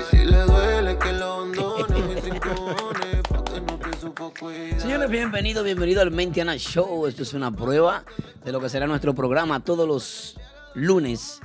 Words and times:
Y 0.00 0.16
si 0.16 0.24
le 0.24 0.38
duele 0.42 0.96
que 0.98 1.12
lo 1.12 1.24
abandone, 1.26 2.00
mis 2.14 2.24
sin 2.24 2.38
cojones, 2.38 3.22
pa' 3.28 3.44
que 3.44 3.60
no 3.60 3.78
te 3.78 3.96
supo 3.98 4.32
cuidar. 4.38 4.80
Señores, 4.80 5.10
bienvenidos, 5.10 5.62
bienvenido 5.64 6.00
al 6.00 6.10
Mentiana 6.10 6.56
Show. 6.56 7.06
Esto 7.06 7.22
es 7.22 7.34
una 7.34 7.50
prueba 7.54 8.04
de 8.44 8.52
lo 8.52 8.60
que 8.60 8.68
será 8.70 8.86
nuestro 8.86 9.14
programa 9.14 9.60
todos 9.60 9.86
los 9.86 10.36
lunes. 10.74 11.40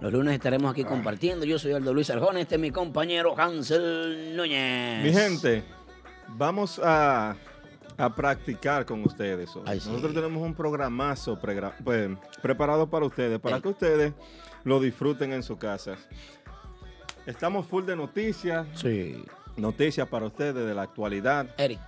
Los 0.00 0.12
lunes 0.12 0.34
estaremos 0.34 0.72
aquí 0.72 0.82
compartiendo. 0.82 1.44
Yo 1.44 1.58
soy 1.58 1.72
Aldo 1.72 1.92
Luis 1.94 2.10
Arjona, 2.10 2.40
este 2.40 2.56
es 2.56 2.60
mi 2.60 2.70
compañero 2.70 3.38
Hansel 3.38 4.34
Núñez. 4.36 5.04
Mi 5.04 5.12
gente, 5.12 5.62
vamos 6.28 6.80
a, 6.82 7.36
a 7.98 8.14
practicar 8.16 8.86
con 8.86 9.04
ustedes 9.04 9.54
hoy. 9.54 9.62
Ay, 9.66 9.78
sí. 9.78 9.88
Nosotros 9.88 10.14
tenemos 10.14 10.42
un 10.42 10.54
programazo 10.54 11.38
pregra- 11.38 11.74
pues, 11.84 12.08
preparado 12.42 12.88
para 12.88 13.06
ustedes, 13.06 13.38
para 13.38 13.60
que 13.60 13.68
ustedes 13.68 14.14
lo 14.64 14.80
disfruten 14.80 15.32
en 15.32 15.42
sus 15.42 15.58
casas. 15.58 15.98
Estamos 17.26 17.66
full 17.66 17.84
de 17.84 17.96
noticias, 17.96 18.66
Sí. 18.74 19.22
noticias 19.56 20.08
para 20.08 20.26
ustedes 20.26 20.54
de 20.66 20.74
la 20.74 20.82
actualidad. 20.82 21.48
Eric. 21.58 21.78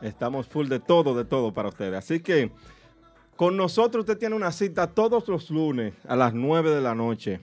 Estamos 0.00 0.46
full 0.46 0.68
de 0.68 0.80
todo, 0.80 1.14
de 1.14 1.24
todo 1.24 1.52
para 1.52 1.68
ustedes. 1.68 1.94
Así 1.98 2.20
que 2.20 2.50
con 3.36 3.56
nosotros 3.56 4.02
usted 4.02 4.18
tiene 4.18 4.36
una 4.36 4.52
cita 4.52 4.86
todos 4.88 5.28
los 5.28 5.50
lunes 5.50 5.94
a 6.06 6.16
las 6.16 6.34
9 6.34 6.70
de 6.70 6.80
la 6.80 6.94
noche. 6.94 7.40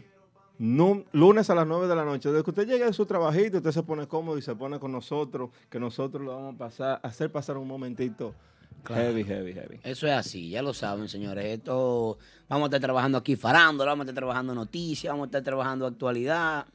Nu- 0.58 1.06
lunes 1.12 1.50
a 1.50 1.56
las 1.56 1.66
9 1.66 1.88
de 1.88 1.96
la 1.96 2.06
noche. 2.06 2.30
Desde 2.30 2.44
que 2.44 2.52
usted 2.52 2.68
llegue 2.68 2.86
de 2.86 2.94
su 2.94 3.06
trabajito, 3.06 3.58
usted 3.58 3.72
se 3.72 3.84
pone 3.84 4.08
cómodo 4.08 4.38
y 4.38 4.42
se 4.44 4.56
pone 4.56 4.80
con 4.80 4.92
nosotros, 4.92 5.50
que 5.70 5.80
nosotros 5.80 6.24
lo 6.24 6.36
vamos 6.36 6.56
a 6.56 6.58
pasar, 6.58 7.00
hacer 7.04 7.32
pasar 7.32 7.58
un 7.58 7.68
momentito 7.68 8.36
Claro. 8.84 9.02
heavy, 9.02 9.24
heavy, 9.24 9.54
heavy. 9.54 9.80
Eso 9.84 10.06
es 10.08 10.14
así, 10.14 10.50
ya 10.52 10.62
lo 10.62 10.74
saben, 10.74 11.08
señores. 11.10 11.46
Esto 11.46 12.18
vamos 12.48 12.66
a 12.66 12.68
estar 12.68 12.82
trabajando 12.82 13.18
aquí 13.18 13.36
farándola, 13.36 13.92
vamos 13.92 14.06
a 14.06 14.10
estar 14.10 14.16
trabajando 14.22 14.54
noticias, 14.54 15.12
vamos 15.12 15.26
a 15.26 15.28
estar 15.28 15.44
trabajando 15.44 15.88
actualidad. 15.88 16.66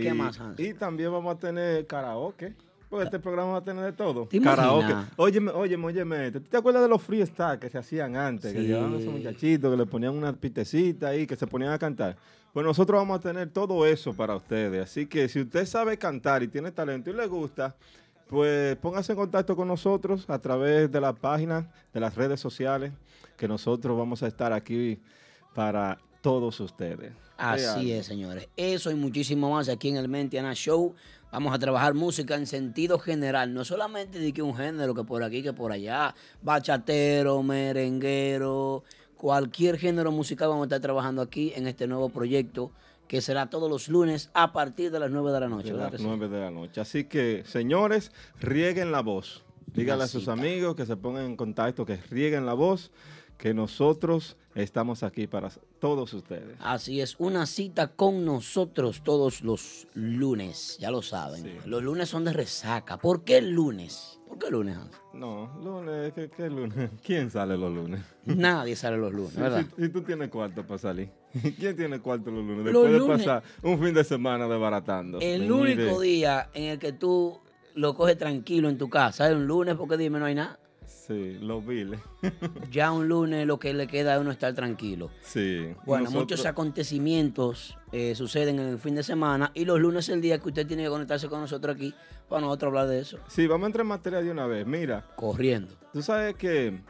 ¿Qué 0.00 0.08
y, 0.08 0.12
más, 0.12 0.40
Hans? 0.40 0.58
Y 0.58 0.74
también 0.74 1.12
vamos 1.12 1.34
a 1.36 1.38
tener 1.38 1.86
karaoke. 1.86 2.54
Porque 2.88 3.06
este 3.06 3.18
programa 3.18 3.52
va 3.52 3.58
a 3.58 3.64
tener 3.64 3.84
de 3.86 3.92
todo. 3.92 4.26
¿Te 4.26 4.38
Karaoke. 4.38 4.94
Óyeme, 5.16 5.50
óyeme, 5.52 5.86
óyeme. 5.86 6.30
¿Tú 6.30 6.40
te 6.42 6.58
acuerdas 6.58 6.82
de 6.82 6.90
los 6.90 7.00
freestyle 7.02 7.58
que 7.58 7.70
se 7.70 7.78
hacían 7.78 8.16
antes? 8.16 8.52
Que 8.52 8.60
Sí. 8.60 8.66
llevaban 8.66 8.92
a 8.92 8.98
esos 8.98 9.10
muchachitos, 9.10 9.70
que 9.70 9.76
le 9.78 9.86
ponían 9.86 10.12
una 10.14 10.34
pitecita 10.34 11.08
ahí, 11.08 11.26
que 11.26 11.34
se 11.34 11.46
ponían 11.46 11.72
a 11.72 11.78
cantar. 11.78 12.16
Pues 12.52 12.66
nosotros 12.66 13.00
vamos 13.00 13.18
a 13.18 13.22
tener 13.22 13.48
todo 13.48 13.86
eso 13.86 14.12
para 14.12 14.36
ustedes. 14.36 14.82
Así 14.84 15.06
que 15.06 15.26
si 15.30 15.40
usted 15.40 15.64
sabe 15.64 15.96
cantar 15.96 16.42
y 16.42 16.48
tiene 16.48 16.70
talento 16.70 17.08
y 17.08 17.14
le 17.14 17.26
gusta, 17.28 17.74
pues 18.28 18.76
póngase 18.76 19.12
en 19.12 19.18
contacto 19.18 19.56
con 19.56 19.68
nosotros 19.68 20.28
a 20.28 20.38
través 20.38 20.92
de 20.92 21.00
la 21.00 21.14
página, 21.14 21.72
de 21.94 22.00
las 22.00 22.14
redes 22.14 22.40
sociales, 22.40 22.92
que 23.38 23.48
nosotros 23.48 23.96
vamos 23.96 24.22
a 24.22 24.26
estar 24.26 24.52
aquí 24.52 25.00
para 25.54 25.98
todos 26.22 26.58
ustedes. 26.60 27.12
Así 27.36 27.92
es, 27.92 28.06
señores. 28.06 28.48
Eso 28.56 28.90
y 28.90 28.94
muchísimo 28.94 29.50
más 29.50 29.68
aquí 29.68 29.88
en 29.90 29.96
el 29.96 30.08
Mentiana 30.08 30.54
Show. 30.54 30.94
Vamos 31.30 31.54
a 31.54 31.58
trabajar 31.58 31.94
música 31.94 32.36
en 32.36 32.46
sentido 32.46 32.98
general, 32.98 33.52
no 33.52 33.64
solamente 33.64 34.18
de 34.18 34.32
que 34.32 34.42
un 34.42 34.54
género 34.54 34.94
que 34.94 35.02
por 35.02 35.22
aquí, 35.22 35.42
que 35.42 35.52
por 35.52 35.72
allá, 35.72 36.14
bachatero, 36.42 37.42
merenguero, 37.42 38.84
cualquier 39.16 39.78
género 39.78 40.12
musical 40.12 40.48
vamos 40.48 40.64
a 40.64 40.66
estar 40.66 40.80
trabajando 40.80 41.22
aquí 41.22 41.52
en 41.56 41.66
este 41.66 41.86
nuevo 41.86 42.10
proyecto 42.10 42.70
que 43.08 43.20
será 43.20 43.50
todos 43.50 43.68
los 43.68 43.88
lunes 43.88 44.30
a 44.32 44.52
partir 44.52 44.90
de 44.90 45.00
las 45.00 45.10
9 45.10 45.32
de 45.32 45.40
la 45.40 45.48
noche. 45.48 45.68
de 45.68 45.72
¿verdad 45.72 45.86
las 45.86 45.92
que 45.92 45.98
sí? 45.98 46.04
9 46.06 46.28
de 46.28 46.40
la 46.40 46.50
noche. 46.50 46.80
Así 46.80 47.04
que, 47.04 47.42
señores, 47.46 48.12
rieguen 48.40 48.92
la 48.92 49.00
voz. 49.00 49.44
Díganle 49.74 50.04
a 50.04 50.08
sus 50.08 50.28
amigos 50.28 50.76
que 50.76 50.86
se 50.86 50.96
pongan 50.96 51.24
en 51.24 51.36
contacto, 51.36 51.86
que 51.86 51.96
rieguen 51.96 52.46
la 52.46 52.54
voz, 52.54 52.90
que 53.42 53.54
nosotros 53.54 54.36
estamos 54.54 55.02
aquí 55.02 55.26
para 55.26 55.50
todos 55.80 56.14
ustedes. 56.14 56.56
Así 56.60 57.00
es, 57.00 57.16
una 57.18 57.44
cita 57.46 57.88
con 57.88 58.24
nosotros 58.24 59.02
todos 59.02 59.42
los 59.42 59.88
lunes, 59.94 60.76
ya 60.78 60.92
lo 60.92 61.02
saben. 61.02 61.42
Sí. 61.42 61.50
Los 61.64 61.82
lunes 61.82 62.08
son 62.08 62.24
de 62.24 62.32
resaca. 62.32 62.98
¿Por 62.98 63.24
qué 63.24 63.38
el 63.38 63.50
lunes? 63.50 64.20
¿Por 64.28 64.38
qué 64.38 64.48
lunes? 64.48 64.78
No, 65.12 65.58
lunes, 65.60 66.12
¿qué, 66.12 66.30
qué 66.30 66.48
lunes? 66.48 66.88
¿Quién 67.04 67.32
sale 67.32 67.56
los 67.56 67.74
lunes? 67.74 68.00
Nadie 68.26 68.76
sale 68.76 68.96
los 68.96 69.12
lunes, 69.12 69.34
¿verdad? 69.34 69.64
si 69.76 69.88
tú 69.88 70.02
tienes 70.02 70.28
cuarto 70.28 70.64
para 70.64 70.78
salir. 70.78 71.10
¿Quién 71.58 71.74
tiene 71.74 71.98
cuarto 71.98 72.30
los 72.30 72.44
lunes? 72.44 72.72
Los 72.72 72.84
Después 72.84 73.02
de 73.02 73.24
pasar 73.24 73.42
un 73.60 73.82
fin 73.82 73.92
de 73.92 74.04
semana 74.04 74.46
desbaratando. 74.46 75.18
El 75.18 75.50
único 75.50 76.00
día 76.00 76.48
en 76.54 76.62
el 76.62 76.78
que 76.78 76.92
tú 76.92 77.40
lo 77.74 77.96
coges 77.96 78.16
tranquilo 78.16 78.68
en 78.68 78.78
tu 78.78 78.88
casa 78.88 79.28
es 79.28 79.34
un 79.34 79.48
lunes, 79.48 79.74
porque 79.74 79.96
dime, 79.96 80.20
no 80.20 80.26
hay 80.26 80.36
nada. 80.36 80.60
Sí, 81.06 81.36
los 81.40 81.66
viles. 81.66 82.00
Ya 82.70 82.92
un 82.92 83.08
lunes 83.08 83.44
lo 83.46 83.58
que 83.58 83.74
le 83.74 83.86
queda 83.88 84.14
a 84.14 84.20
uno 84.20 84.30
estar 84.30 84.54
tranquilo. 84.54 85.10
Sí. 85.22 85.74
Bueno, 85.84 86.04
nosotros- 86.04 86.22
muchos 86.22 86.46
acontecimientos 86.46 87.76
eh, 87.90 88.14
suceden 88.14 88.58
en 88.60 88.68
el 88.68 88.78
fin 88.78 88.94
de 88.94 89.02
semana 89.02 89.50
y 89.54 89.64
los 89.64 89.80
lunes 89.80 90.08
es 90.08 90.14
el 90.14 90.20
día 90.20 90.38
que 90.38 90.48
usted 90.48 90.66
tiene 90.66 90.84
que 90.84 90.88
conectarse 90.90 91.28
con 91.28 91.40
nosotros 91.40 91.74
aquí 91.74 91.92
para 92.28 92.42
nosotros 92.42 92.68
hablar 92.68 92.86
de 92.88 93.00
eso. 93.00 93.18
Sí, 93.28 93.46
vamos 93.46 93.64
a 93.64 93.66
entrar 93.66 93.82
en 93.84 93.88
materia 93.88 94.20
de 94.22 94.30
una 94.30 94.46
vez. 94.46 94.64
Mira, 94.66 95.04
Corriendo. 95.16 95.74
Tú 95.92 96.02
sabes 96.02 96.34
que 96.36 96.80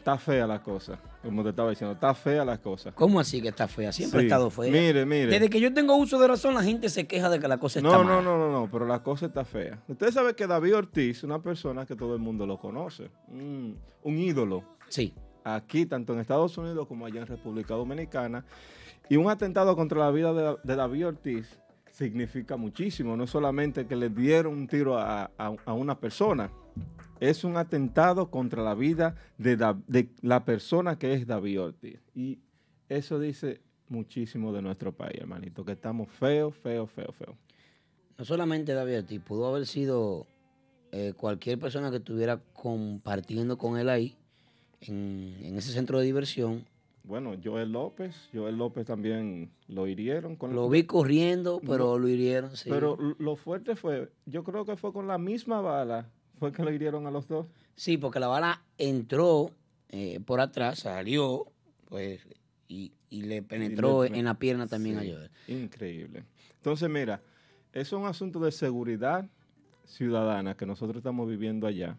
está 0.00 0.16
fea 0.18 0.46
la 0.46 0.62
cosa, 0.62 0.98
como 1.22 1.42
te 1.42 1.50
estaba 1.50 1.70
diciendo, 1.70 1.92
está 1.94 2.14
fea 2.14 2.44
la 2.44 2.58
cosa. 2.58 2.90
¿Cómo 2.92 3.20
así 3.20 3.40
que 3.42 3.48
está 3.48 3.68
fea? 3.68 3.92
Siempre 3.92 4.20
Sí. 4.20 4.24
ha 4.24 4.26
estado 4.28 4.50
fea. 4.50 4.70
Mire, 4.72 5.04
mire. 5.04 5.26
Desde 5.26 5.48
que 5.50 5.60
yo 5.60 5.72
tengo 5.74 5.94
uso 5.96 6.18
de 6.18 6.26
razón, 6.26 6.54
la 6.54 6.62
gente 6.62 6.88
se 6.88 7.06
queja 7.06 7.28
de 7.28 7.38
que 7.38 7.46
la 7.46 7.58
cosa 7.58 7.78
está 7.80 7.90
no, 7.90 8.02
no, 8.02 8.22
no, 8.22 8.38
no, 8.38 8.50
no, 8.50 8.68
pero 8.70 8.86
la 8.86 9.02
cosa 9.02 9.26
está 9.26 9.44
fea. 9.44 9.78
Usted 9.88 10.10
sabe 10.10 10.34
que 10.34 10.46
David 10.46 10.74
Ortiz, 10.76 11.22
una 11.22 11.40
persona 11.40 11.84
que 11.86 11.94
todo 11.96 12.14
el 12.14 12.20
mundo 12.20 12.46
lo 12.46 12.58
conoce, 12.58 13.10
un, 13.28 13.78
un 14.02 14.18
ídolo, 14.18 14.64
Sí. 14.88 15.12
aquí 15.44 15.84
tanto 15.86 16.14
en 16.14 16.20
Estados 16.20 16.56
Unidos 16.58 16.86
como 16.88 17.04
allá 17.06 17.20
en 17.20 17.26
República 17.26 17.74
Dominicana, 17.74 18.44
y 19.08 19.16
un 19.16 19.28
atentado 19.30 19.76
contra 19.76 19.98
la 19.98 20.10
vida 20.10 20.32
de, 20.32 20.56
de 20.64 20.76
David 20.76 21.08
Ortiz 21.08 21.58
significa 21.90 22.56
muchísimo, 22.56 23.16
no 23.16 23.26
solamente 23.26 23.86
que 23.86 23.96
le 23.96 24.08
dieron 24.08 24.54
un 24.54 24.66
tiro 24.66 24.96
a, 24.96 25.30
a- 25.36 25.54
a 25.66 25.72
una 25.74 25.98
persona, 25.98 26.50
es 27.20 27.44
un 27.44 27.56
atentado 27.56 28.30
contra 28.30 28.62
la 28.62 28.74
vida 28.74 29.14
de, 29.38 29.56
Da- 29.56 29.78
de 29.86 30.08
la 30.22 30.44
persona 30.44 30.98
que 30.98 31.12
es 31.14 31.26
David 31.26 31.60
Ortiz. 31.60 32.00
Y 32.14 32.38
eso 32.88 33.20
dice 33.20 33.60
muchísimo 33.88 34.52
de 34.52 34.62
nuestro 34.62 34.92
país, 34.92 35.14
hermanito, 35.20 35.64
que 35.64 35.72
estamos 35.72 36.08
feos, 36.08 36.54
feos, 36.56 36.90
feos, 36.90 37.14
feos. 37.16 37.36
No 38.18 38.24
solamente 38.24 38.72
David 38.74 38.98
Ortiz, 38.98 39.20
pudo 39.20 39.46
haber 39.48 39.66
sido 39.66 40.26
eh, 40.92 41.12
cualquier 41.16 41.58
persona 41.58 41.90
que 41.90 41.98
estuviera 41.98 42.40
compartiendo 42.52 43.56
con 43.58 43.78
él 43.78 43.88
ahí, 43.88 44.16
en, 44.80 45.36
en 45.42 45.56
ese 45.56 45.72
centro 45.72 45.98
de 45.98 46.04
diversión. 46.06 46.64
Bueno, 47.04 47.34
Joel 47.42 47.72
López, 47.72 48.28
Joel 48.32 48.56
López 48.58 48.86
también 48.86 49.50
lo 49.68 49.86
hirieron 49.86 50.36
con 50.36 50.54
Lo 50.54 50.68
vi 50.68 50.84
corriendo, 50.84 51.60
pero 51.66 51.98
lo 51.98 52.08
hirieron, 52.08 52.56
sí. 52.56 52.68
Pero 52.70 52.96
lo 53.18 53.36
fuerte 53.36 53.74
fue, 53.74 54.10
yo 54.26 54.44
creo 54.44 54.64
que 54.64 54.76
fue 54.76 54.92
con 54.92 55.06
la 55.06 55.18
misma 55.18 55.60
bala, 55.60 56.08
fue 56.40 56.50
que 56.52 56.64
lo 56.64 56.72
hirieron 56.72 57.06
a 57.06 57.10
los 57.12 57.28
dos. 57.28 57.46
Sí, 57.76 57.96
porque 57.98 58.18
la 58.18 58.26
bala 58.26 58.62
entró 58.78 59.50
eh, 59.90 60.18
por 60.24 60.40
atrás, 60.40 60.80
salió, 60.80 61.46
pues, 61.88 62.26
y, 62.66 62.92
y 63.10 63.22
le 63.22 63.42
penetró 63.42 64.02
le- 64.04 64.18
en 64.18 64.24
la 64.24 64.34
pierna 64.34 64.66
también 64.66 65.00
Sí, 65.00 65.10
a 65.10 65.14
Joel. 65.14 65.30
Increíble. 65.48 66.24
Entonces, 66.56 66.88
mira, 66.90 67.20
eso 67.72 67.96
es 67.96 68.02
un 68.02 68.08
asunto 68.08 68.40
de 68.40 68.50
seguridad 68.52 69.28
ciudadana 69.84 70.56
que 70.56 70.66
nosotros 70.66 70.96
estamos 70.98 71.28
viviendo 71.28 71.66
allá. 71.66 71.96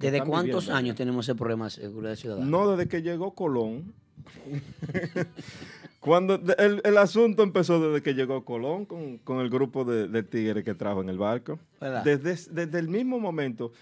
¿Desde 0.00 0.24
cuántos 0.24 0.68
allá. 0.68 0.78
años 0.78 0.96
tenemos 0.96 1.26
ese 1.26 1.34
problema 1.36 1.66
de 1.66 1.70
seguridad 1.70 2.16
ciudadana? 2.16 2.46
No, 2.46 2.70
desde 2.76 2.88
que 2.88 3.02
llegó 3.02 3.34
Colón. 3.34 3.94
Cuando 6.06 6.34
el, 6.58 6.80
el 6.84 6.98
asunto 6.98 7.42
empezó 7.42 7.80
desde 7.80 8.02
que 8.02 8.14
llegó 8.14 8.44
Colón 8.44 8.86
con, 8.86 9.18
con 9.18 9.40
el 9.40 9.50
grupo 9.50 9.84
de, 9.84 10.08
de 10.08 10.22
tigres 10.22 10.64
que 10.64 10.74
trajo 10.74 11.00
en 11.02 11.08
el 11.08 11.18
barco. 11.18 11.58
Desde, 12.04 12.30
desde 12.52 12.78
el 12.78 12.88
mismo 12.88 13.18
momento 13.20 13.72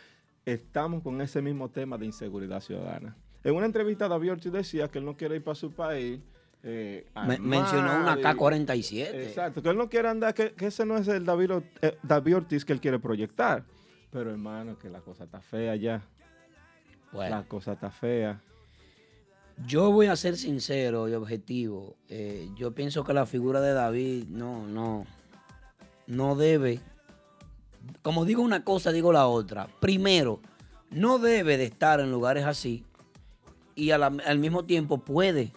estamos 0.44 1.02
con 1.02 1.20
ese 1.20 1.40
mismo 1.42 1.68
tema 1.70 1.96
de 1.98 2.06
inseguridad 2.06 2.60
ciudadana. 2.60 3.14
En 3.44 3.54
una 3.54 3.66
entrevista 3.66 4.08
David 4.08 4.32
Ortiz 4.32 4.50
decía 4.52 4.88
que 4.88 4.98
él 4.98 5.04
no 5.04 5.16
quiere 5.16 5.36
ir 5.36 5.44
para 5.44 5.54
su 5.54 5.70
país. 5.72 6.18
eh, 6.62 7.06
Me- 7.26 7.38
mencionó 7.38 8.00
una 8.00 8.16
y- 8.18 8.22
K-47. 8.22 9.14
Exacto, 9.22 9.62
que 9.62 9.68
él 9.68 9.76
no 9.76 9.88
quiere 9.90 10.08
andar, 10.08 10.32
que, 10.32 10.52
que 10.52 10.66
ese 10.68 10.86
no 10.86 10.96
es 10.96 11.06
el 11.08 11.26
David, 11.26 11.50
eh, 11.82 11.98
David 12.02 12.36
Ortiz 12.36 12.64
que 12.64 12.72
él 12.72 12.80
quiere 12.80 12.98
proyectar. 12.98 13.64
Pero 14.10 14.30
hermano, 14.30 14.78
que 14.78 14.88
la 14.88 15.00
cosa 15.00 15.24
está 15.24 15.40
fea 15.42 15.76
ya. 15.76 16.02
Bueno. 17.12 17.36
La 17.36 17.42
cosa 17.44 17.72
está 17.74 17.90
fea. 17.90 18.40
Yo 19.66 19.90
voy 19.92 20.06
a 20.06 20.16
ser 20.16 20.36
sincero 20.36 21.08
y 21.08 21.14
objetivo. 21.14 21.96
Eh, 22.08 22.48
yo 22.56 22.74
pienso 22.74 23.04
que 23.04 23.12
la 23.14 23.24
figura 23.26 23.60
de 23.60 23.72
David 23.72 24.24
no, 24.28 24.66
no, 24.66 25.06
no 26.06 26.34
debe. 26.36 26.80
Como 28.02 28.24
digo 28.24 28.42
una 28.42 28.64
cosa, 28.64 28.92
digo 28.92 29.12
la 29.12 29.26
otra. 29.26 29.68
Primero, 29.80 30.40
no 30.90 31.18
debe 31.18 31.56
de 31.56 31.64
estar 31.64 32.00
en 32.00 32.10
lugares 32.10 32.44
así 32.44 32.84
y 33.74 33.86
la- 33.88 34.06
al 34.06 34.38
mismo 34.38 34.64
tiempo 34.64 34.98
puede. 34.98 35.52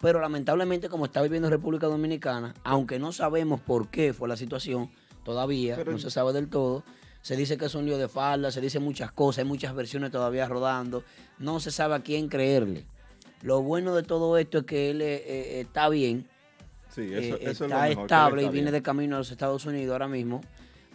Pero 0.00 0.18
lamentablemente, 0.20 0.88
como 0.88 1.04
está 1.04 1.20
viviendo 1.20 1.48
en 1.48 1.52
República 1.52 1.86
Dominicana, 1.86 2.54
aunque 2.64 2.98
no 2.98 3.12
sabemos 3.12 3.60
por 3.60 3.88
qué 3.88 4.14
fue 4.14 4.28
la 4.28 4.36
situación, 4.36 4.90
todavía 5.24 5.76
Pero- 5.76 5.92
no 5.92 5.98
se 5.98 6.10
sabe 6.10 6.32
del 6.32 6.48
todo. 6.48 6.84
Se 7.20 7.36
dice 7.36 7.58
que 7.58 7.66
es 7.66 7.74
un 7.74 7.84
lío 7.84 7.98
de 7.98 8.08
falda, 8.08 8.50
se 8.50 8.62
dice 8.62 8.78
muchas 8.80 9.12
cosas, 9.12 9.40
hay 9.40 9.44
muchas 9.44 9.74
versiones 9.74 10.10
todavía 10.10 10.48
rodando. 10.48 11.04
No 11.38 11.60
se 11.60 11.70
sabe 11.70 11.94
a 11.96 12.00
quién 12.00 12.28
creerle. 12.28 12.86
Lo 13.42 13.62
bueno 13.62 13.94
de 13.94 14.02
todo 14.02 14.36
esto 14.38 14.58
es 14.58 14.64
que 14.64 14.90
él 14.90 15.00
eh, 15.02 15.22
eh, 15.26 15.60
está 15.62 15.88
bien, 15.88 16.26
Sí, 16.88 17.02
eso, 17.02 17.36
eh, 17.36 17.38
eso 17.42 17.50
es 17.50 17.60
lo 17.60 17.66
está 17.66 17.88
mejor, 17.88 18.04
estable 18.04 18.42
y 18.42 18.44
está 18.46 18.52
viene 18.52 18.70
bien. 18.70 18.74
de 18.74 18.82
camino 18.82 19.16
a 19.16 19.18
los 19.20 19.30
Estados 19.30 19.64
Unidos 19.64 19.92
ahora 19.92 20.08
mismo 20.08 20.40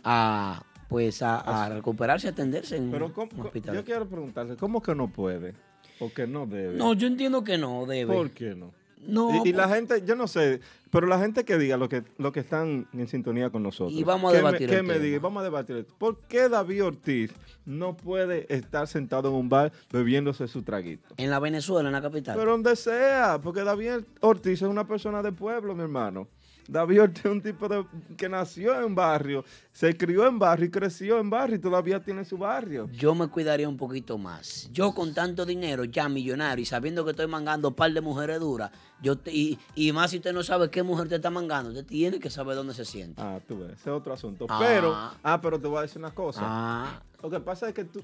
a 0.03 0.63
pues 0.89 1.21
a, 1.23 1.39
a 1.39 1.69
recuperarse, 1.69 2.27
a 2.27 2.31
atenderse 2.31 2.75
en 2.77 2.91
Pero 2.91 3.07
un 3.07 3.11
¿cómo- 3.13 3.29
cómo- 3.29 3.43
hospital. 3.45 3.75
yo 3.75 3.83
quiero 3.83 4.07
preguntarle, 4.07 4.55
¿cómo 4.55 4.81
que 4.81 4.93
no 4.93 5.07
puede? 5.07 5.53
¿O 5.99 6.13
que 6.13 6.27
no 6.27 6.45
debe? 6.45 6.77
No, 6.77 6.93
yo 6.93 7.07
entiendo 7.07 7.43
que 7.43 7.57
no 7.57 7.85
debe. 7.87 8.13
¿Por 8.13 8.29
qué 8.31 8.53
no? 8.53 8.71
No, 9.07 9.43
y, 9.45 9.49
y 9.49 9.53
la 9.53 9.63
por- 9.67 9.75
gente, 9.75 10.03
yo 10.05 10.15
no 10.15 10.27
sé, 10.27 10.59
pero 10.91 11.07
la 11.07 11.19
gente 11.19 11.43
que 11.45 11.57
diga 11.57 11.77
lo 11.77 11.89
que, 11.89 12.03
lo 12.17 12.31
que 12.31 12.39
están 12.39 12.87
en 12.93 13.07
sintonía 13.07 13.49
con 13.49 13.63
nosotros. 13.63 13.93
Y 13.97 14.03
vamos 14.03 14.29
a 14.29 14.31
que 14.33 14.37
debatir 14.37 14.69
Me, 14.69 14.75
que 14.77 14.81
me 14.83 14.93
tema. 14.93 15.03
diga, 15.05 15.19
vamos 15.19 15.41
a 15.41 15.43
debatir 15.43 15.75
esto. 15.77 15.93
¿Por 15.97 16.19
qué 16.27 16.49
David 16.49 16.85
Ortiz 16.85 17.31
no 17.65 17.95
puede 17.97 18.45
estar 18.53 18.87
sentado 18.87 19.29
en 19.29 19.35
un 19.35 19.49
bar 19.49 19.71
bebiéndose 19.91 20.47
su 20.47 20.63
traguito? 20.63 21.13
en 21.17 21.29
la 21.29 21.39
Venezuela, 21.39 21.89
en 21.89 21.93
la 21.93 22.01
capital. 22.01 22.37
Pero 22.37 22.51
donde 22.51 22.75
sea, 22.75 23.39
porque 23.43 23.63
David 23.63 24.05
Ortiz 24.21 24.61
es 24.61 24.67
una 24.67 24.87
persona 24.87 25.21
de 25.21 25.31
pueblo, 25.31 25.75
mi 25.75 25.81
hermano. 25.81 26.27
David 26.67 27.01
Ortiz 27.03 27.25
es 27.25 27.31
un 27.31 27.41
tipo 27.41 27.67
de, 27.67 27.85
que 28.17 28.27
nació 28.27 28.79
en 28.85 28.95
barrio, 28.95 29.45
se 29.71 29.95
crió 29.95 30.25
en 30.27 30.39
barrio 30.39 30.65
y 30.65 30.71
creció 30.71 31.19
en 31.19 31.29
barrio 31.29 31.57
y 31.57 31.59
todavía 31.59 32.03
tiene 32.03 32.25
su 32.25 32.37
barrio. 32.37 32.89
yo 32.91 33.13
me 33.13 33.27
cuidaría 33.27 33.69
un 33.69 33.77
poquito 33.77 34.17
más. 34.17 34.69
Yo 34.71 34.93
con 34.93 35.13
tanto 35.13 35.45
dinero, 35.45 35.83
ya 35.83 36.09
millonario, 36.09 36.63
y 36.63 36.65
sabiendo 36.65 37.03
que 37.05 37.11
estoy 37.11 37.27
mangando 37.27 37.69
un 37.69 37.73
par 37.75 37.91
de 37.93 38.01
mujeres 38.01 38.39
duras, 38.39 38.71
yo 39.01 39.15
te- 39.17 39.31
y, 39.31 39.59
y 39.75 39.91
más 39.91 40.11
si 40.11 40.17
usted 40.17 40.33
no 40.33 40.41
sabe 40.41 40.69
qué 40.69 40.81
mujer 40.81 41.07
te 41.07 41.15
está 41.15 41.29
mangando, 41.29 41.69
usted 41.69 41.85
tiene 41.85 42.19
que 42.19 42.29
saber 42.29 42.55
dónde 42.55 42.73
se 42.73 42.85
sienta. 42.85 43.35
Ah, 43.35 43.39
tú 43.47 43.59
ves, 43.59 43.73
ese 43.73 43.81
es 43.91 43.95
otro 43.95 44.13
asunto. 44.13 44.47
Ah. 44.49 44.57
Pero, 44.59 44.91
ah, 45.23 45.39
pero 45.41 45.59
te 45.59 45.67
voy 45.67 45.77
a 45.79 45.81
decir 45.83 45.99
una 45.99 46.11
cosa. 46.15 46.41
Ah, 46.43 47.01
Lo 47.21 47.29
que 47.29 47.39
pasa 47.39 47.67
es 47.67 47.75
que 47.75 47.83
tú, 47.85 48.01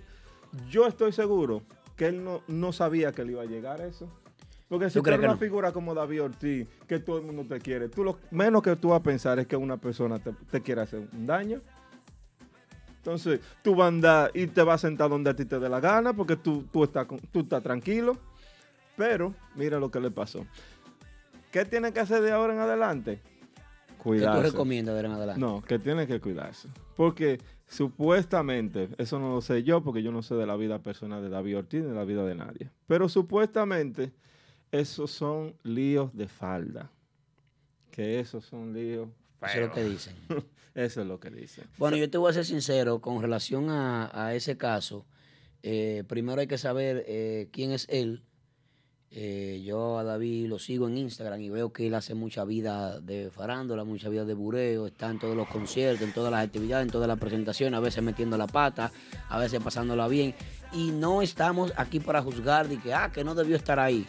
yo 0.69 0.85
estoy 0.85 1.11
seguro 1.13 1.63
que 1.95 2.07
él 2.07 2.23
no, 2.23 2.41
no 2.47 2.71
sabía 2.73 3.11
que 3.11 3.23
le 3.25 3.31
iba 3.33 3.41
a 3.41 3.45
llegar 3.45 3.81
eso. 3.81 4.07
Porque 4.71 4.89
si 4.89 5.01
¿Tú 5.01 5.09
eres 5.09 5.19
una 5.19 5.33
no? 5.33 5.37
figura 5.37 5.73
como 5.73 5.93
David 5.93 6.23
Ortiz, 6.23 6.65
que 6.87 6.97
todo 6.99 7.17
el 7.17 7.25
mundo 7.25 7.43
te 7.43 7.59
quiere, 7.59 7.89
tú 7.89 8.05
lo 8.05 8.19
menos 8.31 8.61
que 8.61 8.73
tú 8.77 8.87
vas 8.87 9.01
a 9.01 9.03
pensar 9.03 9.37
es 9.37 9.45
que 9.45 9.57
una 9.57 9.75
persona 9.75 10.17
te, 10.17 10.31
te 10.49 10.61
quiere 10.61 10.79
hacer 10.79 11.09
un 11.11 11.27
daño. 11.27 11.59
Entonces, 12.95 13.41
tú 13.61 13.75
vas 13.75 13.83
a 13.83 13.87
andar 13.89 14.31
y 14.33 14.47
te 14.47 14.63
vas 14.63 14.75
a 14.81 14.87
sentar 14.87 15.09
donde 15.09 15.29
a 15.29 15.35
ti 15.35 15.43
te 15.43 15.59
dé 15.59 15.67
la 15.67 15.81
gana 15.81 16.13
porque 16.13 16.37
tú, 16.37 16.63
tú, 16.71 16.85
estás, 16.85 17.05
tú 17.33 17.41
estás 17.41 17.61
tranquilo. 17.61 18.15
Pero, 18.95 19.35
mira 19.55 19.77
lo 19.77 19.91
que 19.91 19.99
le 19.99 20.09
pasó. 20.09 20.45
¿Qué 21.51 21.65
tiene 21.65 21.91
que 21.91 21.99
hacer 21.99 22.21
de 22.21 22.31
ahora 22.31 22.53
en 22.53 22.59
adelante? 22.61 23.17
¿qué 23.17 23.97
tú 23.97 24.03
Cuidarse. 24.03 24.51
recomiendas 24.51 24.93
de 24.93 24.99
ahora 24.99 25.09
en 25.09 25.15
adelante? 25.15 25.41
No, 25.41 25.61
que 25.61 25.79
tiene 25.79 26.07
que 26.07 26.21
cuidarse. 26.21 26.69
Porque 26.95 27.41
supuestamente, 27.67 28.87
eso 28.97 29.19
no 29.19 29.33
lo 29.33 29.41
sé 29.41 29.63
yo, 29.63 29.83
porque 29.83 30.01
yo 30.01 30.13
no 30.13 30.23
sé 30.23 30.35
de 30.35 30.45
la 30.45 30.55
vida 30.55 30.79
personal 30.79 31.21
de 31.21 31.27
David 31.27 31.57
Ortiz 31.57 31.81
ni 31.81 31.89
de 31.89 31.95
la 31.95 32.05
vida 32.05 32.23
de 32.23 32.35
nadie. 32.35 32.69
Pero 32.87 33.09
supuestamente, 33.09 34.13
esos 34.71 35.11
son 35.11 35.55
líos 35.63 36.15
de 36.15 36.27
falda. 36.27 36.91
Que 37.91 38.19
esos 38.19 38.45
son 38.45 38.73
líos. 38.73 39.09
Eso 39.41 39.59
es 39.59 39.61
lo 39.61 39.71
que 39.71 39.81
feos. 39.81 39.91
dicen. 39.91 40.15
Eso 40.73 41.01
es 41.01 41.07
lo 41.07 41.19
que 41.19 41.29
dicen. 41.29 41.65
Bueno, 41.77 41.97
yo 41.97 42.09
te 42.09 42.17
voy 42.17 42.29
a 42.29 42.33
ser 42.33 42.45
sincero, 42.45 43.01
con 43.01 43.21
relación 43.21 43.69
a, 43.69 44.09
a 44.13 44.33
ese 44.35 44.55
caso, 44.55 45.05
eh, 45.63 46.03
primero 46.07 46.41
hay 46.41 46.47
que 46.47 46.57
saber 46.57 47.03
eh, 47.07 47.49
quién 47.51 47.71
es 47.71 47.87
él. 47.89 48.23
Eh, 49.13 49.61
yo 49.65 49.99
a 49.99 50.05
David 50.05 50.47
lo 50.47 50.57
sigo 50.57 50.87
en 50.87 50.97
Instagram 50.97 51.41
y 51.41 51.49
veo 51.49 51.73
que 51.73 51.87
él 51.87 51.93
hace 51.95 52.15
mucha 52.15 52.45
vida 52.45 53.01
de 53.01 53.29
farándula, 53.29 53.83
mucha 53.83 54.07
vida 54.07 54.23
de 54.23 54.33
bureo, 54.33 54.87
está 54.87 55.09
en 55.09 55.19
todos 55.19 55.35
los 55.35 55.49
conciertos, 55.49 56.07
en 56.07 56.13
todas 56.13 56.31
las 56.31 56.45
actividades, 56.45 56.85
en 56.85 56.91
todas 56.91 57.09
las 57.09 57.19
presentaciones, 57.19 57.77
a 57.77 57.81
veces 57.81 58.01
metiendo 58.01 58.37
la 58.37 58.47
pata, 58.47 58.93
a 59.27 59.37
veces 59.37 59.59
pasándola 59.61 60.07
bien. 60.07 60.33
Y 60.71 60.91
no 60.91 61.21
estamos 61.21 61.73
aquí 61.75 61.99
para 61.99 62.21
juzgar 62.21 62.69
de 62.69 62.79
que, 62.79 62.93
ah, 62.93 63.11
que 63.13 63.25
no 63.25 63.35
debió 63.35 63.57
estar 63.57 63.79
ahí. 63.79 64.07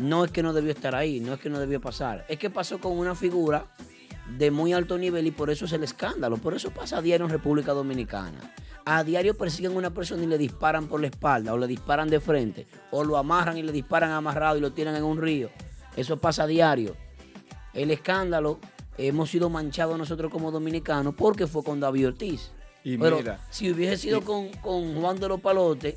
No 0.00 0.24
es 0.24 0.30
que 0.30 0.42
no 0.42 0.52
debió 0.52 0.72
estar 0.72 0.94
ahí, 0.94 1.20
no 1.20 1.34
es 1.34 1.40
que 1.40 1.50
no 1.50 1.58
debió 1.58 1.80
pasar. 1.80 2.24
Es 2.28 2.38
que 2.38 2.50
pasó 2.50 2.80
con 2.80 2.96
una 2.96 3.14
figura 3.14 3.66
de 4.36 4.50
muy 4.50 4.72
alto 4.72 4.98
nivel 4.98 5.26
y 5.26 5.30
por 5.30 5.50
eso 5.50 5.64
es 5.64 5.72
el 5.72 5.82
escándalo. 5.82 6.36
Por 6.36 6.54
eso 6.54 6.70
pasa 6.70 6.98
a 6.98 7.02
diario 7.02 7.26
en 7.26 7.32
República 7.32 7.72
Dominicana. 7.72 8.54
A 8.84 9.04
diario 9.04 9.36
persiguen 9.36 9.72
a 9.72 9.76
una 9.76 9.90
persona 9.90 10.22
y 10.22 10.26
le 10.26 10.38
disparan 10.38 10.86
por 10.86 11.00
la 11.00 11.08
espalda 11.08 11.52
o 11.52 11.58
le 11.58 11.66
disparan 11.66 12.08
de 12.08 12.20
frente 12.20 12.66
o 12.90 13.04
lo 13.04 13.16
amarran 13.16 13.58
y 13.58 13.62
le 13.62 13.72
disparan 13.72 14.10
amarrado 14.12 14.56
y 14.56 14.60
lo 14.60 14.72
tiran 14.72 14.96
en 14.96 15.04
un 15.04 15.20
río. 15.20 15.50
Eso 15.96 16.16
pasa 16.16 16.44
a 16.44 16.46
diario. 16.46 16.96
El 17.74 17.90
escándalo 17.90 18.58
hemos 18.96 19.30
sido 19.30 19.50
manchados 19.50 19.98
nosotros 19.98 20.30
como 20.30 20.50
dominicanos 20.50 21.14
porque 21.14 21.46
fue 21.46 21.62
con 21.62 21.80
David 21.80 22.08
Ortiz. 22.08 22.50
Y 22.84 22.96
Pero 22.96 23.18
mira, 23.18 23.40
si 23.50 23.70
hubiese 23.70 23.96
sido 23.96 24.22
con, 24.22 24.48
con 24.62 25.00
Juan 25.00 25.18
de 25.18 25.28
los 25.28 25.40
Palotes, 25.40 25.96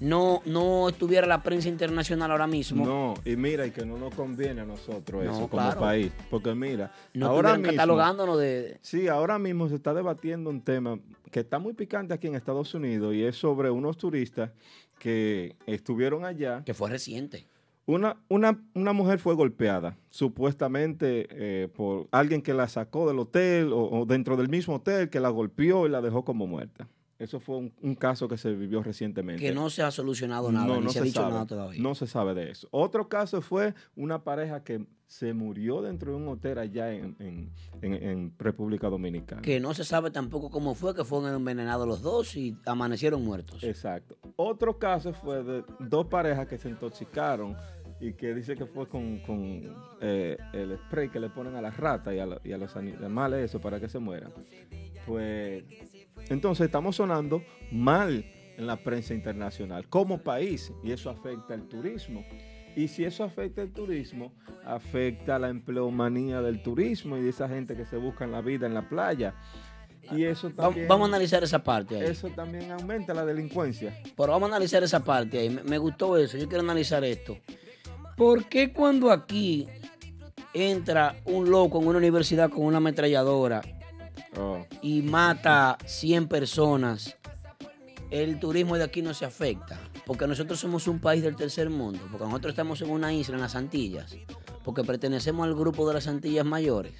no, 0.00 0.42
no 0.46 0.88
estuviera 0.88 1.26
la 1.26 1.42
prensa 1.42 1.68
internacional 1.68 2.30
ahora 2.30 2.46
mismo. 2.46 2.84
no, 2.84 3.14
y 3.24 3.36
mira, 3.36 3.66
y 3.66 3.70
que 3.70 3.84
no 3.84 3.98
nos 3.98 4.14
conviene 4.14 4.62
a 4.62 4.64
nosotros 4.64 5.22
No, 5.24 5.30
eso 5.30 5.40
como 5.48 5.48
claro. 5.48 5.80
país. 5.80 6.10
Porque 6.30 6.54
mira, 6.54 6.92
No 7.14 7.26
ahora 7.26 7.56
mismo, 7.56 7.72
catalogándonos 7.72 8.38
de, 8.38 8.78
Sí, 8.82 9.08
ahora 9.08 9.38
mismo 9.38 9.68
se 9.68 9.74
está 9.76 9.92
debatiendo 9.94 10.50
un 10.50 10.60
tema 10.62 10.98
que 11.30 11.40
está 11.40 11.58
muy 11.58 11.74
picante 11.74 12.12
aquí 12.14 12.26
en 12.26 12.34
Estados 12.34 12.74
Unidos 12.74 13.14
y 13.14 13.22
es 13.22 13.36
sobre 13.36 13.70
unos 13.70 13.96
turistas 13.96 14.50
que 14.98 15.54
estuvieron 15.66 16.24
allá. 16.24 16.62
que 16.64 16.74
fue 16.74 16.90
reciente. 16.90 17.46
Una, 17.86 18.16
una, 18.28 18.60
una 18.74 18.92
mujer 18.92 19.18
fue 19.18 19.34
golpeada, 19.34 19.96
supuestamente 20.10 21.26
eh, 21.30 21.68
por 21.68 22.06
alguien 22.12 22.40
que 22.40 22.54
la 22.54 22.68
sacó 22.68 23.08
del 23.08 23.18
hotel 23.18 23.72
o, 23.72 23.80
o 24.00 24.06
dentro 24.06 24.36
del 24.36 24.48
mismo 24.48 24.76
hotel, 24.76 25.10
que 25.10 25.18
la 25.20 25.28
golpeó 25.28 25.86
y 25.86 25.90
la 25.90 26.00
dejó 26.00 26.24
como 26.24 26.46
muerta. 26.46 26.86
Eso 27.20 27.38
fue 27.38 27.58
un, 27.58 27.72
un 27.82 27.94
caso 27.94 28.26
que 28.26 28.36
se 28.38 28.50
vivió 28.52 28.82
recientemente. 28.82 29.40
Que 29.42 29.52
no 29.52 29.68
se 29.70 29.82
ha 29.82 29.90
solucionado 29.90 30.50
nada, 30.50 30.80
ni 30.80 30.88
se, 30.88 30.98
ha 30.98 31.02
dicho 31.02 31.20
sabe, 31.20 31.32
nada 31.34 31.46
todavía. 31.46 31.80
No 31.82 31.94
se 31.94 32.06
sabe 32.06 32.34
de 32.34 32.50
eso. 32.50 32.66
Otro 32.72 33.08
caso 33.08 33.40
fue 33.42 33.74
una 33.94 34.24
pareja 34.24 34.64
que 34.64 34.86
se 35.06 35.34
murió 35.34 35.82
dentro 35.82 36.12
de 36.12 36.16
un 36.18 36.28
hotel 36.28 36.58
allá 36.58 36.92
en, 36.92 37.16
en- 37.18 37.50
en- 37.82 37.94
en 37.94 38.34
República 38.38 38.88
Dominicana. 38.88 39.42
Que 39.42 39.60
no 39.60 39.74
se 39.74 39.84
sabe 39.84 40.10
tampoco 40.10 40.50
cómo 40.50 40.74
fue, 40.74 40.94
que 40.94 41.04
fueron 41.04 41.34
envenenados 41.34 41.86
los 41.86 42.00
dos 42.00 42.36
y 42.36 42.56
amanecieron 42.64 43.22
muertos. 43.24 43.62
Exacto. 43.64 44.16
Otro 44.36 44.78
caso 44.78 45.12
fue 45.12 45.42
de 45.42 45.64
dos 45.80 46.06
parejas 46.06 46.46
que 46.46 46.56
se 46.58 46.68
intoxicaron 46.70 47.56
y 48.00 48.14
que 48.14 48.32
dice 48.34 48.54
que 48.56 48.64
fue 48.64 48.88
con, 48.88 49.18
con, 49.18 49.74
eh, 50.00 50.38
el 50.54 50.78
spray 50.78 51.10
que 51.10 51.20
le 51.20 51.28
ponen 51.28 51.54
a 51.56 51.60
las 51.60 51.76
ratas 51.76 52.14
y 52.14 52.18
a, 52.18 52.24
la- 52.24 52.40
y 52.44 52.52
a 52.52 52.56
los 52.56 52.74
animales 52.76 53.44
eso 53.44 53.60
para 53.60 53.78
que 53.78 53.88
se 53.90 53.98
mueran. 53.98 54.32
Pues 55.06 55.64
entonces 56.28 56.66
estamos 56.66 56.96
sonando 56.96 57.42
mal 57.72 58.24
en 58.56 58.66
la 58.66 58.76
prensa 58.76 59.14
internacional 59.14 59.88
como 59.88 60.22
país 60.22 60.72
y 60.84 60.92
eso 60.92 61.10
afecta 61.10 61.54
el 61.54 61.66
turismo. 61.68 62.24
Y 62.76 62.86
si 62.86 63.04
eso 63.04 63.24
afecta 63.24 63.62
el 63.62 63.72
turismo, 63.72 64.32
afecta 64.64 65.38
la 65.38 65.48
empleomanía 65.48 66.40
del 66.40 66.62
turismo 66.62 67.16
y 67.16 67.22
de 67.22 67.30
esa 67.30 67.48
gente 67.48 67.76
que 67.76 67.84
se 67.84 67.96
busca 67.96 68.24
en 68.24 68.32
la 68.32 68.42
vida 68.42 68.66
en 68.66 68.74
la 68.74 68.88
playa. 68.88 69.34
Y 70.12 70.24
eso 70.24 70.50
también, 70.50 70.86
Vamos 70.86 71.06
a 71.06 71.08
analizar 71.08 71.42
esa 71.42 71.62
parte 71.62 71.96
ahí. 71.96 72.06
eso 72.06 72.28
también 72.28 72.70
aumenta 72.70 73.12
la 73.12 73.24
delincuencia. 73.24 74.00
Pero 74.16 74.32
vamos 74.32 74.50
a 74.50 74.54
analizar 74.54 74.82
esa 74.82 75.02
parte 75.02 75.38
ahí. 75.38 75.50
Me, 75.50 75.62
me 75.64 75.78
gustó 75.78 76.16
eso. 76.16 76.38
Yo 76.38 76.48
quiero 76.48 76.62
analizar 76.62 77.04
esto. 77.04 77.38
¿Por 78.16 78.44
qué 78.44 78.72
cuando 78.72 79.10
aquí 79.10 79.66
entra 80.54 81.16
un 81.24 81.50
loco 81.50 81.80
en 81.80 81.88
una 81.88 81.98
universidad 81.98 82.50
con 82.50 82.64
una 82.64 82.78
ametralladora 82.78 83.62
Oh. 84.38 84.64
y 84.80 85.02
mata 85.02 85.76
100 85.86 86.28
personas, 86.28 87.16
el 88.10 88.38
turismo 88.38 88.76
de 88.76 88.84
aquí 88.84 89.02
no 89.02 89.12
se 89.14 89.24
afecta. 89.24 89.78
Porque 90.06 90.26
nosotros 90.26 90.58
somos 90.58 90.88
un 90.88 90.98
país 91.00 91.22
del 91.22 91.36
tercer 91.36 91.70
mundo. 91.70 92.00
Porque 92.10 92.26
nosotros 92.26 92.52
estamos 92.52 92.80
en 92.82 92.90
una 92.90 93.12
isla, 93.12 93.36
en 93.36 93.40
las 93.42 93.54
Antillas. 93.54 94.16
Porque 94.64 94.82
pertenecemos 94.84 95.46
al 95.46 95.54
grupo 95.54 95.86
de 95.86 95.94
las 95.94 96.06
Antillas 96.08 96.44
mayores. 96.44 96.94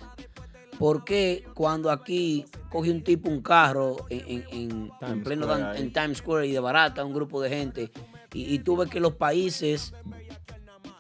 ¿Por 0.79 1.05
qué 1.05 1.45
cuando 1.55 1.91
aquí 1.91 2.45
coge 2.71 2.91
un 2.91 3.03
tipo 3.05 3.29
un 3.29 3.43
carro 3.43 4.07
en, 4.09 4.21
en- 4.21 4.45
en- 4.51 4.71
en 4.91 4.91
Times 5.01 5.25
pleno 5.25 5.45
Square 5.47 5.79
en 5.81 5.93
Times 5.93 6.19
Square 6.19 6.47
y 6.47 6.53
de 6.53 6.61
barata 6.61 7.05
un 7.05 7.13
grupo 7.13 7.41
de 7.41 7.51
gente? 7.51 7.93
Y, 8.33 8.55
y 8.55 8.59
tú 8.61 8.77
ves 8.77 8.89
que 8.89 8.99
los 9.01 9.15
países 9.15 9.93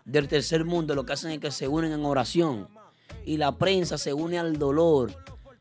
del 0.04 0.28
tercer 0.28 0.64
mundo 0.64 0.94
lo 0.94 1.04
que 1.06 1.12
hacen 1.12 1.30
es 1.30 1.38
que 1.38 1.50
se 1.50 1.66
unen 1.68 1.92
en 1.92 2.04
oración. 2.04 2.68
Y 3.24 3.36
la 3.36 3.56
prensa 3.56 3.96
se 3.98 4.12
une 4.12 4.38
al 4.38 4.58
dolor 4.58 5.14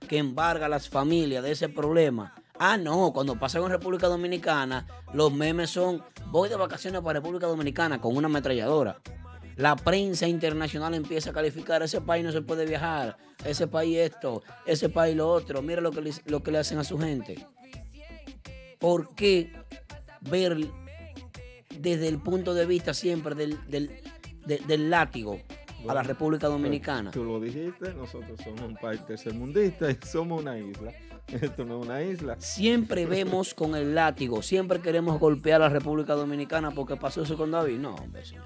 que 0.09 0.17
embarga 0.17 0.65
a 0.65 0.69
las 0.69 0.89
familias 0.89 1.41
de 1.43 1.51
ese 1.51 1.69
problema. 1.69 2.33
Ah, 2.57 2.75
no, 2.75 3.13
cuando 3.13 3.39
pasa 3.39 3.59
en 3.59 3.69
República 3.69 4.07
Dominicana, 4.07 4.85
los 5.13 5.31
memes 5.31 5.69
son, 5.69 6.03
voy 6.27 6.49
de 6.49 6.57
vacaciones 6.57 6.99
para 7.01 7.19
República 7.19 7.47
Dominicana 7.47 8.01
con 8.01 8.17
una 8.17 8.25
ametralladora. 8.27 8.99
La 9.55 9.75
prensa 9.75 10.27
internacional 10.27 10.93
empieza 10.93 11.29
a 11.29 11.33
calificar, 11.33 11.83
ese 11.83 12.01
país 12.01 12.25
no 12.25 12.31
se 12.31 12.41
puede 12.41 12.65
viajar, 12.65 13.17
ese 13.45 13.67
país 13.67 13.97
esto, 13.99 14.41
ese 14.65 14.89
país 14.89 15.15
lo 15.15 15.29
otro, 15.29 15.61
mira 15.61 15.79
lo 15.81 15.91
que 15.91 16.01
le, 16.01 16.11
lo 16.25 16.41
que 16.43 16.51
le 16.51 16.57
hacen 16.57 16.79
a 16.79 16.83
su 16.83 16.97
gente. 16.97 17.45
¿Por 18.79 19.13
qué 19.15 19.51
ver 20.21 20.57
desde 21.77 22.07
el 22.07 22.19
punto 22.19 22.53
de 22.53 22.65
vista 22.65 22.93
siempre 22.93 23.35
del, 23.35 23.57
del, 23.69 24.01
de- 24.45 24.59
del 24.59 24.89
látigo 24.89 25.39
a 25.87 25.93
la 25.93 26.03
República 26.03 26.47
Dominicana? 26.47 27.11
Tú 27.11 27.23
lo 27.23 27.39
dijiste, 27.39 27.93
nosotros 27.93 28.39
somos 28.43 28.61
un 28.61 28.75
país 28.75 29.05
tercermundista 29.05 29.89
y 29.91 29.97
somos 30.05 30.41
una 30.41 30.57
isla. 30.57 30.91
Esto 31.27 31.65
no 31.65 31.79
es 31.79 31.85
una 31.85 32.01
isla. 32.01 32.35
Siempre 32.39 33.05
vemos 33.05 33.53
con 33.53 33.75
el 33.75 33.93
látigo, 33.95 34.41
siempre 34.41 34.79
queremos 34.81 35.19
golpear 35.19 35.61
a 35.61 35.65
la 35.65 35.69
República 35.69 36.13
Dominicana 36.13 36.71
porque 36.71 36.95
pasó 36.95 37.23
eso 37.23 37.37
con 37.37 37.51
David. 37.51 37.77
No, 37.77 37.95
hombre, 37.95 38.25
señor. 38.25 38.45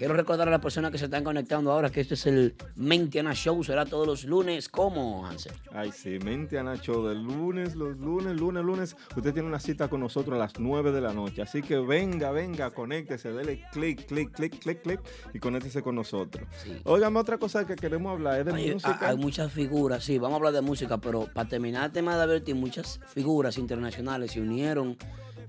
Quiero 0.00 0.14
recordar 0.14 0.48
a 0.48 0.50
las 0.50 0.60
personas 0.62 0.90
que 0.90 0.96
se 0.96 1.04
están 1.04 1.22
conectando 1.22 1.70
ahora 1.70 1.90
que 1.90 2.00
este 2.00 2.14
es 2.14 2.24
el 2.24 2.54
Mentiana 2.74 3.34
Show. 3.34 3.62
Será 3.62 3.84
todos 3.84 4.06
los 4.06 4.24
lunes. 4.24 4.70
¿Cómo, 4.70 5.26
Hansel? 5.26 5.52
Ay, 5.74 5.92
sí, 5.92 6.18
Mentiana 6.24 6.76
Show 6.80 7.06
de 7.06 7.14
lunes, 7.16 7.74
los 7.76 7.98
lunes, 7.98 8.34
lunes, 8.40 8.64
lunes. 8.64 8.96
Usted 9.14 9.34
tiene 9.34 9.46
una 9.46 9.60
cita 9.60 9.88
con 9.88 10.00
nosotros 10.00 10.36
a 10.36 10.38
las 10.38 10.58
9 10.58 10.90
de 10.92 11.02
la 11.02 11.12
noche. 11.12 11.42
Así 11.42 11.60
que 11.60 11.76
venga, 11.76 12.30
venga, 12.30 12.70
conéctese, 12.70 13.30
dele 13.30 13.62
clic, 13.72 14.06
clic, 14.06 14.30
clic, 14.32 14.58
clic, 14.58 14.80
clic 14.80 15.00
y 15.34 15.38
conéctese 15.38 15.82
con 15.82 15.96
nosotros. 15.96 16.48
Sí. 16.64 16.78
Otra 16.84 17.36
cosa 17.36 17.66
que 17.66 17.76
queremos 17.76 18.12
hablar 18.12 18.40
es 18.40 18.46
de 18.46 18.52
Oye, 18.52 18.72
música. 18.72 18.98
ha- 19.02 19.08
hay 19.10 19.18
muchas 19.18 19.52
figuras, 19.52 20.02
sí, 20.02 20.16
vamos 20.16 20.32
a 20.32 20.36
hablar 20.38 20.54
de 20.54 20.62
música, 20.62 20.96
pero 20.96 21.26
para 21.34 21.46
terminar 21.46 21.84
el 21.84 21.92
tema 21.92 22.16
de 22.16 22.22
Alberti, 22.22 22.54
muchas 22.54 23.00
figuras 23.06 23.58
internacionales 23.58 24.32
se 24.32 24.40
unieron, 24.40 24.96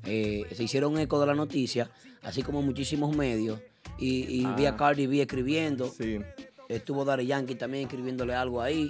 eh, 0.04 0.44
se 0.54 0.62
hicieron 0.62 0.98
eco 1.00 1.22
de 1.22 1.28
la 1.28 1.36
noticia, 1.36 1.90
así 2.22 2.44
como 2.44 2.62
muchísimos 2.62 3.16
medios, 3.16 3.62
y, 3.98 4.42
y 4.42 4.46
vi 4.56 4.66
a 4.66 4.70
Ah. 4.72 4.78
Cardi 4.78 5.08
B 5.08 5.22
escribiendo, 5.22 5.88
Sí, 5.88 6.20
estuvo 6.70 7.06
Daddy 7.06 7.26
Yankee 7.28 7.56
también 7.56 7.84
escribiéndole 7.84 8.34
algo 8.34 8.62
ahí, 8.62 8.90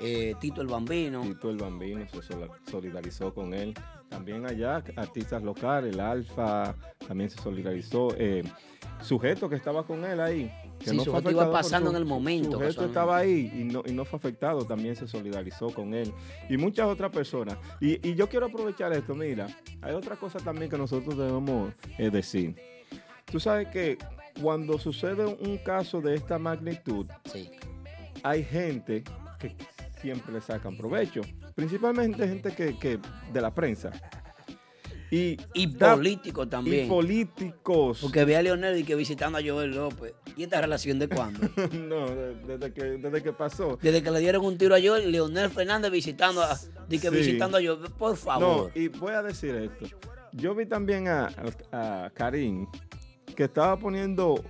eh, 0.00 0.34
Tito 0.40 0.60
el 0.60 0.68
Bambino, 0.68 1.22
Tito 1.22 1.50
el 1.50 1.56
Bambino 1.56 2.06
se 2.08 2.20
solidarizó 2.70 3.32
con 3.34 3.54
él. 3.54 3.74
También 4.08 4.44
allá, 4.44 4.82
artistas 4.96 5.42
locales, 5.42 5.94
el 5.94 6.00
Alfa 6.00 6.74
también 7.08 7.30
se 7.30 7.40
solidarizó. 7.40 8.08
Eh, 8.18 8.42
sujeto 9.00 9.48
que 9.48 9.56
estaba 9.56 9.86
con 9.86 10.04
él 10.04 10.20
ahí. 10.20 10.52
Que 10.78 10.90
Sí, 10.90 10.96
fue 10.96 11.04
Sujeto 11.06 11.30
iba 11.30 11.50
pasando 11.50 11.88
en 11.90 11.96
el 11.96 12.04
momento, 12.04 12.52
Sujeto 12.58 12.84
estaba 12.84 13.16
ahí 13.16 13.50
y 13.56 13.64
no, 13.64 13.82
y 13.86 13.92
no 13.92 14.04
fue 14.04 14.18
afectado, 14.18 14.66
también 14.66 14.96
se 14.96 15.08
solidarizó 15.08 15.68
con 15.70 15.94
él. 15.94 16.12
Y 16.50 16.58
muchas 16.58 16.88
otras 16.88 17.10
personas. 17.10 17.56
Y, 17.80 18.06
y 18.06 18.14
yo 18.14 18.28
quiero 18.28 18.46
aprovechar 18.46 18.92
esto, 18.92 19.14
mira, 19.14 19.46
hay 19.80 19.94
otra 19.94 20.16
cosa 20.16 20.38
también 20.40 20.70
que 20.70 20.76
nosotros 20.76 21.16
debemos 21.16 21.72
eh, 21.96 22.10
decir. 22.10 22.54
Tú 23.24 23.40
sabes 23.40 23.68
que 23.68 23.96
cuando 24.40 24.78
sucede 24.78 25.24
un 25.26 25.58
caso 25.58 26.00
de 26.00 26.14
esta 26.14 26.38
magnitud, 26.38 27.06
sí, 27.32 27.50
hay 28.22 28.44
gente 28.44 29.04
que 29.38 29.54
siempre 30.00 30.32
le 30.32 30.40
sacan 30.40 30.76
provecho, 30.76 31.20
principalmente 31.54 32.26
gente 32.26 32.54
que, 32.54 32.78
que 32.78 32.98
de 33.32 33.40
la 33.40 33.52
prensa. 33.54 33.90
Y, 35.10 35.36
y 35.52 35.66
da- 35.76 35.94
político 35.94 36.44
y 36.44 36.46
también, 36.46 36.88
políticos. 36.88 37.98
porque 38.00 38.24
vi 38.24 38.32
a 38.32 38.40
Leonel 38.40 38.78
y 38.78 38.84
que 38.84 38.94
visitando 38.94 39.36
a 39.36 39.42
Joel 39.44 39.72
López, 39.74 40.14
¿y 40.38 40.44
esta 40.44 40.58
relación 40.62 40.98
de 40.98 41.06
cuándo? 41.08 41.40
no, 41.74 42.08
de- 42.08 42.34
desde 42.46 42.72
que, 42.72 42.82
desde 42.82 43.22
que 43.22 43.32
pasó. 43.34 43.78
Desde 43.82 44.02
que 44.02 44.10
le 44.10 44.20
dieron 44.20 44.42
un 44.42 44.56
tiro 44.56 44.74
a 44.74 44.78
Joel, 44.82 45.12
Leonel 45.12 45.50
Fernández 45.50 45.92
visitando 45.92 46.42
a, 46.42 46.58
di 46.88 46.98
que 46.98 47.10
Sí. 47.10 47.16
visitando 47.16 47.58
a 47.58 47.60
Joel, 47.60 47.90
por 47.98 48.12
No, 48.12 48.16
favor. 48.16 48.72
y 48.74 48.88
voy 48.88 49.12
a 49.12 49.22
decir 49.22 49.54
esto. 49.54 49.84
Yo 50.32 50.54
vi 50.54 50.64
también 50.64 51.08
a, 51.08 51.30
a 51.72 52.10
Karim 52.14 52.66
que 53.32 53.44
estaba 53.44 53.78
poniendo 53.78 54.42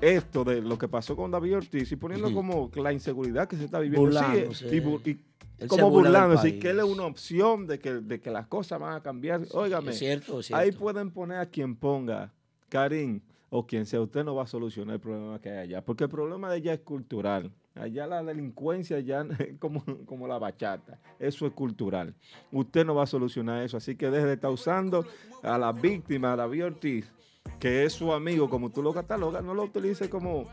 esto 0.00 0.44
de 0.44 0.60
lo 0.60 0.76
que 0.78 0.88
pasó 0.88 1.16
con 1.16 1.30
David 1.30 1.56
Ortiz 1.56 1.90
y 1.90 1.96
poniendo 1.96 2.32
como 2.32 2.70
la 2.74 2.92
inseguridad 2.92 3.48
que 3.48 3.56
se 3.56 3.64
está 3.64 3.78
viviendo. 3.78 4.10
Sí, 4.52 4.80
Burlándose. 4.80 5.10
y 5.10 5.66
como 5.68 5.90
burlándose, 5.90 6.48
y 6.50 6.58
que 6.58 6.70
él 6.70 6.80
es 6.80 6.84
una 6.84 7.06
opción 7.06 7.66
de 7.66 7.78
que, 7.78 7.94
de 7.94 8.20
que 8.20 8.30
las 8.30 8.46
cosas 8.46 8.78
van 8.78 8.94
a 8.94 9.02
cambiar. 9.02 9.42
Óigame, 9.52 9.92
Es 9.92 9.98
cierto, 9.98 10.40
es 10.40 10.46
cierto. 10.46 10.62
ahí 10.62 10.72
pueden 10.72 11.10
poner 11.10 11.38
a 11.38 11.46
quien 11.46 11.76
ponga, 11.76 12.32
Karim 12.68 13.20
o 13.48 13.66
quien 13.66 13.86
sea, 13.86 14.00
usted 14.00 14.24
no 14.24 14.34
va 14.34 14.42
a 14.42 14.46
solucionar 14.46 14.96
el 14.96 15.00
problema 15.00 15.40
que 15.40 15.48
hay 15.50 15.58
allá, 15.58 15.84
porque 15.84 16.04
el 16.04 16.10
problema 16.10 16.50
de 16.50 16.56
allá 16.56 16.74
es 16.74 16.80
cultural. 16.80 17.50
Allá 17.74 18.06
la 18.06 18.22
delincuencia 18.22 19.00
ya 19.00 19.20
es 19.38 19.58
como, 19.58 19.84
como 20.04 20.26
la 20.26 20.38
bachata, 20.38 20.98
eso 21.18 21.46
es 21.46 21.52
cultural. 21.52 22.14
Usted 22.50 22.84
no 22.84 22.94
va 22.94 23.04
a 23.04 23.06
solucionar 23.06 23.62
eso, 23.62 23.76
así 23.76 23.96
que 23.96 24.10
deje 24.10 24.26
de 24.26 24.34
estar 24.34 24.50
usando 24.50 25.06
a 25.42 25.58
la 25.58 25.72
víctima, 25.72 26.32
a 26.32 26.36
David 26.36 26.66
Ortiz, 26.66 27.12
que 27.58 27.84
es 27.84 27.92
su 27.92 28.12
amigo, 28.12 28.48
como 28.50 28.70
tú 28.70 28.82
lo 28.82 28.92
catalogas, 28.92 29.42
no 29.44 29.54
lo 29.54 29.64
utilice 29.64 30.08
como, 30.10 30.44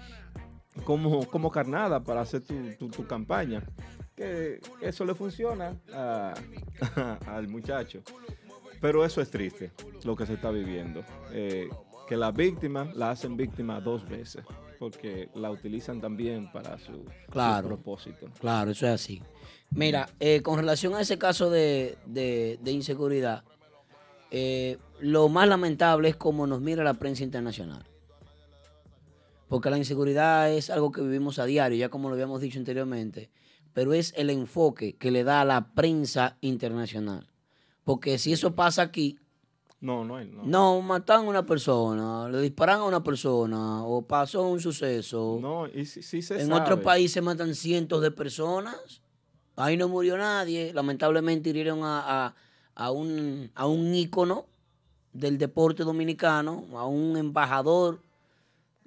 como, 0.84 1.26
como 1.28 1.52
carnada 1.52 2.04
para 2.04 2.22
hacer 2.22 2.42
tu, 2.42 2.56
tu- 2.78 2.90
tu 2.90 3.08
campaña. 3.08 3.64
Que 4.16 4.60
eso 4.82 5.06
le 5.06 5.16
funciona 5.16 5.76
a- 5.94 6.34
al 7.28 7.48
muchacho. 7.48 8.02
Pero 8.80 9.06
eso 9.06 9.22
es 9.22 9.30
triste, 9.32 9.72
lo 10.04 10.16
que 10.16 10.26
se 10.26 10.34
está 10.34 10.52
viviendo. 10.52 11.04
Eh, 11.32 11.70
que 12.08 12.18
las 12.18 12.34
víctimas 12.34 12.94
la 12.96 13.12
hacen 13.12 13.38
víctima 13.38 13.80
dos 13.80 14.08
veces, 14.08 14.44
porque 14.78 15.30
la 15.36 15.50
utilizan 15.50 16.02
también 16.02 16.52
para 16.52 16.78
su, 16.78 16.92
su 16.92 17.32
Claro. 17.32 17.70
propósito. 17.70 18.28
Claro, 18.42 18.72
eso 18.72 18.86
es 18.86 18.92
así. 18.94 19.22
Mira, 19.72 20.10
eh, 20.20 20.42
con 20.42 20.60
relación 20.60 20.94
a 20.96 21.02
ese 21.02 21.18
caso 21.18 21.50
de, 21.50 21.98
de- 22.06 22.60
de 22.62 22.72
inseguridad, 22.72 23.44
eh, 24.36 24.78
lo 25.00 25.30
más 25.30 25.48
lamentable 25.48 26.10
es 26.10 26.16
cómo 26.18 26.48
nos 26.48 26.60
mira 26.60 26.84
la 26.84 26.96
prensa 26.96 27.24
internacional. 27.24 27.86
Porque 29.48 29.70
la 29.70 29.78
inseguridad 29.78 30.52
es 30.52 30.70
algo 30.70 30.92
que 30.92 31.02
vivimos 31.02 31.38
a 31.40 31.46
diario, 31.46 31.78
ya 31.78 31.90
como 31.90 32.10
lo 32.10 32.16
habíamos 32.16 32.42
dicho 32.42 32.58
anteriormente, 32.58 33.30
pero 33.74 33.94
es 33.94 34.14
el 34.18 34.30
enfoque 34.30 34.96
que 34.98 35.12
le 35.12 35.24
da 35.24 35.42
a 35.42 35.46
la 35.46 35.74
prensa 35.74 36.38
internacional. 36.42 37.28
Porque 37.84 38.18
si 38.18 38.34
eso 38.34 38.56
pasa 38.56 38.82
aquí, 38.82 39.20
No, 39.82 40.06
no 40.06 40.16
hay. 40.16 40.26
No, 40.28 40.44
no, 40.46 40.82
matan 40.82 41.26
a 41.26 41.30
una 41.30 41.46
persona, 41.46 42.30
le 42.30 42.40
disparan 42.42 42.80
a 42.80 42.86
una 42.86 43.04
persona, 43.04 43.84
o 43.84 44.02
pasó 44.02 44.48
un 44.48 44.60
suceso. 44.62 45.38
No, 45.42 45.68
y 45.68 45.86
sí, 45.86 46.02
sí 46.02 46.22
se 46.22 46.36
En 46.42 46.48
sabe. 46.48 46.62
otros 46.62 46.80
países 46.80 47.22
matan 47.22 47.54
cientos 47.54 48.02
de 48.02 48.10
personas. 48.10 49.02
Ahí 49.58 49.76
no 49.78 49.90
murió 49.90 50.18
nadie. 50.18 50.72
Lamentablemente 50.74 51.50
hirieron 51.50 51.84
a, 51.84 52.00
a- 52.28 52.36
a 52.76 52.92
un, 52.92 53.52
a 53.56 53.68
un 53.68 53.94
ícono 53.94 54.46
del 55.14 55.38
deporte 55.38 55.84
dominicano, 55.84 56.66
a 56.74 56.86
un 56.88 57.18
embajador 57.18 58.02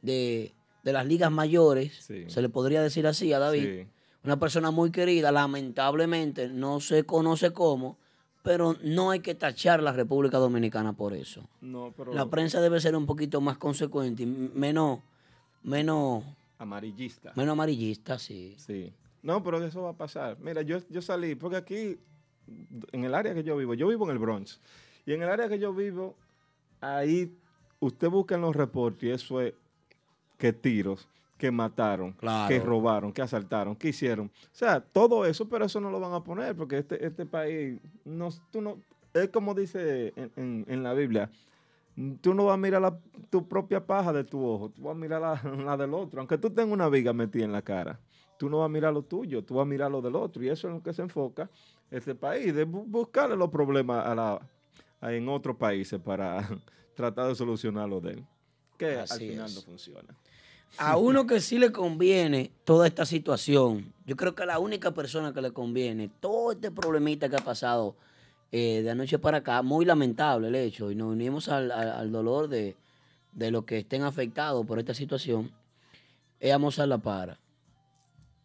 de, 0.02 0.54
de 0.82 0.92
las 0.92 1.06
ligas 1.06 1.30
mayores, 1.30 1.94
Sí. 2.04 2.24
se 2.28 2.42
le 2.42 2.48
podría 2.48 2.82
decir 2.82 3.06
así 3.06 3.32
a 3.32 3.38
David. 3.38 3.64
Sí. 3.82 3.88
Una 4.24 4.38
persona 4.38 4.70
muy 4.72 4.90
querida, 4.90 5.30
lamentablemente, 5.30 6.48
no 6.48 6.80
se 6.80 7.04
conoce 7.04 7.52
cómo, 7.52 7.96
pero 8.42 8.76
no 8.82 9.10
hay 9.10 9.20
que 9.20 9.34
tachar 9.36 9.82
la 9.82 9.92
República 9.92 10.38
Dominicana 10.38 10.92
por 10.92 11.12
eso. 11.14 11.48
No, 11.60 11.92
pero 11.96 12.12
La 12.12 12.26
prensa 12.28 12.60
debe 12.60 12.80
ser 12.80 12.96
un 12.96 13.06
poquito 13.06 13.40
más 13.40 13.56
consecuente 13.58 14.24
y 14.24 14.26
menos, 14.26 14.98
menos, 15.62 16.24
amarillista. 16.58 17.32
menos 17.36 17.52
amarillista, 17.52 18.18
sí. 18.18 18.54
Sí. 18.58 18.92
No, 19.22 19.42
pero 19.42 19.64
eso 19.64 19.82
va 19.82 19.90
a 19.90 19.96
pasar. 19.96 20.38
Mira, 20.40 20.62
yo, 20.62 20.78
yo 20.88 21.02
salí, 21.02 21.34
porque 21.36 21.56
aquí, 21.56 21.98
en 22.92 23.04
el 23.04 23.14
área 23.14 23.34
que 23.34 23.42
yo 23.42 23.56
vivo, 23.56 23.74
yo 23.74 23.88
vivo 23.88 24.04
en 24.04 24.10
el 24.12 24.18
Bronx, 24.18 24.60
y 25.04 25.12
en 25.12 25.22
el 25.22 25.28
área 25.28 25.48
que 25.48 25.58
yo 25.58 25.72
vivo, 25.74 26.14
ahí 26.80 27.32
usted 27.80 28.08
busca 28.08 28.34
en 28.34 28.40
los 28.42 28.54
reportes 28.56 29.02
y 29.04 29.10
eso 29.10 29.40
es 29.40 29.54
que 30.38 30.52
tiros, 30.52 31.08
que 31.38 31.50
mataron, 31.50 32.12
Claro. 32.12 32.48
que 32.48 32.60
robaron, 32.60 33.12
que 33.12 33.22
asaltaron, 33.22 33.76
que 33.76 33.88
hicieron. 33.88 34.26
O 34.28 34.48
sea, 34.52 34.80
todo 34.80 35.24
eso, 35.26 35.48
pero 35.48 35.64
eso 35.66 35.80
no 35.80 35.90
lo 35.90 36.00
van 36.00 36.12
a 36.14 36.22
poner, 36.24 36.54
porque 36.56 36.78
este, 36.78 37.04
este 37.04 37.26
país, 37.26 37.78
no, 38.04 38.28
tú 38.50 38.60
no, 38.60 38.78
es 39.14 39.28
como 39.28 39.54
dice 39.54 40.12
en, 40.16 40.30
en- 40.36 40.64
en 40.68 40.82
la 40.82 40.92
Biblia, 40.94 41.30
tú 42.20 42.34
no 42.34 42.44
vas 42.46 42.54
a 42.54 42.58
mirar 42.58 42.82
la- 42.82 42.98
tu 43.30 43.46
propia 43.48 43.84
paja 43.86 44.12
de 44.12 44.24
tu 44.24 44.44
ojo, 44.44 44.70
tú 44.70 44.82
vas 44.82 44.92
a 44.94 44.98
mirar 44.98 45.20
la, 45.20 45.40
la 45.64 45.76
del 45.76 45.94
otro. 45.94 46.20
Aunque 46.20 46.38
tú 46.38 46.50
tengas 46.50 46.72
una 46.72 46.88
viga 46.88 47.12
metida 47.12 47.44
en 47.44 47.52
la 47.52 47.62
cara, 47.62 47.98
tú 48.38 48.50
no 48.50 48.58
vas 48.58 48.66
a 48.66 48.68
mirar 48.70 48.92
lo 48.92 49.02
tuyo, 49.02 49.42
tú 49.44 49.54
vas 49.54 49.62
a 49.62 49.66
mirar 49.68 49.90
lo 49.90 50.02
del 50.02 50.16
otro. 50.16 50.42
Y 50.42 50.48
eso 50.48 50.66
es 50.68 50.72
en 50.72 50.78
lo 50.78 50.82
que 50.82 50.92
se 50.92 51.02
enfoca 51.02 51.48
este 51.90 52.14
país, 52.14 52.54
de 52.54 52.66
bu- 52.66 52.84
buscarle 52.86 53.36
los 53.36 53.50
problemas 53.50 54.06
a 54.06 54.14
la, 54.14 54.40
a- 55.00 55.12
en 55.12 55.28
otros 55.28 55.56
países 55.56 56.00
para 56.00 56.46
tratar 56.94 57.28
de 57.28 57.34
solucionar 57.34 57.88
lo 57.88 58.00
de 58.00 58.12
él. 58.12 58.24
Que 58.78 58.92
al 58.96 59.00
Así 59.00 59.28
final 59.30 59.46
es. 59.46 59.54
no 59.54 59.62
funciona. 59.62 60.14
A 60.78 60.96
uno 60.98 61.26
que 61.26 61.40
sí 61.40 61.58
le 61.58 61.72
conviene 61.72 62.50
toda 62.64 62.86
esta 62.86 63.06
situación, 63.06 63.92
yo 64.04 64.16
creo 64.16 64.34
que 64.34 64.42
a 64.42 64.46
la 64.46 64.58
única 64.58 64.90
persona 64.92 65.32
que 65.32 65.40
le 65.40 65.52
conviene 65.52 66.10
todo 66.20 66.52
este 66.52 66.70
problemita 66.70 67.28
que 67.30 67.36
ha 67.36 67.44
pasado 67.44 67.96
eh, 68.52 68.82
de 68.82 68.90
anoche 68.90 69.18
para 69.18 69.38
acá, 69.38 69.62
muy 69.62 69.84
lamentable 69.84 70.48
el 70.48 70.54
hecho, 70.56 70.90
y 70.90 70.94
nos 70.94 71.12
unimos 71.12 71.48
al, 71.48 71.70
al- 71.70 71.90
al 71.92 72.12
dolor 72.12 72.48
de, 72.48 72.76
de 73.32 73.50
los 73.50 73.64
que 73.64 73.78
estén 73.78 74.02
afectados 74.02 74.66
por 74.66 74.78
esta 74.78 74.92
situación, 74.92 75.50
es 76.40 76.52
a 76.52 76.58
Mozart 76.58 76.88
La 76.88 76.98
Para. 76.98 77.38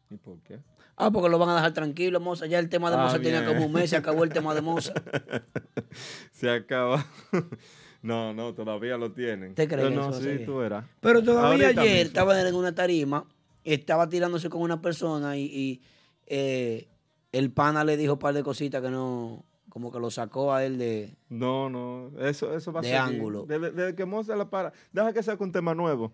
¿Y 0.09 0.15
por 0.15 0.37
qué? 0.39 0.59
Ah, 1.03 1.09
porque 1.11 1.29
lo 1.29 1.39
van 1.39 1.49
a 1.49 1.55
dejar 1.55 1.73
tranquilo, 1.73 2.19
Moza. 2.19 2.45
Ya 2.45 2.59
el 2.59 2.69
tema 2.69 2.91
de 2.91 2.97
Ah, 2.97 3.03
Moza 3.03 3.19
tenía 3.19 3.43
como 3.45 3.65
un 3.65 3.73
mes, 3.73 3.89
se 3.89 3.97
acabó 3.97 4.23
el 4.23 4.29
tema 4.31 4.53
de 4.53 4.61
Moza. 4.61 4.93
Se 6.31 6.49
acaba. 6.49 7.05
no, 8.03 8.33
no, 8.33 8.53
todavía 8.53 8.97
lo 8.97 9.11
tienen. 9.11 9.55
¿Te 9.55 9.67
crees 9.67 9.89
Pero 9.89 9.89
que 9.89 10.07
no, 10.07 10.13
sí, 10.13 10.45
tú 10.45 10.57
verás. 10.57 10.85
Pero 10.99 11.23
todavía 11.23 11.67
Ahorita 11.67 11.81
ayer 11.81 11.93
mismo. 11.95 12.07
estaba 12.07 12.39
en 12.47 12.55
una 12.55 12.73
tarima, 12.75 13.25
estaba 13.63 14.07
tirándose 14.09 14.49
con 14.49 14.61
una 14.61 14.81
persona 14.81 15.37
y, 15.37 15.45
y, 15.45 15.81
eh, 16.27 16.87
el 17.31 17.51
pana 17.51 17.83
le 17.83 17.97
dijo 17.97 18.13
un 18.13 18.19
par 18.19 18.33
de 18.33 18.43
cositas 18.43 18.81
que 18.81 18.89
no, 18.89 19.43
como 19.69 19.91
que 19.91 19.99
lo 19.99 20.11
sacó 20.11 20.53
a 20.53 20.63
él 20.65 20.77
de... 20.77 21.15
No, 21.29 21.69
no, 21.69 22.11
eso, 22.19 22.53
eso 22.55 22.71
va 22.71 22.81
a 22.81 22.83
De 22.83 22.89
ser. 22.89 22.97
ángulo. 22.97 23.45
Desde, 23.47 23.71
desde 23.71 23.95
que 23.95 24.05
Mozart 24.05 24.37
la 24.37 24.49
para, 24.49 24.71
deja 24.91 25.13
que 25.13 25.23
saque 25.23 25.43
un 25.43 25.51
tema 25.51 25.73
nuevo. 25.73 26.13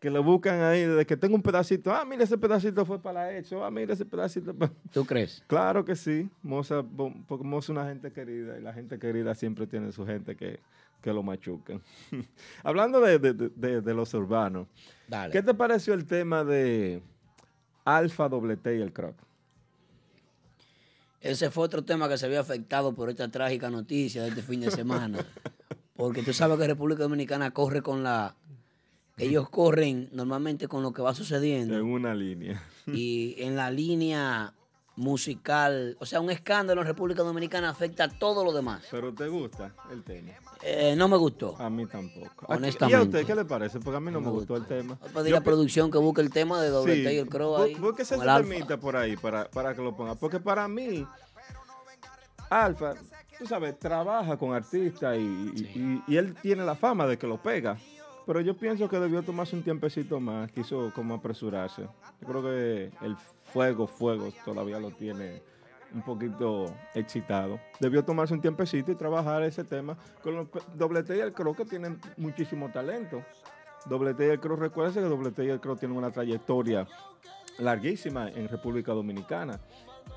Que 0.00 0.08
lo 0.10 0.22
buscan 0.24 0.60
ahí, 0.62 0.82
desde 0.86 1.04
que 1.06 1.16
tengo 1.16 1.34
un 1.36 1.42
pedacito. 1.42 1.92
Ah, 1.92 2.04
mira, 2.06 2.24
ese 2.24 2.38
pedacito 2.38 2.84
fue 2.86 3.00
para 3.02 3.24
la 3.26 3.36
hecho. 3.36 3.62
Ah, 3.64 3.70
mira, 3.70 3.92
ese 3.92 4.06
pedacito. 4.06 4.54
pa-". 4.54 4.70
¿Tú 4.92 5.04
crees? 5.04 5.44
Claro 5.46 5.84
que 5.84 5.94
sí. 5.94 6.28
Mozart, 6.42 6.86
bo- 6.90 7.12
porque 7.28 7.44
Mozart 7.44 7.64
es 7.64 7.68
una 7.68 7.86
gente 7.86 8.10
querida 8.12 8.58
y 8.58 8.62
la 8.62 8.72
gente 8.72 8.98
querida 8.98 9.34
siempre 9.34 9.66
tiene 9.66 9.92
su 9.92 10.04
gente 10.06 10.34
que 10.36 10.58
que 11.02 11.12
lo 11.14 11.22
machuquen. 11.22 11.80
Hablando 12.62 13.00
de, 13.00 13.18
de- 13.18 13.32
de- 13.32 13.80
de 13.80 13.94
los 13.94 14.12
urbanos, 14.12 14.66
Dale. 15.08 15.32
¿qué 15.32 15.42
te 15.42 15.54
pareció 15.54 15.94
el 15.94 16.04
tema 16.04 16.44
de 16.44 17.00
Alfa, 17.86 18.28
Doble 18.28 18.58
T 18.58 18.76
y 18.76 18.82
el 18.82 18.92
Croc? 18.92 19.14
Ese 21.22 21.50
fue 21.50 21.64
otro 21.64 21.84
tema 21.84 22.08
que 22.08 22.16
se 22.18 22.26
había 22.26 22.40
afectado 22.40 22.94
por 22.94 23.10
esta 23.10 23.30
trágica 23.30 23.68
noticia 23.70 24.22
de 24.22 24.28
este 24.30 24.42
fin 24.42 24.60
de 24.60 24.70
semana. 24.70 25.18
Porque 25.96 26.22
tú 26.22 26.32
sabes 26.32 26.58
que 26.58 26.66
República 26.66 27.02
Dominicana 27.02 27.50
corre 27.52 27.82
con 27.82 28.02
la... 28.02 28.34
Ellos 29.20 29.48
corren 29.50 30.08
normalmente 30.12 30.66
con 30.68 30.82
lo 30.82 30.92
que 30.92 31.02
va 31.02 31.14
sucediendo. 31.14 31.74
En 31.76 31.84
una 31.84 32.14
línea. 32.14 32.62
Y 32.86 33.36
en 33.38 33.54
la 33.56 33.70
línea 33.70 34.52
musical, 34.96 35.96
o 36.00 36.04
sea, 36.06 36.20
un 36.20 36.30
escándalo 36.30 36.80
en 36.80 36.86
República 36.86 37.22
Dominicana 37.22 37.70
afecta 37.70 38.04
a 38.04 38.08
todo 38.08 38.44
lo 38.44 38.52
demás. 38.52 38.82
¿Pero 38.90 39.14
te 39.14 39.28
gusta 39.28 39.72
el 39.92 40.02
tema? 40.02 40.32
Eh, 40.62 40.94
no 40.96 41.08
me 41.08 41.16
gustó. 41.16 41.56
A 41.58 41.70
mí 41.70 41.86
tampoco. 41.86 42.46
¿Y 42.48 42.52
a 42.52 42.56
Honestamente. 42.56 43.02
usted 43.18 43.26
qué 43.26 43.34
le 43.34 43.44
parece? 43.44 43.80
Porque 43.80 43.96
a 43.96 44.00
mí 44.00 44.10
no, 44.10 44.20
me 44.20 44.28
gustó 44.30 44.56
el 44.56 44.66
tema. 44.66 44.98
Voy 45.00 45.10
a 45.10 45.14
pedir 45.14 45.36
a 45.36 45.40
producción 45.40 45.90
que 45.90 45.98
busque 45.98 46.20
el 46.20 46.30
tema 46.30 46.60
de 46.60 46.68
Doble 46.68 46.94
Sí, 46.96 47.00
y 47.02 47.18
el 47.18 47.28
Crow 47.28 47.56
ahí. 47.56 47.74
Con 47.74 47.94
ese 47.98 48.18
temita 48.18 48.76
por 48.78 48.96
ahí 48.96 49.16
para, 49.16 49.48
para 49.50 49.74
que 49.74 49.80
lo 49.82 49.96
ponga. 49.96 50.16
Porque 50.16 50.38
para 50.40 50.66
mí, 50.68 51.06
Alfa, 52.50 52.94
tú 53.38 53.46
sabes, 53.46 53.78
trabaja 53.78 54.36
con 54.36 54.52
artistas 54.52 55.16
y, 55.16 55.20
y- 55.20 56.02
y- 56.08 56.12
y 56.12 56.16
él 56.16 56.34
tiene 56.42 56.64
la 56.64 56.74
fama 56.74 57.06
de 57.06 57.16
que 57.16 57.26
lo 57.26 57.40
pega. 57.40 57.78
Pero 58.30 58.42
yo 58.42 58.56
pienso 58.56 58.88
que 58.88 58.96
debió 59.00 59.24
tomarse 59.24 59.56
un 59.56 59.62
tiempecito 59.64 60.20
más, 60.20 60.52
quiso 60.52 60.92
como 60.94 61.14
apresurarse. 61.14 61.82
Yo 62.20 62.28
creo 62.28 62.42
que 62.44 62.92
el 63.04 63.16
fuego, 63.52 63.88
fuego, 63.88 64.28
todavía 64.44 64.78
lo 64.78 64.92
tiene 64.92 65.42
un 65.92 66.02
poquito 66.02 66.66
excitado. 66.94 67.58
Debió 67.80 68.04
tomarse 68.04 68.32
un 68.32 68.40
tiempecito 68.40 68.92
y 68.92 68.94
trabajar 68.94 69.42
ese 69.42 69.64
tema 69.64 69.96
con 70.22 70.36
los 70.36 70.48
pe- 70.48 70.60
Doble 70.76 71.02
T 71.02 71.16
y 71.16 71.18
el 71.18 71.32
Crow 71.32 71.56
que 71.56 71.64
tienen 71.64 71.98
muchísimo 72.18 72.70
talento. 72.70 73.24
Doble 73.86 74.14
T 74.14 74.24
y 74.24 74.30
el 74.30 74.38
Crow, 74.38 74.56
recuérdense 74.56 75.00
que 75.00 75.06
Doble 75.06 75.32
T 75.32 75.44
y 75.46 75.48
el 75.48 75.58
Crow 75.58 75.74
tienen 75.74 75.98
una 75.98 76.12
trayectoria 76.12 76.86
larguísima 77.58 78.28
en 78.30 78.46
República 78.48 78.92
Dominicana, 78.92 79.58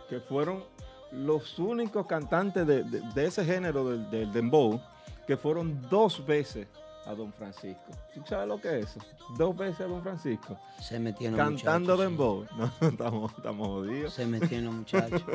que 0.08 0.20
fueron 0.20 0.64
los 1.12 1.58
únicos 1.58 2.06
cantantes 2.06 2.68
de, 2.68 2.84
de- 2.84 3.02
de 3.16 3.26
ese 3.26 3.44
género 3.44 3.90
del, 3.90 4.08
del 4.12 4.32
dembow 4.32 4.80
que 5.26 5.36
fueron 5.36 5.82
dos 5.90 6.24
veces 6.28 6.68
a 7.06 7.14
Don 7.14 7.32
Francisco. 7.34 7.92
¿Tú 8.14 8.22
sabes 8.28 8.48
lo 8.48 8.60
que 8.62 8.80
es 8.80 8.86
eso? 8.96 9.00
Dos 9.38 9.56
veces 9.58 9.82
a 9.82 9.86
Don 9.86 10.02
Francisco. 10.04 10.58
Se 10.82 11.00
metieron 11.00 11.38
Cantando 11.38 11.96
muchachos, 11.96 11.98
sí. 11.98 12.04
dembow. 12.04 12.46
No, 12.82 12.88
estamos, 12.90 13.34
estamos 13.38 13.68
jodidos. 13.68 14.14
Se 14.14 14.26
metieron 14.26 14.78
muchachos. 14.78 15.24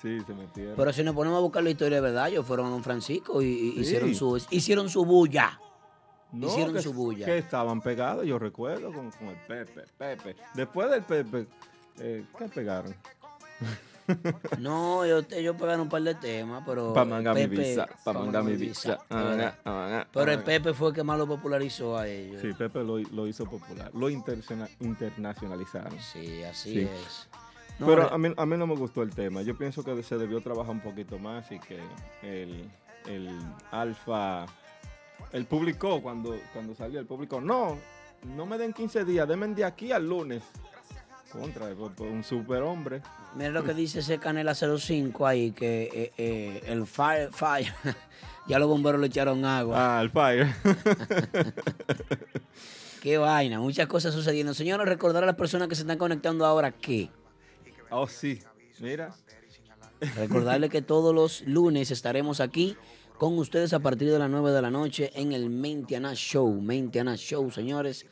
Sí, 0.00 0.20
se 0.24 0.32
metieron. 0.32 0.76
Pero 0.76 0.92
si 0.92 1.02
nos 1.02 1.12
ponemos 1.12 1.38
a 1.38 1.40
buscar 1.40 1.60
la 1.64 1.70
historia 1.70 1.96
de 1.96 2.00
verdad, 2.02 2.28
ellos 2.28 2.46
fueron 2.46 2.66
a 2.66 2.70
Don 2.70 2.84
Francisco 2.84 3.42
y, 3.42 3.46
y 3.46 3.72
Sí. 3.72 3.80
hicieron, 3.80 4.14
su, 4.14 4.40
hicieron 4.50 4.88
su 4.88 5.04
bulla. 5.04 5.58
No, 6.30 6.46
hicieron 6.46 6.72
que, 6.74 6.82
su 6.82 6.92
bulla. 6.92 7.26
Que 7.26 7.38
estaban 7.38 7.80
pegados, 7.80 8.24
yo 8.24 8.38
recuerdo, 8.38 8.92
con, 8.92 9.10
con 9.10 9.26
el 9.26 9.36
Pepe, 9.48 9.82
Pepe. 9.98 10.36
Después 10.54 10.88
del 10.88 11.02
Pepe, 11.02 11.48
eh, 11.98 12.24
¿qué 12.38 12.44
pegaron? 12.48 12.94
No, 14.58 15.04
ellos, 15.04 15.26
ellos 15.32 15.56
pegaron 15.56 15.82
un 15.82 15.88
par 15.88 16.02
de 16.02 16.14
temas, 16.14 16.62
pero. 16.66 16.92
Pa' 16.92 17.02
el 17.02 17.08
mangar 17.08 17.34
mi 17.34 17.46
visa, 17.46 17.86
pa' 18.04 18.12
mangar 18.12 18.44
mi 18.44 18.56
visa. 18.56 18.98
Pero 20.12 20.32
el. 20.32 20.42
Pepe 20.42 20.72
fue 20.74 20.88
el 20.88 20.94
que 20.94 21.02
más 21.02 21.18
lo 21.18 21.26
popularizó 21.26 21.96
a 21.96 22.06
ellos. 22.08 22.40
Sí, 22.42 22.52
Pepe 22.52 22.82
lo, 22.82 22.98
lo 22.98 23.26
hizo 23.26 23.44
popular, 23.44 23.90
lo 23.94 24.08
internacionalizaron. 24.10 25.98
Sí, 26.00 26.42
así 26.42 26.72
Sí. 26.72 26.80
es. 26.80 27.28
No, 27.78 27.86
Pero 27.86 28.12
a 28.12 28.18
mí, 28.18 28.32
a 28.36 28.44
mí 28.44 28.56
no 28.56 28.66
me 28.66 28.74
gustó 28.74 29.02
el 29.02 29.10
tema. 29.14 29.42
Yo 29.42 29.56
pienso 29.56 29.84
que 29.84 30.02
se 30.02 30.18
debió 30.18 30.40
trabajar 30.40 30.72
un 30.72 30.80
poquito 30.80 31.16
más 31.18 31.50
y 31.52 31.60
que 31.60 31.78
el, 32.22 32.68
el 33.06 33.38
Alfa, 33.70 34.46
él 35.32 35.44
publicó 35.46 36.02
cuando, 36.02 36.36
cuando 36.52 36.74
salió, 36.74 36.98
el 36.98 37.06
público, 37.06 37.40
no, 37.40 37.78
no 38.24 38.46
me 38.46 38.58
den 38.58 38.72
15 38.72 39.04
días, 39.04 39.28
denme 39.28 39.46
de 39.48 39.64
aquí 39.64 39.92
al 39.92 40.08
lunes. 40.08 40.42
Contra, 41.30 41.66
un 42.00 42.24
superhombre. 42.24 43.02
Mira 43.34 43.50
lo 43.50 43.64
que 43.64 43.74
dice 43.74 44.00
ese 44.00 44.18
Canela 44.18 44.54
05 44.54 45.26
ahí, 45.26 45.52
que 45.52 45.90
eh, 45.92 46.12
eh, 46.16 46.62
el 46.66 46.86
Fire, 46.86 47.30
Fire, 47.32 47.72
ya 48.48 48.58
los 48.58 48.68
bomberos 48.68 49.00
le 49.00 49.06
echaron 49.06 49.44
agua. 49.44 49.98
Ah, 49.98 50.02
el 50.02 50.10
Fire. 50.10 50.54
Qué 53.02 53.16
vaina, 53.16 53.60
muchas 53.60 53.86
cosas 53.86 54.12
sucediendo. 54.12 54.54
Señores, 54.54 54.88
recordar 54.88 55.22
a 55.22 55.26
las 55.26 55.36
personas 55.36 55.68
que 55.68 55.76
se 55.76 55.82
están 55.82 55.98
conectando 55.98 56.44
ahora 56.44 56.72
que 56.72 57.10
oh, 57.90 58.08
sí, 58.08 58.40
mira. 58.80 59.14
recordarles 60.16 60.70
que 60.70 60.82
todos 60.82 61.14
los 61.14 61.42
lunes 61.42 61.90
estaremos 61.92 62.40
aquí 62.40 62.76
con 63.18 63.38
ustedes 63.38 63.72
a 63.72 63.80
partir 63.80 64.10
de 64.10 64.18
las 64.18 64.30
9 64.30 64.52
de 64.52 64.62
la 64.62 64.70
noche 64.70 65.12
en 65.14 65.32
el 65.32 65.50
Mentiana 65.50 66.14
Show. 66.14 66.60
Mentiana 66.60 67.16
Show, 67.16 67.50
señores, 67.50 68.06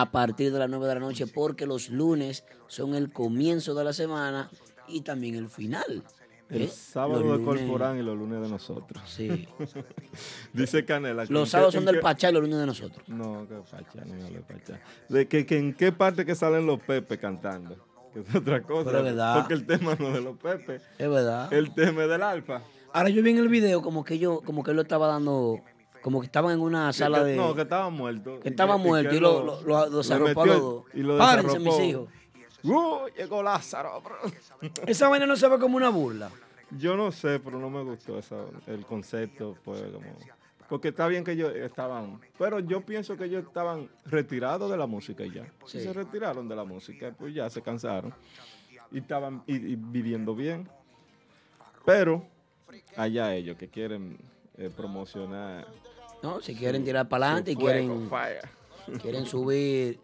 a 0.00 0.10
partir 0.10 0.52
de 0.52 0.58
las 0.58 0.68
9 0.70 0.86
de 0.86 0.94
la 0.94 1.00
noche 1.00 1.26
porque 1.26 1.66
los 1.66 1.88
lunes 1.88 2.44
son 2.66 2.94
el 2.94 3.12
comienzo 3.12 3.74
de 3.74 3.84
la 3.84 3.92
semana 3.92 4.50
y 4.88 5.02
también 5.02 5.34
el 5.34 5.48
final. 5.48 6.02
El 6.50 6.62
¿eh? 6.62 6.68
sábado 6.68 7.22
Los 7.22 7.38
de 7.38 7.44
Corporán 7.44 7.98
y 7.98 8.02
los 8.02 8.16
lunes 8.16 8.42
de 8.42 8.48
nosotros. 8.48 9.02
Sí. 9.06 9.48
Dice 10.52 10.84
Canela. 10.84 11.26
que 11.26 11.32
Los 11.32 11.48
sábados 11.50 11.74
son 11.74 11.84
del 11.84 11.96
qué- 11.96 12.00
Pachá 12.02 12.30
y 12.30 12.32
los 12.34 12.42
lunes 12.42 12.58
de 12.58 12.66
nosotros. 12.66 13.08
No, 13.08 13.46
que 13.48 13.54
Pachá, 13.54 14.04
no 14.04 14.24
de 14.24 14.40
Pachá. 14.40 14.80
De 15.08 15.26
que, 15.26 15.46
que 15.46 15.58
en 15.58 15.74
qué 15.74 15.90
parte 15.90 16.24
que 16.26 16.34
salen 16.34 16.66
los 16.66 16.80
Pepe 16.80 17.18
cantando. 17.18 17.76
Que 18.12 18.20
es 18.20 18.34
otra 18.34 18.62
cosa. 18.62 18.84
Pero 18.84 18.98
es 18.98 19.04
verdad. 19.04 19.38
Porque 19.38 19.54
el 19.54 19.66
tema 19.66 19.96
no 19.98 20.08
es 20.08 20.14
de 20.14 20.20
los 20.20 20.36
Pepe. 20.36 20.80
Es 20.98 21.08
verdad. 21.08 21.52
El 21.52 21.72
tema 21.74 22.04
es 22.04 22.10
del 22.10 22.22
Alfa. 22.22 22.62
Ahora 22.92 23.08
yo 23.08 23.22
vi 23.22 23.30
en 23.30 23.38
el 23.38 23.48
video 23.48 23.82
como 23.82 24.04
que 24.04 24.18
yo, 24.18 24.40
como 24.42 24.62
que 24.62 24.70
él 24.70 24.76
lo 24.76 24.82
estaba 24.82 25.08
dando, 25.08 25.60
como 26.04 26.20
que 26.20 26.26
estaban 26.26 26.52
en 26.52 26.60
una 26.60 26.92
sala 26.92 27.20
Que- 27.20 27.24
de. 27.30 27.36
No, 27.38 27.54
que 27.54 27.62
estaba 27.62 27.88
muerto. 27.88 28.38
que 28.40 28.50
estaba 28.50 28.76
muerto 28.76 29.08
que 29.08 29.16
y 29.16 29.20
lo, 29.20 29.42
lo, 29.42 29.62
lo- 29.62 29.86
los 29.88 30.06
dos. 30.08 30.84
Y 30.92 31.00
lo 31.00 31.16
Párense, 31.16 31.58
mis 31.58 31.80
hijos. 31.80 32.10
¡Uh! 32.62 33.06
Llegó 33.16 33.42
Lázaro, 33.42 34.02
bro. 34.02 34.16
Esa 34.86 35.08
vaina 35.08 35.24
no 35.24 35.34
se 35.34 35.48
ve 35.48 35.58
como 35.58 35.78
una 35.78 35.88
burla. 35.88 36.30
Yo 36.78 36.94
no 36.94 37.10
sé, 37.10 37.40
pero 37.40 37.58
no 37.58 37.70
me 37.70 37.82
gustó 37.82 38.20
el 38.66 38.84
concepto. 38.84 39.56
Como... 39.64 39.80
Porque 40.68 40.88
está 40.88 41.06
bien 41.08 41.24
que 41.24 41.32
ellos 41.32 41.54
estaban. 41.56 42.20
Pero 42.38 42.60
yo 42.60 42.82
pienso 42.82 43.16
que 43.16 43.24
ellos 43.24 43.42
estaban 43.46 43.88
retirados 44.04 44.70
de 44.70 44.76
la 44.76 44.86
música 44.86 45.24
ya. 45.24 45.46
Si 45.64 45.78
Sí. 45.78 45.84
se 45.84 45.92
retiraron 45.94 46.46
de 46.48 46.54
la 46.56 46.64
música, 46.64 47.14
pues 47.18 47.32
ya 47.34 47.48
se 47.48 47.62
cansaron. 47.62 48.12
Y 48.92 48.98
estaban 48.98 49.42
y- 49.46 49.56
y 49.56 49.76
viviendo 49.76 50.34
bien. 50.34 50.68
Pero 51.86 52.26
allá 52.94 53.34
ellos 53.34 53.56
que 53.56 53.68
quieren 53.68 54.18
eh, 54.56 54.70
promocionar. 54.74 55.66
¿No? 56.24 56.40
Si 56.40 56.54
quieren 56.54 56.82
tirar 56.84 57.06
para 57.06 57.26
adelante 57.26 57.52
y 57.52 57.56
quieren, 57.56 58.08
quieren 59.02 59.26
subir, 59.26 59.98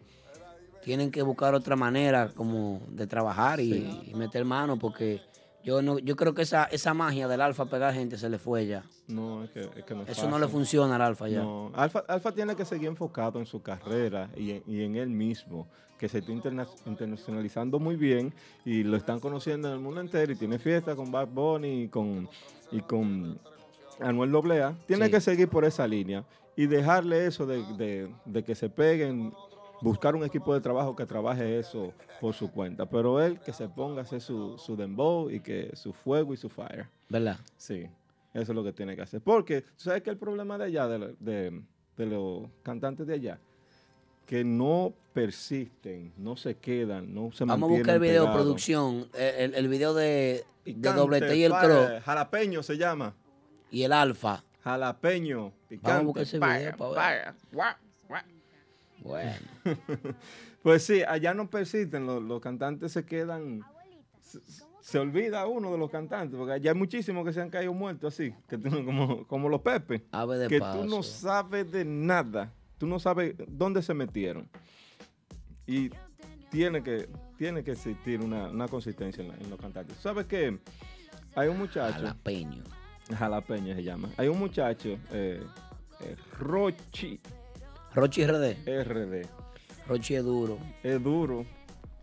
tienen 0.83 1.09
que 1.09 1.23
buscar 1.23 1.55
otra 1.55 1.75
manera 1.75 2.29
como 2.35 2.79
de 2.89 3.07
trabajar 3.07 3.59
y, 3.59 4.03
y 4.05 4.13
meter 4.13 4.45
mano 4.45 4.77
porque 4.77 5.19
yo 5.63 5.81
no, 5.81 5.97
yo 5.97 6.15
creo 6.15 6.35
que 6.35 6.43
esa, 6.43 6.65
esa 6.65 6.93
magia 6.93 7.27
del 7.27 7.41
alfa 7.41 7.65
pegar 7.65 7.93
gente 7.95 8.17
se 8.19 8.29
le 8.29 8.37
fue 8.37 8.67
ya. 8.67 8.83
No, 9.07 9.43
es 9.43 9.49
que, 9.49 9.61
es 9.75 9.83
que 9.83 9.95
no 9.95 10.03
es 10.03 10.09
Eso 10.09 10.29
no 10.29 10.37
le 10.37 10.47
funciona 10.47 10.95
al 10.95 11.01
alfa 11.01 11.27
ya. 11.27 11.41
No, 11.41 11.71
Alfa, 11.73 12.03
Alfa 12.07 12.31
tiene 12.31 12.55
que 12.55 12.65
seguir 12.65 12.87
enfocado 12.87 13.39
en 13.39 13.47
su 13.47 13.61
carrera 13.63 14.29
y 14.35 14.51
en, 14.51 14.63
y 14.67 14.83
en 14.83 14.95
él 14.97 15.09
mismo, 15.09 15.67
que 15.97 16.07
se 16.07 16.19
está 16.19 16.31
interna- 16.31 16.67
internacionalizando 16.85 17.79
muy 17.79 17.95
bien 17.95 18.31
y 18.63 18.83
lo 18.83 18.95
están 18.95 19.19
conociendo 19.19 19.67
en 19.69 19.73
el 19.75 19.79
mundo 19.79 20.01
entero 20.01 20.31
y 20.31 20.35
tiene 20.35 20.59
fiesta 20.59 20.95
con 20.95 21.11
Bad 21.11 21.27
Bunny 21.29 21.83
y 21.83 21.87
con, 21.89 22.29
y 22.71 22.79
con 22.81 23.39
Anuel 23.99 24.33
AA. 24.35 24.75
Tiene 24.87 25.05
Sí. 25.05 25.11
que 25.11 25.21
seguir 25.21 25.47
por 25.49 25.65
esa 25.65 25.87
línea 25.87 26.23
y 26.55 26.67
dejarle 26.67 27.25
eso 27.25 27.45
de, 27.45 27.63
de- 27.75 28.13
de 28.25 28.43
que 28.43 28.55
se 28.55 28.69
peguen, 28.69 29.33
buscar 29.81 30.15
un 30.15 30.23
equipo 30.23 30.53
de 30.53 30.61
trabajo 30.61 30.95
que 30.95 31.05
trabaje 31.05 31.57
eso 31.59 31.91
por 32.19 32.33
su 32.35 32.51
cuenta, 32.51 32.85
pero 32.87 33.19
él 33.21 33.39
que 33.39 33.51
se 33.53 33.67
ponga 33.67 34.01
a 34.01 34.03
hacer 34.03 34.21
su, 34.21 34.57
su 34.57 34.75
dembow 34.75 35.29
y 35.29 35.39
que 35.39 35.71
su 35.75 35.91
fuego 35.93 36.33
y 36.33 36.37
su 36.37 36.49
fire. 36.49 36.87
¿Verdad? 37.09 37.37
Sí, 37.57 37.87
eso 38.33 38.51
es 38.51 38.55
lo 38.55 38.63
que 38.63 38.73
tiene 38.73 38.95
que 38.95 39.01
hacer. 39.01 39.21
Porque, 39.21 39.61
¿tú 39.61 39.83
sabes 39.85 40.03
que 40.03 40.09
el 40.11 40.17
problema 40.17 40.57
de 40.57 40.65
allá, 40.65 40.87
de, 40.87 41.15
de- 41.19 41.61
de 41.97 42.05
los 42.05 42.43
cantantes 42.63 43.07
de 43.07 43.15
allá? 43.15 43.39
Que 44.27 44.43
no 44.43 44.93
persisten, 45.13 46.13
no 46.17 46.37
se 46.37 46.55
quedan, 46.55 47.13
no 47.13 47.31
se 47.31 47.43
Vamos 47.43 47.67
a 47.69 47.73
buscar 47.73 47.95
el 47.95 47.99
mantienen 47.99 48.01
video, 48.01 48.23
pegados. 48.25 48.41
producción, 48.41 49.07
el, 49.13 49.35
el- 49.35 49.55
el 49.55 49.67
video 49.67 49.93
de, 49.93 50.05
de 50.05 50.45
Picante, 50.63 50.99
Doble 50.99 51.19
T 51.21 51.35
y 51.37 51.43
el 51.43 51.51
fire, 51.53 51.65
Cro 51.65 52.01
Jalapeño 52.05 52.61
se 52.63 52.77
llama. 52.77 53.13
Y 53.71 53.83
el 53.83 53.93
Alfa. 53.93 54.43
Jalapeño, 54.63 55.51
picante. 55.67 55.87
Vamos 55.87 56.01
a 56.01 56.05
buscar 56.05 56.23
ese 56.23 56.37
video 56.39 56.77
para 56.77 57.09
ver. 57.15 57.33
Bueno. 59.03 59.31
Pues 60.61 60.83
sí, 60.83 61.01
allá 61.01 61.33
no 61.33 61.49
persisten, 61.49 62.05
los, 62.05 62.21
los 62.21 62.39
cantantes 62.39 62.91
se 62.91 63.03
quedan, 63.03 63.61
se, 64.21 64.39
se 64.79 64.99
olvida 64.99 65.47
uno 65.47 65.71
de 65.71 65.77
los 65.79 65.89
cantantes, 65.89 66.37
porque 66.37 66.53
allá 66.53 66.69
hay 66.69 66.77
muchísimos 66.77 67.25
que 67.25 67.33
se 67.33 67.41
han 67.41 67.49
caído 67.49 67.73
muertos 67.73 68.13
así, 68.13 68.31
que 68.47 68.59
como, 68.61 69.25
como 69.25 69.49
los 69.49 69.61
Pepe. 69.61 70.05
Ave 70.11 70.37
de 70.37 70.47
que 70.47 70.59
paso. 70.59 70.81
tú 70.83 70.87
no 70.87 71.01
sabes 71.01 71.71
de 71.71 71.83
nada, 71.83 72.53
tú 72.77 72.85
no 72.85 72.99
sabes 72.99 73.33
dónde 73.47 73.81
se 73.81 73.95
metieron. 73.95 74.47
Y 75.65 75.89
tiene 76.51 76.83
que, 76.83 77.09
tiene 77.39 77.63
que 77.63 77.71
existir 77.71 78.19
una, 78.21 78.49
una 78.49 78.67
consistencia 78.67 79.23
en, 79.23 79.29
la- 79.29 79.35
en 79.37 79.49
los 79.49 79.59
cantantes. 79.59 79.97
¿Sabes 79.97 80.27
qué? 80.27 80.59
Hay 81.33 81.47
un 81.47 81.57
muchacho, 81.57 81.91
Jalapeño. 81.93 82.63
Jalapeño 83.17 83.75
se 83.75 83.83
llama, 83.83 84.09
hay 84.17 84.27
un 84.27 84.39
muchacho 84.39 84.97
eh, 85.11 85.43
eh, 86.01 86.15
Rochi 86.39 87.19
Rochi 87.93 88.25
RD. 88.25 88.55
RD. 88.83 89.27
Rochi 89.87 90.15
es 90.15 90.23
duro. 90.23 90.57
Es 90.81 91.03
duro, 91.03 91.45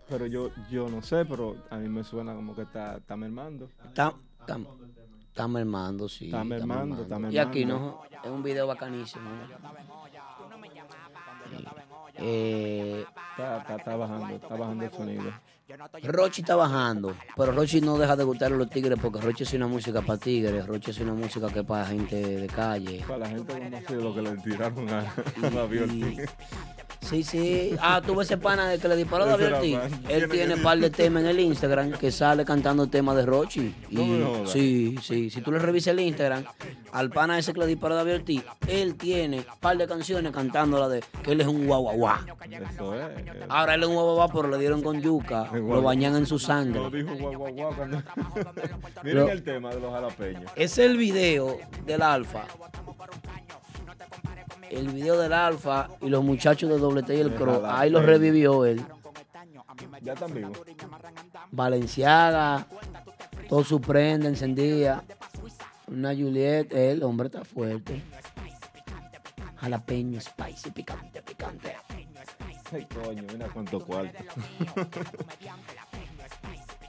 pero 0.08 0.26
yo, 0.26 0.50
yo 0.70 0.86
no 0.88 1.00
sé, 1.00 1.24
pero 1.24 1.56
a 1.70 1.76
mí 1.78 1.88
me 1.88 2.04
suena 2.04 2.34
como 2.34 2.54
que 2.54 2.62
está, 2.62 2.98
está 2.98 3.16
mermando. 3.16 3.70
Está, 3.86 4.12
está, 4.40 4.58
está 5.28 5.48
mermando, 5.48 6.08
sí. 6.08 6.26
Está 6.26 6.44
mermando, 6.44 7.02
está 7.02 7.18
Y 7.30 7.38
aquí 7.38 7.64
mermando. 7.64 8.04
no, 8.12 8.20
es 8.22 8.30
un 8.30 8.42
video 8.42 8.66
bacanísimo. 8.66 9.30
Eh, 12.16 13.04
Está, 13.30 13.58
está, 13.58 13.76
está 13.76 13.96
bajando, 13.96 14.34
está 14.34 14.56
bajando 14.56 14.84
el 14.84 14.92
sonido. 14.92 15.32
Rochi 16.04 16.40
está 16.40 16.56
bajando, 16.56 17.14
pero 17.36 17.52
Rochi 17.52 17.82
no 17.82 17.98
deja 17.98 18.16
de 18.16 18.24
gustarle 18.24 18.56
a 18.56 18.58
los 18.58 18.70
tigres 18.70 18.98
porque 19.00 19.20
Rochi 19.20 19.42
es 19.42 19.52
una 19.52 19.66
música 19.66 20.00
para 20.00 20.18
tigres, 20.18 20.66
Rochi 20.66 20.92
es 20.92 21.00
una 21.00 21.12
música 21.12 21.48
que 21.48 21.60
es 21.60 21.66
para 21.66 21.84
gente 21.84 22.16
de 22.16 22.46
calle. 22.46 23.04
Para 23.06 23.18
la 23.18 23.28
gente 23.28 23.52
como 23.52 23.76
así 23.76 23.94
lo 23.94 24.14
que 24.14 24.22
le 24.22 24.36
tiraron 24.38 24.88
a, 24.88 25.00
a 25.42 25.50
David 25.50 25.82
Ortiz. 25.82 26.30
Sí, 27.00 27.22
sí. 27.22 27.74
Ah, 27.80 28.02
tú 28.04 28.14
ves 28.14 28.26
ese 28.26 28.36
pana 28.36 28.68
de 28.68 28.78
que 28.78 28.86
le 28.88 28.96
disparó 28.96 29.24
David 29.24 29.54
Ortiz. 29.54 29.78
Él 30.08 30.28
Tiene 30.28 30.54
un 30.56 30.62
par 30.62 30.78
de 30.78 30.90
temas 30.90 31.22
en 31.22 31.28
el 31.30 31.40
Instagram 31.40 31.92
que 31.92 32.10
sale 32.12 32.44
cantando 32.44 32.86
temas 32.86 33.16
de 33.16 33.24
Rochi. 33.24 33.74
Y 33.88 33.96
No 33.96 34.46
sí, 34.46 34.96
sí. 35.02 35.30
Si 35.30 35.40
tú 35.40 35.50
le 35.52 35.58
revisas 35.58 35.88
el 35.94 36.00
Instagram, 36.00 36.44
al 36.92 37.10
pana 37.10 37.38
ese 37.38 37.52
que 37.54 37.60
le 37.60 37.66
disparó 37.66 37.94
a 37.94 37.98
David 37.98 38.14
Ortiz, 38.16 38.42
él 38.66 38.96
tiene 38.96 39.38
un 39.38 39.44
par 39.60 39.78
de 39.78 39.86
canciones 39.86 40.32
cantándola 40.32 40.88
de 40.88 41.02
que 41.22 41.32
él 41.32 41.40
es 41.40 41.46
un 41.46 41.66
guaguaguá. 41.66 42.26
Eso 42.74 42.94
es. 42.94 43.06
Ahora 43.48 43.74
él 43.74 43.82
es 43.82 43.88
un 43.88 43.94
guaguaguá, 43.94 44.28
pero 44.32 44.48
le 44.48 44.58
dieron 44.58 44.82
con 44.82 45.00
yuca. 45.00 45.48
Lo 45.52 45.80
bañan 45.82 46.14
en 46.16 46.26
su 46.26 46.38
sangre. 46.38 46.80
dijo 46.90 47.14
cuando- 47.16 47.72
Miren 49.02 49.28
el 49.28 49.42
tema 49.42 49.70
de 49.70 49.80
los 49.80 49.92
jalapeños. 49.92 50.50
Es 50.56 50.76
el 50.78 50.96
video 50.96 51.58
del 51.86 52.02
Alfa. 52.02 52.44
El 54.70 54.88
video 54.88 55.18
del 55.18 55.32
Alfa 55.32 55.88
y 56.00 56.08
los 56.08 56.22
muchachos 56.22 56.70
de 56.70 56.78
Doble 56.78 57.02
T 57.02 57.16
y 57.16 57.20
el 57.20 57.30
De 57.30 57.34
Cro. 57.34 57.66
Ahí 57.66 57.90
jalapeño. 57.90 57.90
lo 57.90 58.02
revivió 58.02 58.64
él. 58.64 58.84
Ya 60.02 60.12
están 60.12 60.34
vivos. 60.34 60.58
Valenciaga, 61.50 62.66
todo 63.48 63.64
su 63.64 63.80
prenda 63.80 64.28
encendida. 64.28 65.04
Una 65.86 66.14
Juliet, 66.14 66.72
el 66.72 67.02
hombre 67.02 67.26
está 67.26 67.44
fuerte. 67.44 68.02
Jalapeño, 69.56 70.20
spicy, 70.20 70.70
picante, 70.70 71.22
picante. 71.22 71.74
Ay, 72.72 72.86
coño, 72.86 73.24
mira 73.32 73.48
cuánto 73.48 73.80
cuarto. 73.80 74.22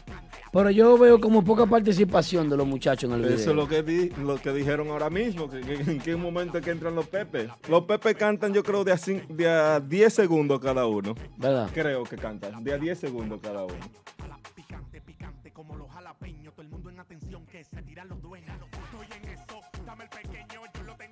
Pero 0.52 0.70
yo 0.70 0.98
veo 0.98 1.20
como 1.22 1.44
poca 1.46 1.66
participación 1.66 2.50
de 2.50 2.58
los 2.58 2.68
muchachos 2.68 3.10
en 3.10 3.16
el 3.16 3.22
video. 3.22 3.36
Eso 3.36 3.52
es 3.52 3.56
lo 3.56 3.68
que, 3.70 3.84
di- 3.84 4.10
lo 4.22 4.36
que 4.38 4.52
dijeron 4.52 4.90
ahora 4.90 5.10
mismo, 5.10 5.50
que, 5.50 5.62
que- 5.62 5.74
en 5.76 6.00
qué 6.00 6.16
momento 6.18 6.58
es 6.58 6.64
que 6.66 6.72
entran 6.72 6.94
los 6.94 7.08
Pepe. 7.08 7.48
Los 7.70 7.84
Pepe 7.86 8.16
cantan 8.16 8.54
yo 8.54 8.62
creo 8.62 8.84
de 8.84 8.92
a, 8.92 8.98
cin- 8.98 9.26
de 9.28 9.50
a 9.50 9.80
10 9.80 10.14
segundos 10.14 10.60
cada 10.60 10.86
uno. 10.88 11.16
¿Verdad? 11.38 11.70
Creo 11.74 12.04
que 12.04 12.18
cantan, 12.18 12.62
de 12.64 12.74
a 12.74 12.78
10 12.78 13.00
segundos 13.00 13.40
cada 13.42 13.64
uno. 13.64 13.76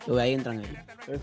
Luego 0.08 0.22
ahí 0.22 0.34
entran 0.34 0.60
ellos. 0.60 0.70
Es. 1.08 1.22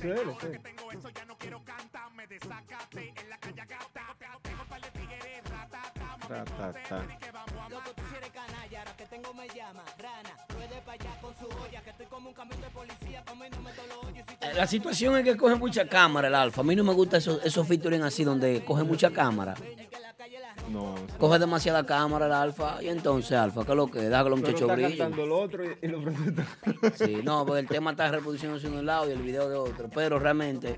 Ta, 6.28 6.72
ta, 6.88 7.06
La 14.54 14.66
situación 14.66 15.16
es 15.18 15.24
que 15.24 15.36
coge 15.36 15.54
mucha 15.54 15.86
cámara 15.88 16.28
el 16.28 16.34
Alfa. 16.34 16.60
A 16.60 16.64
mí 16.64 16.74
no 16.76 16.84
me 16.84 16.92
gusta 16.94 17.18
esos, 17.18 17.44
esos 17.44 17.66
featuring 17.66 18.02
así 18.02 18.24
donde 18.24 18.64
coge 18.64 18.84
mucha 18.84 19.10
cámara. 19.10 19.54
No. 20.70 20.94
Coge 21.18 21.38
demasiada 21.38 21.84
cámara 21.84 22.26
el 22.26 22.32
Alfa. 22.32 22.82
Y 22.82 22.88
entonces, 22.88 23.32
Alfa, 23.32 23.64
¿qué 23.64 23.70
es 23.72 23.76
lo 23.76 23.86
que 23.88 24.08
da 24.08 24.24
que 24.24 24.30
los 24.30 24.40
Pero 24.40 24.52
muchachos 24.52 24.60
está 24.62 24.74
brillen? 24.74 24.98
cantando 24.98 25.24
el 25.24 25.32
otro 25.32 25.64
y, 25.64 25.78
y 25.82 25.88
lo 25.88 26.02
presenta. 26.02 26.46
Sí, 26.96 27.20
no, 27.22 27.44
porque 27.46 27.60
el 27.60 27.68
tema 27.68 27.90
está 27.92 28.10
reproduciéndose 28.10 28.68
de 28.68 28.78
un 28.78 28.86
lado 28.86 29.08
y 29.08 29.12
el 29.12 29.22
video 29.22 29.48
de 29.48 29.56
otro. 29.56 29.88
Pero 29.94 30.18
realmente 30.18 30.76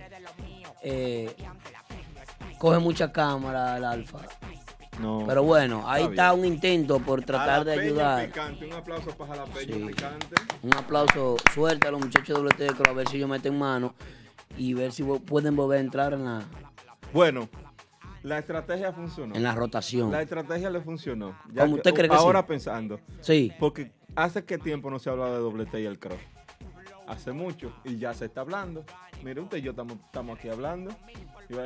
eh, 0.83 1.35
coge 2.59 2.79
mucha 2.79 3.13
cámara 3.13 3.77
el 3.77 3.85
alfa. 3.85 4.19
No. 5.01 5.25
Pero 5.27 5.43
bueno, 5.45 5.85
ahí 5.87 6.05
Está 6.05 6.33
un 6.33 6.45
intento 6.45 6.99
por 6.99 7.23
tratar 7.23 7.65
de 7.65 7.73
ayudar. 7.73 8.27
Picante. 8.27 8.67
Un 8.67 8.73
aplauso 8.73 9.11
para 9.17 9.35
Jalapeño 9.35 9.75
Sí. 9.75 9.85
Picante. 9.87 10.35
Un 10.63 10.75
aplauso, 10.75 11.37
suerte 11.55 11.87
a 11.87 11.91
los 11.91 12.01
muchachos 12.01 12.37
de 12.37 12.43
WT, 12.67 12.89
a 12.89 12.93
ver 12.93 13.09
si 13.09 13.17
ellos 13.17 13.29
meten 13.29 13.57
mano 13.59 13.95
y 14.57 14.75
ver 14.75 14.93
si 14.93 15.03
pueden 15.05 15.55
volver 15.55 15.79
a 15.79 15.81
entrar 15.83 16.13
en 16.15 16.25
la, 16.25 16.43
Bueno, 17.13 17.49
la 18.23 18.39
estrategia 18.39 18.93
funcionó. 18.93 19.35
en 19.35 19.43
la 19.43 19.55
rotación. 19.55 20.11
La 20.11 20.23
estrategia 20.23 20.69
le 20.71 20.81
funcionó. 20.81 21.39
¿Cómo 21.57 21.77
usted 21.77 21.95
cree 21.95 22.09
que 22.09 22.15
ahora 22.17 22.41
sí? 22.41 22.47
pensando. 22.49 23.01
Sí, 23.21 23.53
Porque 23.61 23.93
hace 24.17 24.45
qué 24.45 24.59
tiempo 24.59 24.91
no 24.91 24.99
se 24.99 25.11
hablaba 25.11 25.31
de 25.33 25.39
doble 25.39 25.67
T 25.67 25.81
y 25.81 25.87
el 25.87 25.99
cross. 25.99 26.19
Hace 27.09 27.33
mucho. 27.33 27.73
Y 27.85 27.97
ya 27.99 28.13
se 28.15 28.27
está 28.27 28.43
hablando. 28.43 28.85
Mire, 29.25 29.41
usted 29.41 29.59
y 29.59 29.63
yo 29.63 29.71
estamos, 29.73 29.97
aquí 30.37 30.49
hablando. 30.49 30.91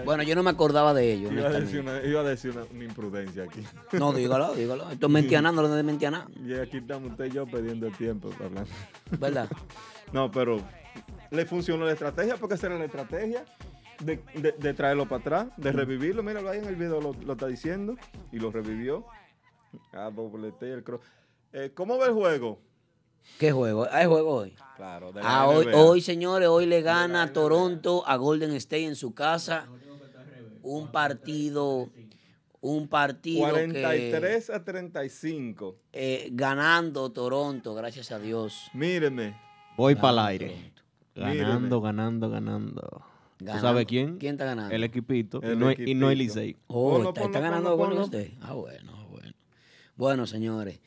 Bueno, 0.05 0.23
yo 0.23 0.35
no 0.37 0.43
me 0.45 0.51
acordaba 0.51 0.95
de 0.95 1.13
ellos. 1.13 1.33
iba 1.33 1.49
a 1.49 1.51
decir, 1.53 1.81
una, 1.81 2.01
iba 2.05 2.21
a 2.21 2.25
decir 2.25 2.53
una, 2.53 2.65
una 2.71 2.85
imprudencia 2.85 3.45
aquí. 3.45 3.63
No, 3.99 4.13
dígalo, 4.13 4.55
dígalo. 4.55 4.89
Esto 4.91 5.07
es 5.07 5.13
mentiana, 5.13 5.51
no 5.53 5.65
es 5.67 5.73
de 5.73 5.83
mentiana, 5.83 6.29
y 6.45 6.55
aquí 6.55 6.77
estamos 6.79 7.11
usted 7.11 7.25
y 7.27 7.31
yo 7.31 7.47
perdiendo 7.47 7.87
el 7.89 7.97
tiempo 7.97 8.31
hablando. 8.41 8.71
¿verdad? 9.19 9.49
No, 10.13 10.31
pero 10.31 10.61
le 11.31 11.47
funcionó 11.47 11.87
la 11.87 11.93
estrategia 11.93 12.37
porque 12.37 12.55
esa 12.57 12.67
era 12.67 12.79
la 12.79 12.85
estrategia 12.85 13.45
de, 14.01 14.23
de- 14.35 14.53
de 14.53 14.75
traerlo 14.75 15.07
para 15.09 15.21
atrás, 15.23 15.47
de 15.57 15.73
revivirlo. 15.73 16.23
Míralo 16.23 16.51
ahí 16.51 16.59
en 16.59 16.67
el 16.67 16.77
video, 16.77 17.01
lo, 17.01 17.15
lo 17.15 17.33
está 17.33 17.47
diciendo. 17.47 17.97
Y 18.31 18.39
lo 18.39 18.51
revivió. 18.53 19.07
A 19.93 20.11
doble 20.11 20.53
T 20.53 20.69
y 20.69 20.71
el 20.71 20.85
cross. 20.85 21.01
Eh, 21.55 21.73
¿Cómo 21.75 21.97
ve 21.99 22.09
el 22.09 22.13
juego? 22.13 22.61
¿Qué 23.39 23.53
juego? 23.53 23.87
¿Hay 23.91 24.07
juego 24.07 24.35
hoy? 24.37 24.55
Claro, 24.77 25.13
de 25.13 25.21
Ah, 25.25 25.47
hoy, 25.49 25.67
hoy, 25.75 26.01
señores, 26.01 26.49
hoy 26.49 26.67
le 26.67 26.83
gana 26.83 27.33
Toronto 27.33 28.03
a 28.07 28.17
Golden 28.17 28.53
State 28.53 28.85
en 28.85 28.97
su 28.97 29.15
casa. 29.15 29.67
Un 30.63 30.91
partido, 30.93 31.91
un 32.61 32.87
partido 32.89 33.47
que 33.49 33.53
43 33.53 34.51
a 34.51 34.65
35. 34.65 35.77
eh, 35.93 36.29
ganando 36.33 37.11
Toronto, 37.11 37.75
gracias 37.75 38.13
a 38.13 38.19
Dios. 38.19 38.71
Míreme. 38.75 39.37
Voy 39.77 39.95
para 39.97 40.33
el 40.33 40.39
Ganando 40.39 40.45
aire. 40.47 40.47
Toronto. 41.15 41.41
Ganando, 41.43 41.81
ganando, 41.81 42.31
ganando. 42.31 43.05
¿Tú 43.39 43.45
Ganando. 43.47 43.69
sabes 43.69 43.87
quién? 43.87 44.19
¿Quién 44.19 44.35
está 44.35 44.45
ganando? 44.45 44.73
El 44.75 44.85
equipito. 44.85 45.43
El 45.43 45.55
y, 45.55 45.57
no, 45.57 45.73
y 45.73 45.95
no 45.95 46.11
el 46.11 46.21
equipito. 46.21 46.41
Licey. 46.41 46.57
Oh, 46.69 46.93
Ponlo, 46.93 47.09
está, 47.27 47.41
ganando 47.41 47.71
ponlo, 47.77 47.97
Golden 47.97 48.03
ponlo. 48.11 48.19
State. 48.19 48.39
Ah, 48.41 48.53
bueno, 48.55 49.07
bueno. 49.11 49.33
Bueno, 49.97 50.27
señores. 50.29 50.81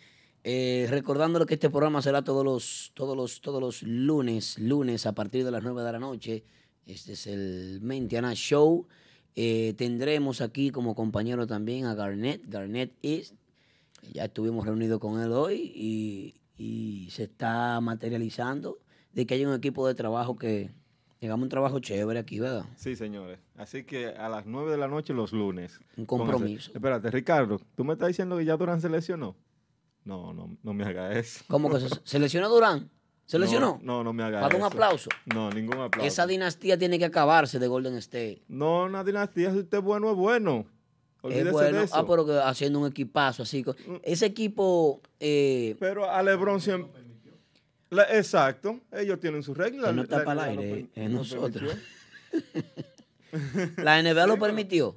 Eh, 0.48 0.86
recordándole 0.92 1.48
que 1.48 1.56
este 1.56 1.72
programa 1.72 2.04
será 2.04 2.24
todos 2.24 2.46
los, 2.46 2.92
todos 2.94 3.18
los, 3.18 3.42
todos 3.42 3.60
los 3.60 3.82
lunes, 3.82 4.60
lunes 4.60 5.08
a 5.08 5.14
partir 5.14 5.44
de 5.44 5.50
las 5.50 5.64
9 5.64 5.82
de 5.82 5.92
la 5.92 5.98
noche. 5.98 6.44
Este 6.86 7.14
es 7.14 7.26
el 7.26 7.80
Mentiana 7.82 8.32
Show. 8.36 8.86
Eh, 9.36 9.74
tendremos 9.76 10.42
aquí 10.42 10.70
como 10.70 10.94
compañero 10.94 11.48
también 11.48 11.86
a 11.86 11.96
Garnett. 11.96 12.44
Garnett 12.48 12.94
is. 13.02 13.34
Ya 14.14 14.26
estuvimos 14.26 14.68
reunidos 14.68 15.00
con 15.00 15.20
él 15.20 15.32
hoy 15.32 15.72
y, 15.74 16.36
y 16.60 17.10
se 17.10 17.24
está 17.24 17.82
materializando 17.82 18.78
de 19.14 19.26
que 19.26 19.34
hay 19.34 19.46
un 19.46 19.56
equipo 19.56 19.88
de 19.88 19.96
trabajo 19.96 20.36
que 20.36 20.70
hagamos 21.24 21.46
un 21.46 21.50
trabajo 21.50 21.80
chévere 21.80 22.20
aquí, 22.20 22.40
¿verdad? 22.40 22.66
Sí, 22.76 22.96
señores. 22.96 23.40
Así 23.56 23.84
que 23.84 24.10
a 24.10 24.30
las 24.30 24.46
9 24.46 24.70
de 24.70 24.78
la 24.78 24.88
noche 24.88 25.12
los 25.12 25.34
lunes. 25.34 25.80
Un 25.98 26.06
compromiso. 26.06 26.72
Espérate, 26.72 27.10
Ricardo, 27.10 27.60
¿tú 27.76 27.84
me 27.84 27.94
estás 27.94 28.10
diciendo 28.10 28.38
que 28.38 28.46
ya 28.46 28.56
Durán 28.58 28.80
se 28.80 28.90
lesionó? 28.90 29.36
No, 30.06 30.34
no, 30.34 30.56
no 30.64 30.74
me 30.74 30.84
haga 30.86 31.12
eso. 31.18 31.44
¿Cómo 31.48 31.70
que 31.70 31.80
se, 31.82 31.88
se 32.04 32.20
lesionó 32.20 32.48
Durán? 32.48 32.90
¿Se 33.26 33.40
lesionó? 33.40 33.80
No, 33.82 33.98
no, 33.98 34.04
no 34.06 34.14
me 34.14 34.24
haga 34.24 34.40
Para 34.40 34.56
eso. 34.56 34.66
un 34.66 34.72
aplauso. 34.72 35.10
No, 35.26 35.50
ningún 35.50 35.80
aplauso. 35.80 36.08
Esa 36.08 36.28
dinastía 36.28 36.78
tiene 36.78 37.00
que 37.00 37.06
acabarse 37.06 37.58
de 37.58 37.68
Golden 37.68 37.96
State. 37.96 38.44
No, 38.48 38.84
una 38.86 39.04
dinastía, 39.04 39.52
si 39.52 39.58
usted 39.60 39.80
es 39.80 39.84
bueno, 39.84 40.12
es 40.12 40.16
bueno. 40.16 40.66
Olvídese 41.22 41.48
es 41.48 41.52
bueno. 41.54 41.78
de 41.80 41.84
eso. 41.86 41.96
Ah, 41.96 42.06
pero 42.08 42.24
que 42.26 42.34
haciendo 42.38 42.80
un 42.80 42.88
equipazo 42.88 43.42
así. 43.44 43.64
co- 43.64 43.76
Ese 44.04 44.28
equipo, 44.28 45.02
eh, 45.20 45.76
Pero 45.80 46.08
a 46.10 46.22
LeBron 46.22 46.62
siempre... 46.62 47.02
La- 47.90 48.04
exacto, 48.16 48.80
ellos 48.92 49.20
tienen 49.20 49.42
sus 49.42 49.58
reglas. 49.58 49.94
no 49.96 50.04
está 50.04 50.20
La 50.20 50.24
para 50.26 50.52
el 50.52 50.60
aire, 50.60 50.88
per- 50.94 51.04
es 51.04 51.10
nosotros. 51.10 51.76
¿La 53.78 54.02
NBA 54.02 54.28
lo 54.28 54.38
permitió? 54.38 54.96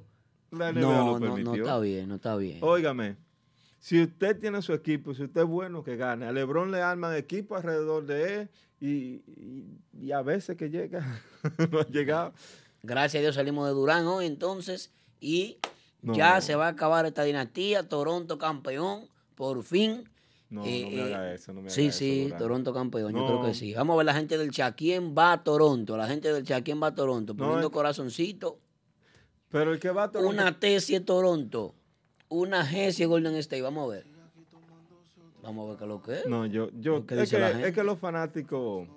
La 0.51 0.71
NBA 0.71 0.81
No, 0.81 0.91
lo 1.13 1.19
no, 1.19 1.37
no 1.37 1.55
está 1.55 1.79
bien, 1.79 2.07
no 2.09 2.15
está 2.15 2.35
bien. 2.35 2.59
Óigame, 2.61 3.15
si 3.79 4.01
usted 4.03 4.39
tiene 4.39 4.61
su 4.61 4.73
equipo, 4.73 5.13
si 5.13 5.23
usted 5.23 5.41
es 5.41 5.47
bueno, 5.47 5.83
que 5.83 5.95
gane. 5.95 6.25
A 6.25 6.31
LeBron 6.31 6.71
le 6.71 6.81
arman 6.81 7.15
equipo 7.15 7.55
alrededor 7.55 8.05
de 8.05 8.33
él 8.41 8.49
y, 8.81 8.87
y- 8.87 9.65
y 10.01 10.11
a 10.11 10.21
veces 10.21 10.55
que 10.57 10.69
llega, 10.69 11.21
no 11.71 11.79
ha 11.79 11.87
llegado. 11.87 12.33
Gracias 12.83 13.19
a 13.19 13.23
Dios 13.23 13.35
salimos 13.35 13.67
de 13.67 13.73
Durán 13.73 14.05
hoy 14.07 14.25
entonces 14.25 14.93
y 15.19 15.57
No. 16.01 16.13
ya 16.13 16.39
se 16.41 16.55
va 16.55 16.67
a 16.67 16.69
acabar 16.71 17.05
esta 17.05 17.23
dinastía. 17.23 17.87
Toronto 17.89 18.37
campeón, 18.37 19.07
por 19.35 19.63
fin. 19.63 20.09
No, 20.49 20.65
Eh, 20.65 20.81
no 20.83 20.89
me 20.89 20.95
eh, 20.97 21.13
haga 21.13 21.33
eso, 21.33 21.53
no 21.53 21.61
me 21.61 21.69
Sí, 21.69 21.81
haga 21.81 21.89
eso, 21.89 21.97
sí, 21.99 22.23
Durán. 22.23 22.39
Toronto 22.39 22.73
campeón, 22.73 23.13
yo 23.13 23.25
creo 23.25 23.45
que 23.45 23.53
sí. 23.53 23.73
Vamos 23.73 23.93
a 23.93 23.97
ver 23.97 24.05
la 24.07 24.13
gente 24.15 24.37
del 24.37 24.49
chat. 24.51 24.75
¿Quién 24.75 25.13
va 25.15 25.33
a 25.33 25.43
Toronto? 25.43 25.95
La 25.97 26.07
gente 26.07 26.31
del 26.33 26.43
chat, 26.43 26.63
¿quién 26.63 26.81
va 26.81 26.87
a 26.87 26.95
Toronto? 26.95 27.35
Poniendo 27.35 27.67
es- 27.67 27.73
corazoncito. 27.73 28.59
Pero 29.49 29.73
el 29.73 29.79
que 29.79 29.89
va 29.91 30.03
a 30.03 30.11
Toronto... 30.11 30.29
Una 30.31 30.59
T 30.59 30.79
si 30.79 30.95
es 30.95 31.03
Toronto. 31.05 31.75
Una 32.29 32.61
es 32.71 32.99
Golden 33.07 33.35
State. 33.35 33.61
Vamos 33.61 33.89
a 33.89 33.95
ver. 33.95 34.05
Vamos 35.41 35.65
a 35.65 35.69
ver 35.69 35.77
qué 35.77 35.83
es 35.85 35.89
lo 35.89 36.01
que 36.01 36.13
es. 36.19 36.25
No, 36.27 36.45
yo, 36.45 36.69
yo, 36.79 37.05
que 37.05 37.15
es 37.15 37.21
dice 37.21 37.35
que, 37.37 37.41
la 37.41 37.49
es 37.49 37.55
gente. 37.57 37.73
que 37.73 37.83
los 37.83 37.97
fanáticos 37.97 38.87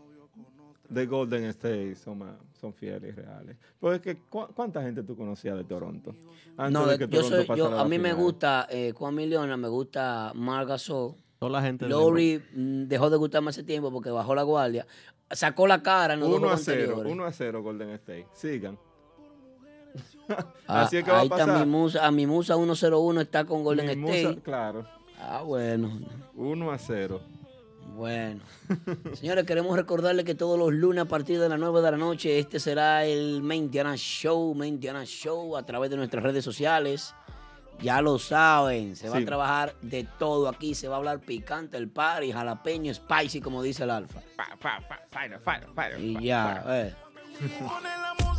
de 0.88 1.06
Golden 1.06 1.44
State 1.44 1.94
son, 1.94 2.18
más- 2.18 2.36
son 2.60 2.74
fieles 2.74 3.16
y 3.16 3.20
reales. 3.20 3.56
Pues 3.80 3.96
es 3.96 4.00
que, 4.02 4.16
¿cu- 4.28 4.48
¿cuánta 4.54 4.82
gente 4.82 5.02
tú 5.02 5.16
conocías 5.16 5.56
de 5.56 5.64
Toronto? 5.64 6.14
Antes 6.56 6.72
No, 6.72 6.86
de 6.86 6.98
que 6.98 7.04
yo 7.08 7.22
Toronto 7.22 7.46
soy, 7.46 7.56
yo, 7.56 7.78
a 7.78 7.84
mí 7.86 7.98
me 7.98 8.12
gusta 8.12 8.66
eh, 8.68 8.92
Juan 8.94 9.14
Miliona, 9.14 9.56
me 9.56 9.68
gusta 9.68 10.32
Marc 10.34 10.68
Gasol. 10.68 11.14
Toda 11.38 11.52
la 11.52 11.62
gente. 11.62 11.86
de 11.86 11.90
Lowry 11.90 12.42
mm, 12.54 12.82
dejó 12.88 13.08
de 13.08 13.16
gustarme 13.16 13.50
hace 13.50 13.62
tiempo 13.64 13.90
porque 13.90 14.10
bajó 14.10 14.34
la 14.34 14.42
guardia. 14.42 14.86
Sacó 15.30 15.66
la 15.66 15.82
cara 15.82 16.14
en 16.14 16.20
los 16.20 16.28
dos 16.28 16.38
1 16.38 16.46
a 16.46 16.50
juegos 16.50 16.64
0, 16.66 16.80
anteriores. 16.82 17.12
1 17.12 17.24
a 17.24 17.32
0 17.32 17.62
Golden 17.62 17.90
State. 17.90 18.26
Sigan. 18.34 18.78
Ah, 20.66 20.83
Así 20.83 20.96
es 20.98 21.05
que 21.05 21.11
va 21.11 21.18
a 21.18 21.20
ahí 21.20 21.28
está 21.31 21.46
mi 21.46 21.66
musa, 21.66 22.07
a 22.07 22.11
mi 22.11 22.26
musa 22.26 22.55
101 22.57 23.20
está 23.20 23.44
con 23.44 23.62
Golden 23.64 23.87
Mi 23.87 23.96
musa- 23.96 24.14
State. 24.16 24.40
claro, 24.42 24.87
Ah, 25.20 25.42
bueno. 25.42 26.00
1 26.35 26.70
a 26.72 26.78
0. 26.78 27.20
Bueno. 27.94 28.40
Señores, 29.14 29.44
queremos 29.44 29.76
recordarles 29.76 30.24
que 30.24 30.35
todos 30.35 30.59
los 30.59 30.72
lunes 30.72 31.02
a 31.05 31.09
partir 31.09 31.38
de 31.38 31.48
las 31.48 31.59
9 31.59 31.83
de 31.83 31.90
la 31.90 31.96
noche 31.98 32.38
este 32.38 32.59
será 32.59 33.05
el 33.05 33.42
Mentiana 33.42 33.94
Show, 33.96 34.55
Mentiana 34.55 35.05
Show 35.05 35.57
a 35.57 35.64
través 35.66 35.90
de 35.90 35.96
nuestras 35.98 36.22
redes 36.24 36.44
sociales. 36.44 37.14
Ya 37.81 38.00
lo 38.00 38.18
saben, 38.18 38.96
se 38.96 39.09
va 39.09 39.16
Sí. 39.16 39.22
a 39.22 39.26
trabajar 39.26 39.74
de 39.83 40.07
todo 40.18 40.48
aquí, 40.48 40.74
se 40.74 40.88
va 40.88 40.94
a 40.94 40.98
hablar 40.98 41.20
picante, 41.20 41.76
el 41.76 41.88
party, 41.90 42.33
jalapeño, 42.33 42.94
spicy, 42.94 43.40
como 43.40 43.62
dice 43.62 43.83
el 43.85 43.90
alfa. 43.90 44.20
Y 45.98 46.24
ya, 46.24 46.64
eh. 46.68 46.94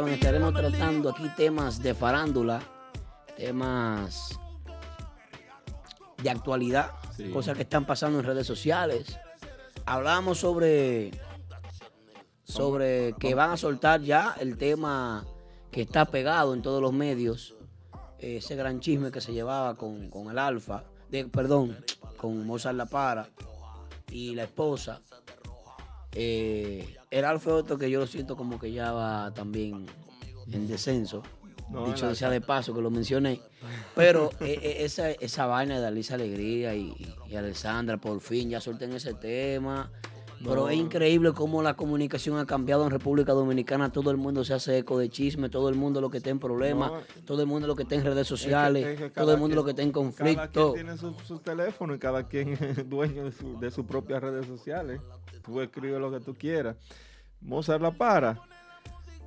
saben, 0.00 0.14
estaremos 0.14 0.54
tratando 0.54 1.10
aquí 1.10 1.28
temas 1.36 1.82
de 1.82 1.92
farándula, 1.92 2.62
temas 3.36 4.30
de 6.22 6.30
actualidad, 6.30 6.92
Sí. 7.18 7.28
cosas 7.30 7.54
que 7.54 7.64
están 7.64 7.84
pasando 7.84 8.18
en 8.18 8.24
redes 8.24 8.46
sociales. 8.46 9.18
Hablamos 9.84 10.38
sobre 10.38 11.10
sobre 12.44 13.14
que 13.18 13.34
van 13.34 13.50
a 13.50 13.56
soltar 13.58 14.00
ya 14.00 14.34
el 14.40 14.56
tema 14.56 15.26
que 15.70 15.82
está 15.82 16.06
pegado 16.06 16.54
en 16.54 16.62
todos 16.62 16.80
los 16.80 16.94
medios, 16.94 17.54
ese 18.18 18.56
gran 18.56 18.80
chisme 18.80 19.10
que 19.10 19.20
se 19.20 19.34
llevaba 19.34 19.76
con, 19.76 20.08
con 20.08 20.30
el 20.30 20.38
Alfa, 20.38 20.84
de, 21.10 21.26
perdón, 21.26 21.76
con 22.16 22.46
Mozart 22.46 22.76
La 22.76 22.86
Para 22.86 23.28
y 24.10 24.34
la 24.34 24.44
esposa. 24.44 25.02
Eh, 26.12 26.96
el 27.10 27.24
Alfa 27.24 27.50
es 27.50 27.56
otro 27.56 27.78
que 27.78 27.90
yo 27.90 28.00
lo 28.00 28.06
siento 28.06 28.36
como 28.36 28.58
que 28.58 28.72
ya 28.72 28.92
va 28.92 29.32
también 29.34 29.86
en 30.50 30.66
descenso. 30.68 31.22
No, 31.70 31.86
dicho 31.86 32.12
sea 32.16 32.30
de 32.30 32.40
paso 32.40 32.74
que 32.74 32.80
lo 32.80 32.90
mencioné. 32.90 33.40
Pero 33.94 34.30
eh, 34.40 34.58
eh, 34.62 34.76
esa, 34.80 35.10
esa 35.10 35.46
vaina 35.46 35.78
de 35.80 35.86
Alicia 35.86 36.16
Alegría 36.16 36.74
y, 36.74 37.14
y 37.28 37.36
Alessandra, 37.36 37.96
por 37.96 38.20
fin 38.20 38.50
ya 38.50 38.60
suelten 38.60 38.92
ese 38.92 39.14
tema. 39.14 39.90
Pero 40.42 40.70
es 40.70 40.76
increíble 40.78 41.32
cómo 41.34 41.62
la 41.62 41.74
comunicación 41.74 42.38
ha 42.38 42.46
cambiado 42.46 42.82
en 42.84 42.90
República 42.90 43.32
Dominicana. 43.34 43.92
Todo 43.92 44.10
el 44.10 44.16
mundo 44.16 44.42
se 44.42 44.54
hace 44.54 44.78
eco 44.78 44.98
de 44.98 45.10
chisme, 45.10 45.50
todo 45.50 45.68
el 45.68 45.74
mundo 45.74 46.00
lo 46.00 46.08
que 46.10 46.16
está 46.16 46.30
en 46.30 46.38
problemas, 46.38 46.90
todo 47.26 47.42
el 47.42 47.46
mundo 47.46 47.66
lo 47.68 47.76
que 47.76 47.82
está 47.82 47.94
en 47.96 48.04
redes 48.04 48.26
sociales, 48.26 48.86
Es 48.86 48.88
que- 48.98 49.04
es 49.04 49.10
que 49.10 49.14
todo 49.14 49.26
cada 49.26 49.34
el 49.34 49.38
mundo 49.38 49.48
quien- 49.52 49.56
lo 49.56 49.64
que 49.66 49.70
está 49.72 49.82
en 49.82 49.92
Cada 49.92 50.02
conflicto. 50.06 50.72
quien 50.72 50.86
tiene 50.86 50.98
su, 50.98 51.12
su 51.26 51.38
teléfono 51.40 51.94
y 51.94 51.98
cada 51.98 52.26
quien 52.26 52.48
es 52.78 52.88
dueño 52.88 53.24
de, 53.24 53.32
su, 53.32 53.60
de 53.60 53.70
sus 53.70 53.84
propias 53.84 54.22
redes 54.22 54.46
sociales. 54.46 54.98
Tú 55.44 55.60
escribes 55.60 56.00
lo 56.00 56.10
que 56.10 56.20
tú 56.20 56.34
quieras. 56.34 56.76
Mozart 57.40 57.80
la 57.82 57.90
para. 57.90 58.38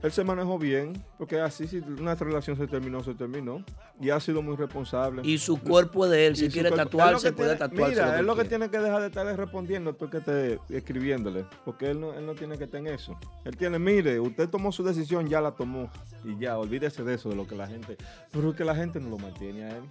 Él 0.04 0.12
se 0.12 0.21
manejó 0.26 0.60
bien, 0.60 1.02
porque 1.17 1.39
así 1.39 1.65
si 1.65 1.78
una 1.78 2.13
relación 2.15 2.58
se 2.58 2.67
terminó, 2.67 3.02
se 3.06 3.13
terminó. 3.13 3.63
Y 4.02 4.10
ha 4.10 4.19
sido 4.19 4.41
muy 4.41 4.58
responsable. 4.58 5.21
Y 5.23 5.38
su 5.38 5.62
cuerpo 5.62 6.04
es 6.04 6.12
de 6.12 6.28
él. 6.28 6.36
Si 6.36 6.49
quiere 6.49 6.69
cuerpo- 6.69 6.89
tatuarse, 6.89 7.30
lo 7.30 7.36
puede 7.38 7.56
tatuarse. 7.56 7.95
Mira, 7.95 8.13
que 8.15 8.19
él 8.19 8.26
lo 8.26 8.36
que 8.36 8.43
tiene 8.43 8.69
que 8.69 8.80
dejar 8.80 8.99
de 8.99 9.08
estarle 9.08 9.38
respondiendo 9.38 9.93
tú 9.93 10.10
que 10.10 10.17
esté 10.17 10.60
escribiéndole. 10.69 11.45
Porque 11.63 11.91
él 11.91 12.02
no, 12.02 12.13
él 12.13 12.26
no 12.26 12.34
tiene 12.34 12.58
que 12.58 12.65
estar 12.65 12.82
en 12.82 12.88
eso. 12.88 13.17
Él 13.45 13.56
tiene, 13.56 13.80
mire, 13.80 14.19
usted 14.19 14.49
tomó 14.49 14.73
su 14.73 14.84
decisión, 14.84 15.30
ya 15.30 15.39
la 15.39 15.52
tomó. 15.52 15.89
Y 16.26 16.38
ya, 16.38 16.58
olvídese 16.58 17.04
de 17.06 17.13
eso, 17.13 17.30
de 17.30 17.36
lo 17.38 17.47
que 17.47 17.56
la 17.56 17.67
gente. 17.67 17.95
Pero 18.32 18.49
es 18.49 18.56
que 18.58 18.65
la 18.65 18.76
gente 18.76 18.99
no 18.99 19.10
lo 19.10 19.17
mantiene 19.19 19.63
a 19.63 19.78
él. 19.78 19.84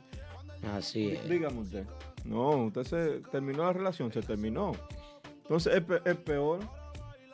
Así 0.75 1.13
es. 1.13 1.27
Dígame 1.27 1.59
usted. 1.61 1.87
No, 2.27 2.51
usted 2.67 2.85
se 2.85 3.21
terminó 3.31 3.65
la 3.65 3.73
relación, 3.73 4.13
se 4.13 4.21
terminó. 4.21 4.73
Entonces 5.53 5.75
es, 5.75 5.83
pe- 5.85 6.01
es 6.11 6.17
peor 6.17 6.61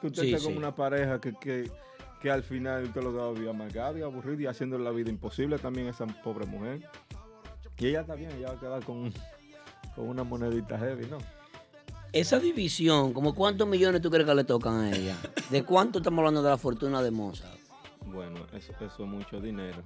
que 0.01 0.09
usted 0.09 0.23
Sí, 0.23 0.33
esté 0.35 0.43
con 0.45 0.53
sí. 0.55 0.59
una 0.59 0.75
pareja 0.75 1.21
que, 1.21 1.33
que, 1.35 1.71
que 2.21 2.31
al 2.33 2.43
final 2.43 2.83
usted 2.83 3.01
lo 3.01 3.15
va 3.15 3.29
a 3.29 3.31
vivir 3.31 3.49
amargado 3.49 3.97
y 3.97 4.03
aburrido 4.03 4.41
y 4.41 4.47
haciendo 4.47 4.77
la 4.77 4.91
vida 4.91 5.09
imposible 5.09 5.57
también 5.57 5.87
a 5.87 5.91
esa 5.91 6.05
pobre 6.25 6.45
mujer. 6.45 6.81
Y 7.79 7.87
ella 7.87 8.01
está 8.01 8.17
bien, 8.17 8.33
ella 8.33 8.49
va 8.49 8.55
a 8.55 8.59
quedar 8.61 8.85
con, 8.85 9.13
con 9.95 10.09
una 10.09 10.25
monedita 10.25 10.77
heavy, 10.77 11.07
¿no? 11.07 11.19
Esa 12.13 12.41
división, 12.41 13.13
¿como 13.13 13.37
cuántos 13.37 13.69
millones 13.69 14.03
tú 14.03 14.11
crees 14.11 14.27
que 14.27 14.35
le 14.35 14.43
tocan 14.43 14.81
a 14.81 14.91
ella? 14.91 15.17
¿De 15.51 15.63
cuánto 15.63 15.99
estamos 15.99 16.19
hablando 16.19 16.43
de 16.43 16.49
la 16.51 16.59
fortuna 16.59 17.01
de 17.01 17.13
Mozart? 17.13 17.57
Bueno, 18.05 18.41
eso, 18.53 18.73
eso 18.81 19.05
es 19.05 19.09
mucho 19.09 19.41
dinero. 19.41 19.85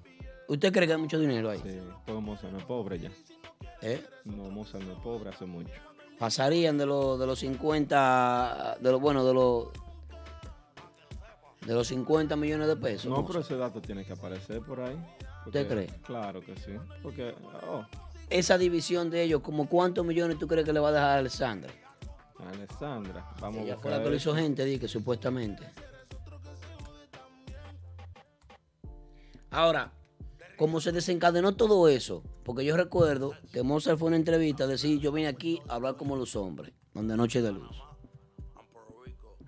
¿Usted 0.49 0.73
cree 0.73 0.87
que 0.87 0.95
hay 0.95 0.99
mucho 1.01 1.19
dinero 1.19 1.51
ahí? 1.51 1.61
Sí, 1.63 1.79
todo 2.07 2.23
Mozart 2.23 2.51
no 2.55 2.61
es 2.61 2.65
pobre 2.65 2.99
ya. 2.99 3.11
¿Eh? 3.83 4.03
No, 4.25 4.45
Mozart 4.51 4.83
no 4.85 4.93
es 4.95 4.99
pobre 5.01 5.29
hace 5.29 5.45
mucho. 5.45 5.71
Pasarían 6.23 6.79
de 6.79 6.87
los 6.87 7.19
de 7.19 7.27
los 7.27 7.41
50, 7.41 8.77
de 8.79 8.93
los 8.93 9.01
bueno, 9.01 9.25
de 9.25 9.35
los 9.35 9.71
de 11.67 11.75
los 11.75 11.89
50 11.89 12.37
millones 12.37 12.69
de 12.69 12.77
pesos. 12.77 13.07
No, 13.11 13.27
pero 13.27 13.41
ese 13.41 13.57
dato 13.57 13.83
tiene 13.83 14.05
que 14.05 14.13
aparecer 14.13 14.63
por 14.63 14.83
ahí. 14.83 14.97
¿Usted 15.47 15.67
cree? 15.67 15.89
Claro 16.05 16.41
que 16.41 16.55
sí. 16.55 16.77
Porque, 17.03 17.35
oh, 17.69 17.85
Esa 18.31 18.57
división 18.57 19.11
de 19.11 19.25
ellos, 19.25 19.41
¿como 19.41 19.69
cuántos 19.69 20.07
millones 20.07 20.39
tú 20.39 20.47
crees 20.47 20.65
que 20.65 20.73
le 20.73 20.79
va 20.79 20.91
a 20.91 20.93
dejar 20.93 21.09
a 21.09 21.15
Alessandra? 21.17 21.73
Alessandra, 22.39 23.29
vamos 23.41 23.59
a 23.59 23.63
Ella 23.65 23.75
fue 23.75 23.91
buscar 23.91 23.91
la 23.91 24.05
que 24.05 24.11
lo 24.11 24.15
hizo 24.15 24.33
gente, 24.33 24.65
di 24.65 24.79
que 24.79 24.87
supuestamente. 24.87 25.69
Ahora, 29.51 29.91
como 30.57 30.81
se 30.81 30.93
desencadenó 30.93 31.57
todo 31.57 31.89
eso, 31.89 32.23
porque 32.45 32.65
yo 32.65 32.77
recuerdo 32.77 33.33
que 33.53 33.63
Mozart 33.63 33.99
fue 33.99 34.09
una 34.09 34.17
entrevista 34.17 34.65
a 34.65 34.67
decir, 34.67 34.99
yo 34.99 35.13
vine 35.13 35.29
aquí 35.29 35.61
a 35.69 35.75
hablar 35.75 35.97
como 35.97 36.17
los 36.17 36.35
hombres, 36.37 36.73
donde 36.93 37.17
Noche 37.17 37.43
de 37.43 37.53
Luz. 37.53 37.77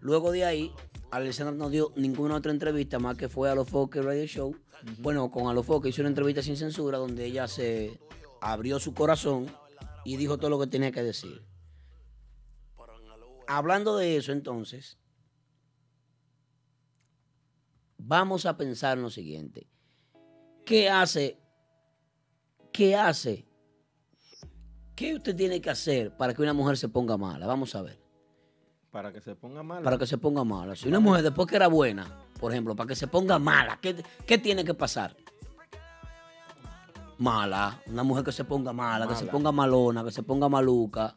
Luego 0.01 0.33
de 0.33 0.45
ahí, 0.45 0.73
Alessandra 1.11 1.55
no 1.55 1.71
dio 1.71 1.93
ninguna 1.97 2.37
otra 2.37 2.53
entrevista 2.53 2.99
más 2.99 3.17
que 3.17 3.29
fue 3.29 3.51
a 3.51 3.55
los 3.55 3.69
Foque 3.69 4.03
Radio 4.03 4.27
Show. 4.27 4.57
Bueno, 4.99 5.31
con 5.31 5.49
a 5.49 5.55
los 5.55 5.65
Foque 5.65 5.89
hizo 5.89 6.03
una 6.03 6.11
entrevista 6.11 6.43
sin 6.43 6.57
censura 6.57 6.99
donde 6.99 7.25
ella 7.25 7.49
se 7.49 7.99
abrió 8.41 8.79
su 8.79 8.95
corazón 8.95 9.47
y 10.05 10.17
dijo 10.17 10.39
todo 10.39 10.51
lo 10.51 10.61
que 10.61 10.67
tenía 10.67 10.93
que 10.93 11.03
decir. 11.03 11.43
Hablando 13.47 13.97
de 13.97 14.17
eso, 14.17 14.33
entonces, 14.33 14.99
vamos 17.97 18.47
a 18.47 18.57
pensar 18.57 18.99
en 18.99 19.03
lo 19.05 19.11
siguiente. 19.11 19.69
¿Qué 20.65 20.89
hace? 20.89 21.44
¿Qué 22.75 22.97
hace? 22.97 23.47
¿Qué 24.97 25.15
usted 25.15 25.37
tiene 25.37 25.61
que 25.61 25.71
hacer 25.71 26.11
para 26.17 26.35
que 26.35 26.43
una 26.43 26.53
mujer 26.53 26.77
se 26.77 26.89
ponga 26.89 27.17
mala? 27.17 27.47
Vamos 27.47 27.73
a 27.77 27.83
ver. 27.83 28.01
Para 28.91 29.13
que 29.13 29.21
se 29.21 29.37
ponga 29.37 29.63
mal. 29.63 29.85
Para 29.85 29.97
que 29.97 30.09
se 30.09 30.19
ponga 30.19 30.43
mala. 30.43 30.75
Si 30.75 30.89
una 30.89 30.99
mujer 30.99 31.23
después 31.23 31.47
que 31.47 31.55
era 31.55 31.69
buena, 31.69 32.05
por 32.41 32.51
ejemplo, 32.51 32.75
para 32.75 32.89
que 32.89 32.97
se 32.97 33.07
ponga 33.07 33.39
mala, 33.39 33.79
¿qué, 33.81 33.95
qué 34.27 34.39
tiene 34.39 34.65
que 34.65 34.75
pasar? 34.75 35.15
Mala. 37.19 37.81
Una 37.87 38.03
mujer 38.03 38.25
que 38.25 38.33
se 38.33 38.45
ponga 38.45 38.73
mala, 38.73 39.07
que 39.07 39.15
se 39.15 39.21
Mala. 39.23 39.33
ponga 39.33 39.53
malona, 39.53 40.03
que 40.05 40.11
se 40.11 40.25
ponga 40.25 40.49
maluca 40.49 41.15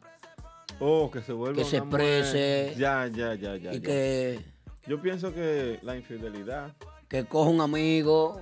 Oh, 0.78 1.10
que 1.10 1.20
se 1.22 1.32
vuelva 1.32 1.56
que 1.56 1.64
se 1.64 1.78
exprese. 1.78 2.74
Ya, 2.78 3.08
ya, 3.08 3.34
ya, 3.34 3.56
ya. 3.56 3.72
y 3.72 3.76
ya. 3.76 3.80
que, 3.82 4.44
Yo 4.86 5.02
pienso 5.02 5.34
que 5.34 5.80
la 5.82 5.96
infidelidad. 5.96 6.76
que 7.08 7.24
coja 7.24 7.50
un 7.50 7.60
amigo, 7.60 8.40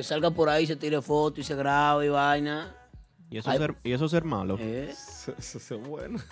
que 0.00 0.04
salga 0.04 0.30
por 0.30 0.48
ahí, 0.48 0.66
se 0.66 0.76
tire 0.76 1.02
fotos 1.02 1.40
y 1.40 1.44
se 1.44 1.54
grabe 1.54 2.06
y 2.06 2.08
vaina. 2.08 2.74
Y 3.30 3.36
eso, 3.36 3.50
Ay. 3.50 3.58
ser, 3.58 3.76
y 3.84 3.92
eso 3.92 4.08
ser 4.08 4.24
malo. 4.24 4.56
¿Eh? 4.58 4.88
Eso 4.90 5.34
eso 5.38 5.58
es 5.58 5.88
bueno. 5.88 6.18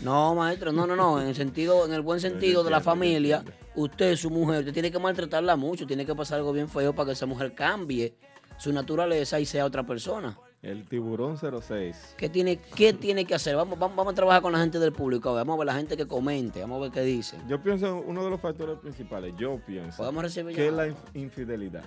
No, 0.00 0.34
maestro, 0.34 0.72
no, 0.72 0.86
no, 0.86 0.96
no. 0.96 1.20
En 1.20 1.28
el 1.28 1.34
sentido, 1.34 1.84
en 1.84 1.92
el 1.92 2.00
buen 2.00 2.18
sentido 2.18 2.64
de 2.64 2.70
la 2.70 2.80
familia, 2.80 3.44
usted, 3.74 4.16
su 4.16 4.30
mujer, 4.30 4.60
usted 4.60 4.72
tiene 4.72 4.90
que 4.90 4.98
maltratarla 4.98 5.54
mucho, 5.54 5.86
tiene 5.86 6.06
que 6.06 6.14
pasar 6.14 6.38
algo 6.38 6.52
bien 6.52 6.68
feo 6.68 6.94
para 6.94 7.06
que 7.06 7.12
esa 7.12 7.26
mujer 7.26 7.54
cambie 7.54 8.16
su 8.58 8.72
naturaleza 8.72 9.38
y 9.38 9.44
sea 9.44 9.66
otra 9.66 9.84
persona. 9.84 10.38
El 10.62 10.88
tiburón 10.88 11.36
06. 11.36 12.14
¿Qué 12.16 12.28
tiene, 12.30 12.58
qué 12.74 12.94
tiene 12.94 13.26
que 13.26 13.34
hacer? 13.34 13.54
Vamos, 13.54 13.78
vamos, 13.78 13.96
vamos 13.96 14.12
a 14.12 14.14
trabajar 14.16 14.40
con 14.40 14.52
la 14.52 14.60
gente 14.60 14.78
del 14.78 14.92
público. 14.92 15.34
Vamos 15.34 15.54
a 15.54 15.58
ver 15.58 15.66
la 15.66 15.74
gente 15.74 15.96
que 15.96 16.06
comente. 16.06 16.62
Vamos 16.62 16.78
a 16.78 16.82
ver 16.82 16.90
qué 16.90 17.02
dice. 17.02 17.36
Yo 17.48 17.62
pienso 17.62 18.02
uno 18.06 18.24
de 18.24 18.30
los 18.30 18.40
factores 18.40 18.78
principales, 18.78 19.34
yo 19.36 19.60
pienso, 19.66 19.98
Podemos 19.98 20.22
recibir 20.22 20.56
que 20.56 20.68
es 20.68 20.72
la 20.72 20.88
infidelidad. 21.14 21.84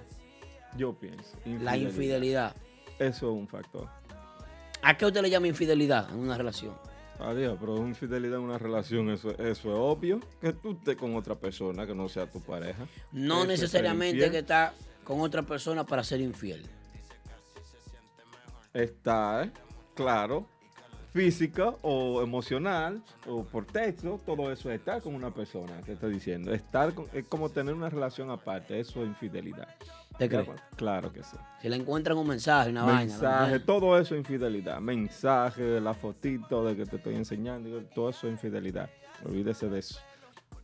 Yo 0.77 0.93
pienso. 0.93 1.38
La 1.61 1.77
infidelidad. 1.77 2.55
Eso 2.99 3.29
es 3.29 3.38
un 3.38 3.47
factor. 3.47 3.88
¿A 4.81 4.95
qué 4.95 5.05
usted 5.05 5.21
le 5.21 5.29
llama 5.29 5.47
infidelidad 5.47 6.09
en 6.11 6.19
una 6.19 6.38
relación? 6.38 6.73
Adiós, 7.19 7.57
pero 7.59 7.77
infidelidad 7.77 8.39
en 8.39 8.45
una 8.45 8.57
relación, 8.57 9.09
eso, 9.09 9.31
eso 9.31 9.39
es 9.39 9.65
obvio. 9.65 10.19
Que 10.41 10.51
tú 10.53 10.71
estés 10.73 10.97
con 10.97 11.15
otra 11.15 11.35
persona 11.35 11.88
que 11.88 11.95
no 11.95 12.09
sea 12.09 12.29
tu 12.29 12.41
pareja. 12.41 12.85
No 13.11 13.39
Eso 13.39 13.47
necesariamente 13.47 14.29
que 14.29 14.39
está 14.39 14.73
con 15.03 15.21
otra 15.21 15.41
persona 15.43 15.85
para 15.85 16.03
ser 16.03 16.19
infiel. 16.19 16.65
Está, 18.73 19.43
¿eh? 19.45 19.51
claro, 19.93 20.45
física 21.13 21.73
o 21.81 22.21
emocional 22.21 23.01
o 23.25 23.43
por 23.45 23.65
texto, 23.65 24.19
todo 24.25 24.51
eso 24.51 24.69
es 24.69 24.79
estar 24.79 25.01
con 25.01 25.15
una 25.15 25.33
persona, 25.33 25.79
te 25.85 25.93
estoy 25.93 26.13
diciendo. 26.15 26.53
Estar 26.53 26.93
con- 26.93 27.07
es 27.13 27.25
como 27.25 27.49
tener 27.49 27.73
una 27.73 27.89
relación 27.89 28.29
aparte, 28.29 28.77
eso 28.77 29.01
es 29.01 29.07
infidelidad. 29.07 29.69
¿Te 30.17 30.30
crees? 30.30 30.47
Claro 30.78 31.12
que 31.12 31.23
sí. 31.23 31.36
Si 31.62 31.69
le 31.69 31.75
encuentran 31.75 32.17
un 32.17 32.28
mensaje, 32.28 32.69
una 32.69 32.84
vaina. 32.84 32.99
Mensaje, 33.01 33.60
todo 33.60 33.97
eso 33.99 34.15
es 34.15 34.19
infidelidad. 34.19 34.80
Mensaje, 34.80 35.80
la 35.82 35.93
fotito 35.93 36.63
de 36.65 36.75
que 36.75 36.86
te 36.86 36.95
estoy 36.97 37.15
enseñando, 37.15 37.82
todo 37.93 38.10
eso 38.10 38.28
es 38.28 38.34
infidelidad. 38.34 38.89
Olvídese 39.25 39.69
de 39.69 39.80
eso. 39.80 39.99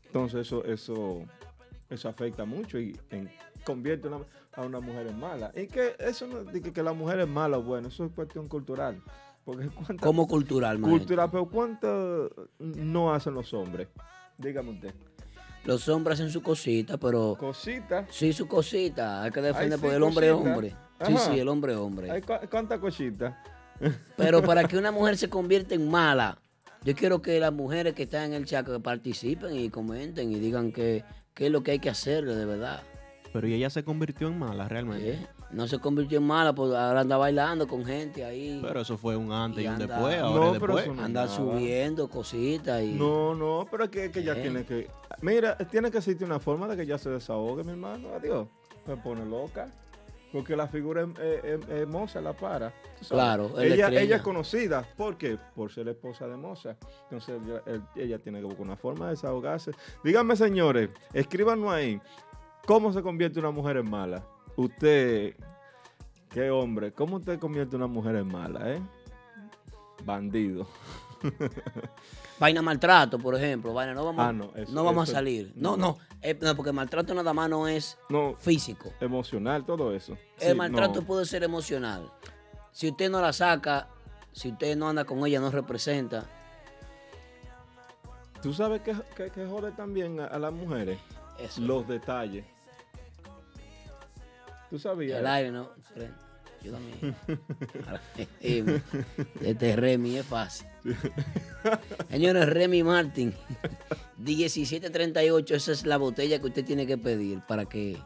Entonces 0.05 0.41
eso, 0.47 0.63
eso, 0.65 1.23
eso 1.89 2.09
afecta 2.09 2.45
mucho 2.45 2.79
y 2.79 2.97
en- 3.09 3.29
convierte 3.65 4.07
una- 4.07 4.25
a 4.53 4.61
una 4.63 4.79
mujer 4.79 5.07
en 5.07 5.19
mala. 5.19 5.51
Y 5.55 5.67
que 5.67 5.95
eso 5.99 6.27
no 6.27 6.45
que, 6.51 6.61
que 6.73 6.83
la 6.83 6.93
mujer 6.93 7.19
es 7.21 7.27
mala, 7.27 7.57
bueno, 7.57 7.87
eso 7.89 8.05
es 8.05 8.11
cuestión 8.11 8.47
cultural. 8.47 9.01
Porque 9.45 9.67
cuánta 9.75 10.05
Como 10.05 10.27
cultural, 10.27 10.77
maestro. 10.79 10.99
cultural, 10.99 11.29
pero 11.31 11.45
¿cuánto 11.49 12.29
no 12.59 13.13
hacen 13.13 13.33
los 13.33 13.53
hombres? 13.53 13.87
Dígame 14.37 14.71
usted. 14.71 14.93
Los 15.65 15.87
hombres 15.89 16.19
hacen 16.19 16.31
su 16.31 16.41
cosita, 16.41 16.97
pero 16.97 17.35
Cositas. 17.39 18.05
sí, 18.09 18.33
su 18.33 18.47
cosita. 18.47 19.23
Hay 19.23 19.31
que 19.31 19.41
defender 19.41 19.77
sí, 19.77 19.81
porque 19.81 19.95
el 19.95 20.03
hombre 20.03 20.27
es 20.27 20.33
cosita. 20.33 20.51
hombre. 20.53 20.69
Sí, 21.05 21.13
Ajá. 21.13 21.31
sí, 21.33 21.39
el 21.39 21.47
hombre 21.47 21.71
es 21.73 21.77
hombre. 21.77 22.11
Hay 22.11 22.21
cua- 22.21 22.47
¿Cuántas 22.49 22.79
cositas? 22.79 23.33
Pero 24.17 24.41
para 24.43 24.63
que 24.67 24.77
una 24.77 24.91
mujer 24.91 25.17
se 25.17 25.29
convierta 25.29 25.73
en 25.75 25.89
mala, 25.89 26.37
yo 26.83 26.95
quiero 26.95 27.21
que 27.21 27.39
las 27.39 27.51
mujeres 27.53 27.93
que 27.93 28.03
están 28.03 28.25
en 28.25 28.33
el 28.33 28.45
chat 28.45 28.65
que 28.67 28.79
participen 28.79 29.55
y 29.55 29.69
comenten 29.69 30.31
y 30.31 30.39
digan 30.39 30.71
que- 30.71 31.03
qué 31.33 31.45
es 31.47 31.51
lo 31.51 31.63
que 31.63 31.71
hay 31.71 31.79
que 31.79 31.89
hacer 31.89 32.25
de 32.25 32.45
verdad. 32.45 32.81
Pero 33.33 33.47
y 33.47 33.53
ella 33.53 33.69
se 33.69 33.83
convirtió 33.83 34.27
en 34.27 34.37
mala 34.39 34.67
realmente. 34.67 35.11
¿eh? 35.13 35.27
No 35.53 35.67
se 35.67 35.79
convirtió 35.79 36.19
en 36.19 36.23
mala, 36.25 36.53
pues 36.53 36.73
ahora 36.73 37.01
anda 37.01 37.17
bailando 37.17 37.67
con 37.67 37.83
gente 37.85 38.23
ahí. 38.23 38.59
Pero 38.61 38.81
eso 38.81 38.97
fue 38.97 39.17
un 39.17 39.31
antes 39.33 39.59
y, 39.61 39.65
Y 39.65 39.67
un 39.67 39.73
anda- 39.73 39.85
después, 39.95 40.19
No, 40.19 40.25
ahora 40.27 40.59
pero 40.59 40.75
después. 40.75 40.83
eso 40.85 40.93
no- 40.95 41.03
anda 41.03 41.25
nada. 41.25 41.35
subiendo 41.35 42.09
cositas 42.09 42.81
y... 42.81 42.93
No, 42.93 43.35
no, 43.35 43.67
pero 43.69 43.83
es 43.85 43.89
que, 43.89 44.09
que 44.11 44.19
ella 44.21 44.33
Eh. 44.37 44.41
tiene 44.41 44.65
que. 44.65 44.87
Mira, 45.21 45.57
tiene 45.57 45.91
que 45.91 45.97
existir 45.97 46.25
una 46.25 46.39
forma 46.39 46.67
de 46.67 46.77
que 46.77 46.83
ella 46.83 46.97
se 46.97 47.09
desahogue, 47.09 47.63
mi 47.63 47.71
hermano. 47.71 48.09
Adiós. 48.15 48.47
Me 48.87 48.95
pone 48.97 49.25
loca. 49.25 49.67
Porque 50.31 50.55
la 50.55 50.65
figura 50.69 51.01
es, 51.01 51.09
es- 51.19 51.43
es- 51.43 51.69
es 51.69 51.87
Moza, 51.89 52.21
la 52.21 52.31
para. 52.31 52.73
Claro, 53.09 53.59
ella, 53.59 53.89
ella 53.89 54.15
es 54.15 54.21
conocida. 54.21 54.85
¿Por 54.95 55.17
qué? 55.17 55.37
Por 55.53 55.69
ser 55.73 55.89
esposa 55.89 56.25
de 56.25 56.37
Moza. 56.37 56.77
Entonces 57.09 57.41
ella, 57.45 57.81
ella 57.97 58.19
tiene 58.19 58.39
que 58.39 58.45
buscar 58.45 58.61
una 58.65 58.77
forma 58.77 59.05
de 59.07 59.11
desahogarse. 59.11 59.71
Díganme, 60.01 60.37
señores, 60.37 60.89
escríbanos 61.11 61.73
ahí. 61.73 61.99
¿Cómo 62.65 62.93
se 62.93 63.01
convierte 63.01 63.39
una 63.39 63.51
mujer 63.51 63.75
en 63.75 63.89
mala? 63.89 64.23
Usted, 64.65 65.33
qué 66.29 66.51
hombre, 66.51 66.91
¿cómo 66.93 67.17
usted 67.17 67.39
convierte 67.39 67.75
una 67.75 67.87
mujer 67.87 68.15
en 68.17 68.27
mala, 68.27 68.73
eh? 68.73 68.81
Bandido. 70.05 70.67
Vaina 72.39 72.61
maltrato, 72.61 73.17
por 73.19 73.33
ejemplo. 73.35 73.73
Vaina, 73.73 73.93
no 73.95 74.05
vamos, 74.05 74.25
Ah, 74.25 74.31
no, 74.33 74.51
eso- 74.55 74.71
no 74.71 74.83
vamos 74.83 75.03
eso- 75.09 75.13
a 75.13 75.19
salir. 75.19 75.51
No, 75.55 75.71
no. 75.77 75.77
no, 75.77 75.97
eh, 76.21 76.37
no, 76.39 76.55
porque 76.55 76.71
maltrato 76.71 77.13
nada 77.15 77.33
más 77.33 77.49
no 77.49 77.67
es 77.67 77.97
físico. 78.39 78.91
emocional, 78.99 79.65
todo 79.65 79.93
eso. 79.95 80.15
El 80.39 80.51
Sí, 80.51 80.55
maltrato 80.57 81.01
puede 81.03 81.25
ser 81.25 81.43
emocional. 81.43 82.11
Si 82.71 82.87
usted 82.89 83.09
no 83.09 83.19
la 83.19 83.33
saca, 83.33 83.87
si 84.31 84.49
usted 84.49 84.75
no 84.77 84.89
anda 84.89 85.05
con 85.05 85.25
ella, 85.25 85.39
no 85.39 85.49
representa. 85.51 86.25
¿Tú 88.41 88.53
sabes 88.53 88.81
que, 88.81 88.95
que, 89.15 89.29
que 89.31 89.45
jode 89.45 89.71
también 89.71 90.19
a, 90.19 90.25
a 90.25 90.39
las 90.39 90.53
mujeres? 90.53 90.99
Eso. 91.39 91.61
Los 91.61 91.87
detalles. 91.87 92.45
¿Tú 94.71 94.79
sabías? 94.79 95.19
El 95.19 95.27
aire, 95.27 95.51
¿no? 95.51 95.69
Fren, 95.93 96.13
Ayúdame. 96.61 96.91
Eh, 98.39 98.81
Este 99.41 99.75
Remy 99.75 100.17
es 100.17 100.25
fácil. 100.25 100.67
Señores, 102.09 102.47
Remy 102.47 102.81
Martin, 102.83 103.33
1738, 104.17 105.55
esa 105.55 105.71
es 105.73 105.85
la 105.85 105.97
botella 105.97 106.39
que 106.39 106.47
usted 106.47 106.63
tiene 106.63 106.87
que 106.87 106.97
pedir 106.97 107.41
para 107.41 107.65
que, 107.65 107.97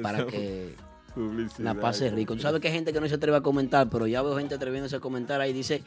para 0.00 0.26
que 0.28 0.76
la 1.58 1.74
pase 1.74 2.08
rico. 2.10 2.36
Tú 2.36 2.42
sabes 2.42 2.60
que 2.60 2.68
hay 2.68 2.74
gente 2.74 2.92
que 2.92 3.00
no 3.00 3.08
se 3.08 3.16
atreve 3.16 3.38
a 3.38 3.42
comentar, 3.42 3.90
pero 3.90 4.06
ya 4.06 4.22
veo 4.22 4.38
gente 4.38 4.54
atreviéndose 4.54 4.94
a 4.94 5.00
comentar 5.00 5.40
ahí. 5.40 5.52
Dice, 5.52 5.82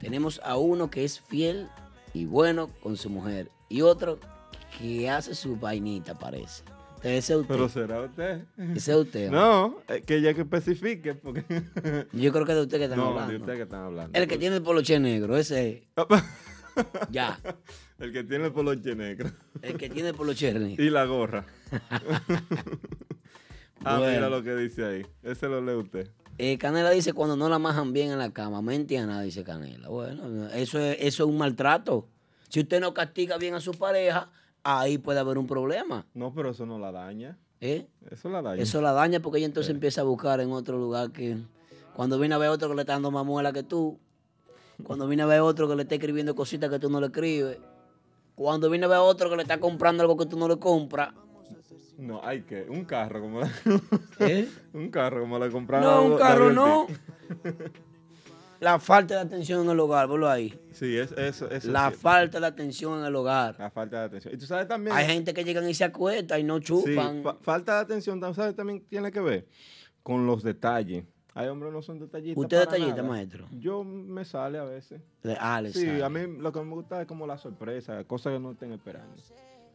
tenemos 0.00 0.40
a 0.42 0.56
uno 0.56 0.90
que 0.90 1.04
es 1.04 1.20
fiel 1.20 1.68
y 2.12 2.24
bueno 2.24 2.70
con 2.82 2.96
su 2.96 3.08
mujer 3.08 3.52
y 3.68 3.82
otro 3.82 4.18
que 4.78 5.08
hace 5.08 5.36
su 5.36 5.54
vainita, 5.56 6.18
parece. 6.18 6.64
Ese 7.04 7.18
es 7.18 7.30
usted. 7.40 7.54
Pero 7.54 7.68
será 7.68 8.00
usted. 8.00 8.44
Ese 8.74 8.92
es 8.92 8.96
usted. 8.96 9.30
¿no? 9.30 9.78
Eh, 9.88 10.02
que 10.06 10.16
ella 10.16 10.32
que 10.32 10.40
especifique. 10.40 11.14
Porque... 11.14 11.44
Yo 12.12 12.32
creo 12.32 12.46
que 12.46 12.52
es 12.52 12.56
de 12.56 12.62
usted 12.62 12.78
que 12.78 12.84
están 12.84 12.98
no, 12.98 13.08
hablando. 13.08 13.32
de 13.32 13.38
usted 13.38 13.56
que 13.56 13.62
están 13.62 13.84
hablando. 13.84 14.18
El 14.18 14.26
que 14.26 14.38
tiene 14.38 14.56
el 14.56 14.62
poloche 14.62 14.98
negro, 14.98 15.36
ese 15.36 15.68
es. 15.68 15.82
Ya. 17.10 17.38
El 18.00 18.12
que 18.12 18.24
tiene 18.24 18.46
el 18.46 18.52
poloche 18.52 18.96
negro. 18.96 19.30
El 19.62 19.76
que 19.76 19.88
tiene 19.88 20.08
el 20.08 20.14
poloche 20.16 20.52
negro. 20.52 20.82
Y 20.82 20.90
la 20.90 21.04
gorra. 21.04 21.46
ah, 23.84 23.98
Bueno. 23.98 24.12
mira 24.12 24.28
lo 24.28 24.42
que 24.42 24.56
dice 24.56 24.84
ahí. 24.84 25.06
Ese 25.22 25.46
lo 25.46 25.60
lee 25.60 25.74
usted. 25.74 26.10
Eh, 26.38 26.58
Canela 26.58 26.90
dice 26.90 27.12
cuando 27.12 27.36
no 27.36 27.48
la 27.48 27.60
majan 27.60 27.92
bien 27.92 28.10
en 28.10 28.18
la 28.18 28.32
cama. 28.32 28.60
Mente 28.60 28.98
a 28.98 29.06
nada, 29.06 29.22
dice 29.22 29.44
Canela. 29.44 29.88
Bueno, 29.88 30.48
eso 30.48 30.80
es, 30.80 30.96
eso 31.00 31.24
es 31.24 31.28
un 31.30 31.38
maltrato. 31.38 32.08
Si 32.48 32.60
usted 32.60 32.80
no 32.80 32.92
castiga 32.92 33.36
bien 33.38 33.54
a 33.54 33.60
su 33.60 33.72
pareja, 33.72 34.30
ahí 34.64 34.98
puede 34.98 35.20
haber 35.20 35.38
un 35.38 35.46
problema. 35.46 36.06
No, 36.14 36.32
pero 36.34 36.50
eso 36.50 36.66
no 36.66 36.78
la 36.78 36.90
daña. 36.90 37.38
¿eh? 37.60 37.86
Eso 38.10 38.28
la 38.28 38.42
daña. 38.42 38.62
Eso 38.62 38.80
la 38.80 38.92
daña 38.92 39.20
porque 39.20 39.38
ella 39.38 39.46
entonces 39.46 39.70
empieza 39.70 40.00
a 40.00 40.04
buscar 40.04 40.40
en 40.40 40.50
otro 40.50 40.78
lugar 40.78 41.12
que 41.12 41.38
cuando 41.94 42.18
viene 42.18 42.34
a 42.34 42.38
ver 42.38 42.48
otro 42.48 42.68
que 42.70 42.74
le 42.74 42.82
está 42.82 42.94
dando 42.94 43.10
más 43.10 43.24
muela 43.24 43.52
que 43.52 43.62
tú, 43.62 43.98
cuando 44.82 45.06
viene 45.06 45.22
a 45.22 45.26
ver 45.26 45.40
otro 45.40 45.68
que 45.68 45.76
le 45.76 45.82
está 45.82 45.94
escribiendo 45.94 46.34
cositas 46.34 46.68
que 46.70 46.78
tú 46.78 46.90
no 46.90 47.00
le 47.00 47.06
escribes, 47.06 47.58
cuando 48.34 48.68
viene 48.68 48.86
a 48.86 48.88
ver 48.88 48.98
otro 48.98 49.30
que 49.30 49.36
le 49.36 49.42
está 49.42 49.60
comprando 49.60 50.02
algo 50.02 50.16
que 50.16 50.26
tú 50.26 50.36
no 50.36 50.48
le 50.48 50.58
compras, 50.58 51.14
No, 51.96 52.20
hay 52.24 52.42
que. 52.42 52.62
Un 52.68 52.84
carro 52.84 53.20
como 53.20 53.40
la... 53.40 53.50
¿eh? 54.18 54.48
un 54.72 54.90
carro 54.90 55.20
como 55.20 55.38
la 55.38 55.48
compraron. 55.50 56.08
No, 56.08 56.14
un 56.14 56.18
carro 56.18 56.52
no. 56.52 56.86
La 58.64 58.78
falta 58.80 59.14
de 59.14 59.20
atención 59.20 59.62
en 59.64 59.70
el 59.70 59.78
hogar, 59.78 60.08
ponlo 60.08 60.28
ahí. 60.28 60.58
Sí, 60.72 60.96
es, 60.96 61.12
eso, 61.12 61.50
eso 61.50 61.70
La 61.70 61.90
sí. 61.90 61.96
falta 61.96 62.40
de 62.40 62.46
atención 62.46 62.98
en 62.98 63.04
el 63.04 63.14
hogar. 63.14 63.54
La 63.58 63.70
falta 63.70 64.00
de 64.00 64.06
atención. 64.06 64.34
Y 64.34 64.38
tú 64.38 64.46
sabes 64.46 64.66
también. 64.66 64.96
Hay 64.96 65.06
gente 65.06 65.32
que 65.34 65.44
llegan 65.44 65.68
y 65.68 65.74
se 65.74 65.84
acuestan 65.84 66.40
y 66.40 66.42
no 66.44 66.56
sí, 66.58 66.64
chupan. 66.64 67.22
fa- 67.22 67.36
falta 67.42 67.74
de 67.76 67.80
atención, 67.82 68.20
¿sabes? 68.34 68.56
También 68.56 68.84
tiene 68.88 69.12
que 69.12 69.20
ver 69.20 69.46
con 70.02 70.26
los 70.26 70.42
detalles. 70.42 71.04
Hay 71.34 71.48
hombres 71.48 71.70
que 71.70 71.76
no 71.76 71.82
son 71.82 71.98
detallistas. 71.98 72.42
¿Usted 72.42 72.60
detallista, 72.60 72.96
nada. 72.96 73.08
maestro? 73.08 73.46
Yo 73.50 73.82
me 73.84 74.24
sale 74.24 74.58
a 74.58 74.64
veces. 74.64 75.00
Le- 75.22 75.36
Ah, 75.38 75.60
le 75.60 75.72
Sí, 75.72 75.84
sale. 75.86 76.02
a 76.04 76.08
mí 76.08 76.38
lo 76.40 76.52
que 76.52 76.60
me 76.62 76.74
gusta 76.74 77.00
es 77.02 77.06
como 77.08 77.26
la 77.26 77.36
sorpresa, 77.38 78.02
cosas 78.04 78.32
que 78.32 78.38
no 78.40 78.52
estén 78.52 78.72
esperando. 78.72 79.14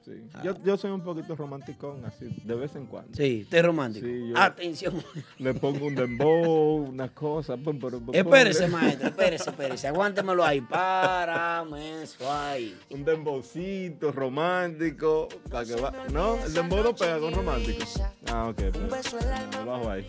Sí. 0.10 0.24
Ah. 0.34 0.42
Yo, 0.44 0.56
yo 0.64 0.76
soy 0.76 0.90
un 0.90 1.02
poquito 1.02 1.36
romanticón, 1.36 2.04
así, 2.04 2.26
de 2.44 2.56
vez 2.56 2.76
en 2.76 2.88
cuando. 2.88 3.14
Sí, 3.16 3.42
usted 3.44 3.60
es 3.60 3.66
romántico. 3.66 4.08
Sí, 4.08 4.30
yo- 4.30 4.38
Atención. 4.40 5.04
Le 5.38 5.54
pongo 5.54 5.86
un 5.86 5.94
dembow, 5.94 6.88
unas 6.90 7.12
cosas. 7.12 7.60
pum, 7.64 7.78
pum, 7.78 7.92
pum, 7.92 8.10
Espérese, 8.16 8.68
maestro, 8.68 9.10
espérese, 9.10 9.50
espérese. 9.52 9.88
Aguántemelo 9.88 10.44
ahí. 10.44 10.62
Párame 10.62 12.02
eso 12.02 12.32
ahí. 12.32 12.76
Un 12.90 13.06
dembowcito 13.06 14.12
romántico. 14.12 15.28
Para 15.52 15.66
que 15.66 15.76
va... 15.76 15.94
No, 16.12 16.44
el 16.44 16.54
dembow 16.54 16.84
no 16.84 16.96
pega 16.96 17.20
con 17.20 17.32
romántico. 17.34 17.84
Ah, 18.32 18.48
ok. 18.50 18.62
pues, 18.90 19.14
lo 19.14 19.66
bajo 19.66 19.90
ahí. 19.92 20.08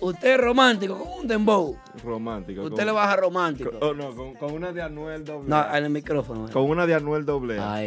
Usted 0.00 0.30
es 0.34 0.40
romántico 0.40 0.98
con 0.98 1.20
un 1.20 1.28
dembow. 1.28 1.76
romántico. 2.02 2.62
Usted 2.62 2.76
con- 2.76 2.86
le 2.86 2.92
baja 2.92 3.16
romántico. 3.16 3.70
con- 3.78 3.82
oh, 3.90 3.92
no, 3.94 4.14
con, 4.16 4.34
con 4.36 4.52
una 4.54 4.72
de 4.72 4.80
Anuel 4.80 5.22
doble. 5.24 5.48
No, 5.50 5.74
en 5.76 5.84
el 5.84 5.90
micrófono. 5.90 6.48
eh. 6.48 6.52
Con 6.52 6.62
una 6.70 6.86
de 6.86 6.94
Anuel 6.94 7.26
doble. 7.26 7.58
A. 7.58 7.80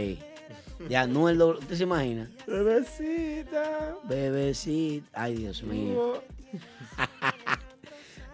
Ahí. 0.83 0.89
De 0.89 0.97
Anuel, 0.97 1.37
doble- 1.39 1.59
¿usted 1.59 1.75
se 1.75 1.83
imagina? 1.83 2.29
Bebecita. 2.47 3.95
Bebecita. 4.03 5.07
Ay, 5.13 5.35
Dios 5.35 5.63
mío. 5.63 6.21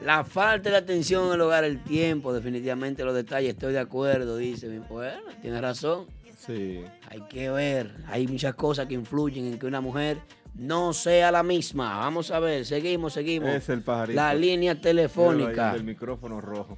La 0.02 0.24
falta 0.24 0.70
de 0.70 0.78
atención 0.78 1.28
en 1.28 1.34
el 1.34 1.42
hogar, 1.42 1.66
el 1.66 1.84
tiempo, 1.84 2.32
definitivamente 2.34 3.04
los 3.04 3.14
detalles, 3.14 3.52
estoy 3.52 3.74
de 3.74 3.80
acuerdo, 3.80 4.38
dice. 4.38 4.70
Bueno, 4.90 5.20
tiene 5.42 5.60
razón. 5.60 6.06
Sí. 6.38 6.82
Hay 7.10 7.20
que 7.30 7.50
ver, 7.50 7.92
hay 8.08 8.26
muchas 8.26 8.56
cosas 8.56 8.86
que 8.88 8.94
influyen 8.94 9.46
en 9.48 9.60
que 9.60 9.66
una 9.66 9.82
mujer 9.82 10.18
no 10.56 10.94
sea 10.94 11.34
la 11.34 11.44
misma. 11.44 11.98
Vamos 12.00 12.32
a 12.32 12.40
ver, 12.40 12.66
seguimos, 12.66 13.12
seguimos. 13.14 13.50
Es 13.50 13.68
el 13.68 13.82
pajarito. 13.82 14.16
La 14.16 14.34
línea 14.34 14.80
telefónica. 14.80 15.76
El 15.76 15.84
micrófono 15.84 16.40
rojo. 16.40 16.78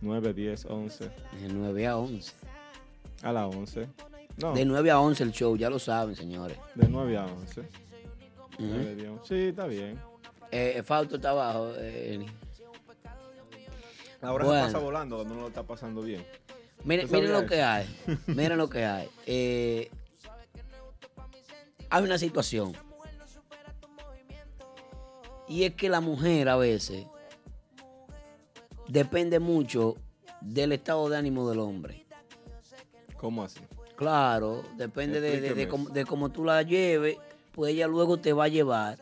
9, 0.00 0.34
10, 0.34 0.66
11. 0.66 1.04
De 1.04 1.12
9 1.52 1.86
a 1.86 1.96
11. 1.96 2.32
A 3.22 3.32
las 3.32 3.54
11. 3.54 3.88
No, 4.38 4.52
De 4.52 4.64
9 4.66 4.90
a 4.90 5.00
11 5.00 5.22
el 5.22 5.32
show, 5.32 5.56
ya 5.56 5.70
lo 5.70 5.78
saben, 5.78 6.14
señores. 6.14 6.58
de 6.74 6.88
9 6.88 7.16
a 7.16 7.24
11. 7.26 7.60
Ujú. 7.60 7.68
9, 8.58 8.94
10, 8.96 9.08
11. 9.10 9.24
Sí, 9.26 9.34
está 9.48 9.66
bien. 9.66 9.98
Eh, 10.50 10.82
Fausto 10.84 11.16
está 11.16 11.30
abajo. 11.30 11.72
eh. 11.76 12.24
Ahora 14.22 14.44
Bueno. 14.44 14.66
se 14.66 14.72
pasa 14.72 14.84
volando, 14.84 15.24
no 15.24 15.34
lo 15.34 15.48
está 15.48 15.62
pasando 15.62 16.02
bien. 16.02 16.24
Miren, 16.84 17.06
¿Tú 17.06 17.12
sabías 17.12 17.28
miren 17.30 17.42
lo 17.42 17.48
que 17.48 17.62
hay. 17.62 17.96
Miren 18.26 18.58
lo 18.58 18.68
que 18.68 18.84
hay. 18.84 19.08
Eh, 19.26 19.90
hay 21.90 22.02
una 22.04 22.18
situación. 22.18 22.72
Y 25.48 25.64
es 25.64 25.74
que 25.74 25.88
la 25.88 26.00
mujer 26.00 26.48
a 26.48 26.56
veces 26.56 27.06
depende 28.88 29.38
mucho 29.38 29.96
del 30.40 30.72
estado 30.72 31.08
de 31.08 31.16
ánimo 31.16 31.48
del 31.48 31.60
hombre. 31.60 32.04
¿Cómo 33.16 33.44
así? 33.44 33.60
Claro, 33.96 34.62
depende 34.76 35.20
de, 35.20 35.40
de- 35.40 35.54
de 35.54 35.66
de 35.92 36.04
cómo 36.04 36.30
tú 36.30 36.44
la 36.44 36.62
lleves, 36.62 37.16
pues 37.52 37.72
ella 37.72 37.86
luego 37.86 38.18
te 38.18 38.32
va 38.32 38.44
a 38.44 38.48
llevar. 38.48 38.98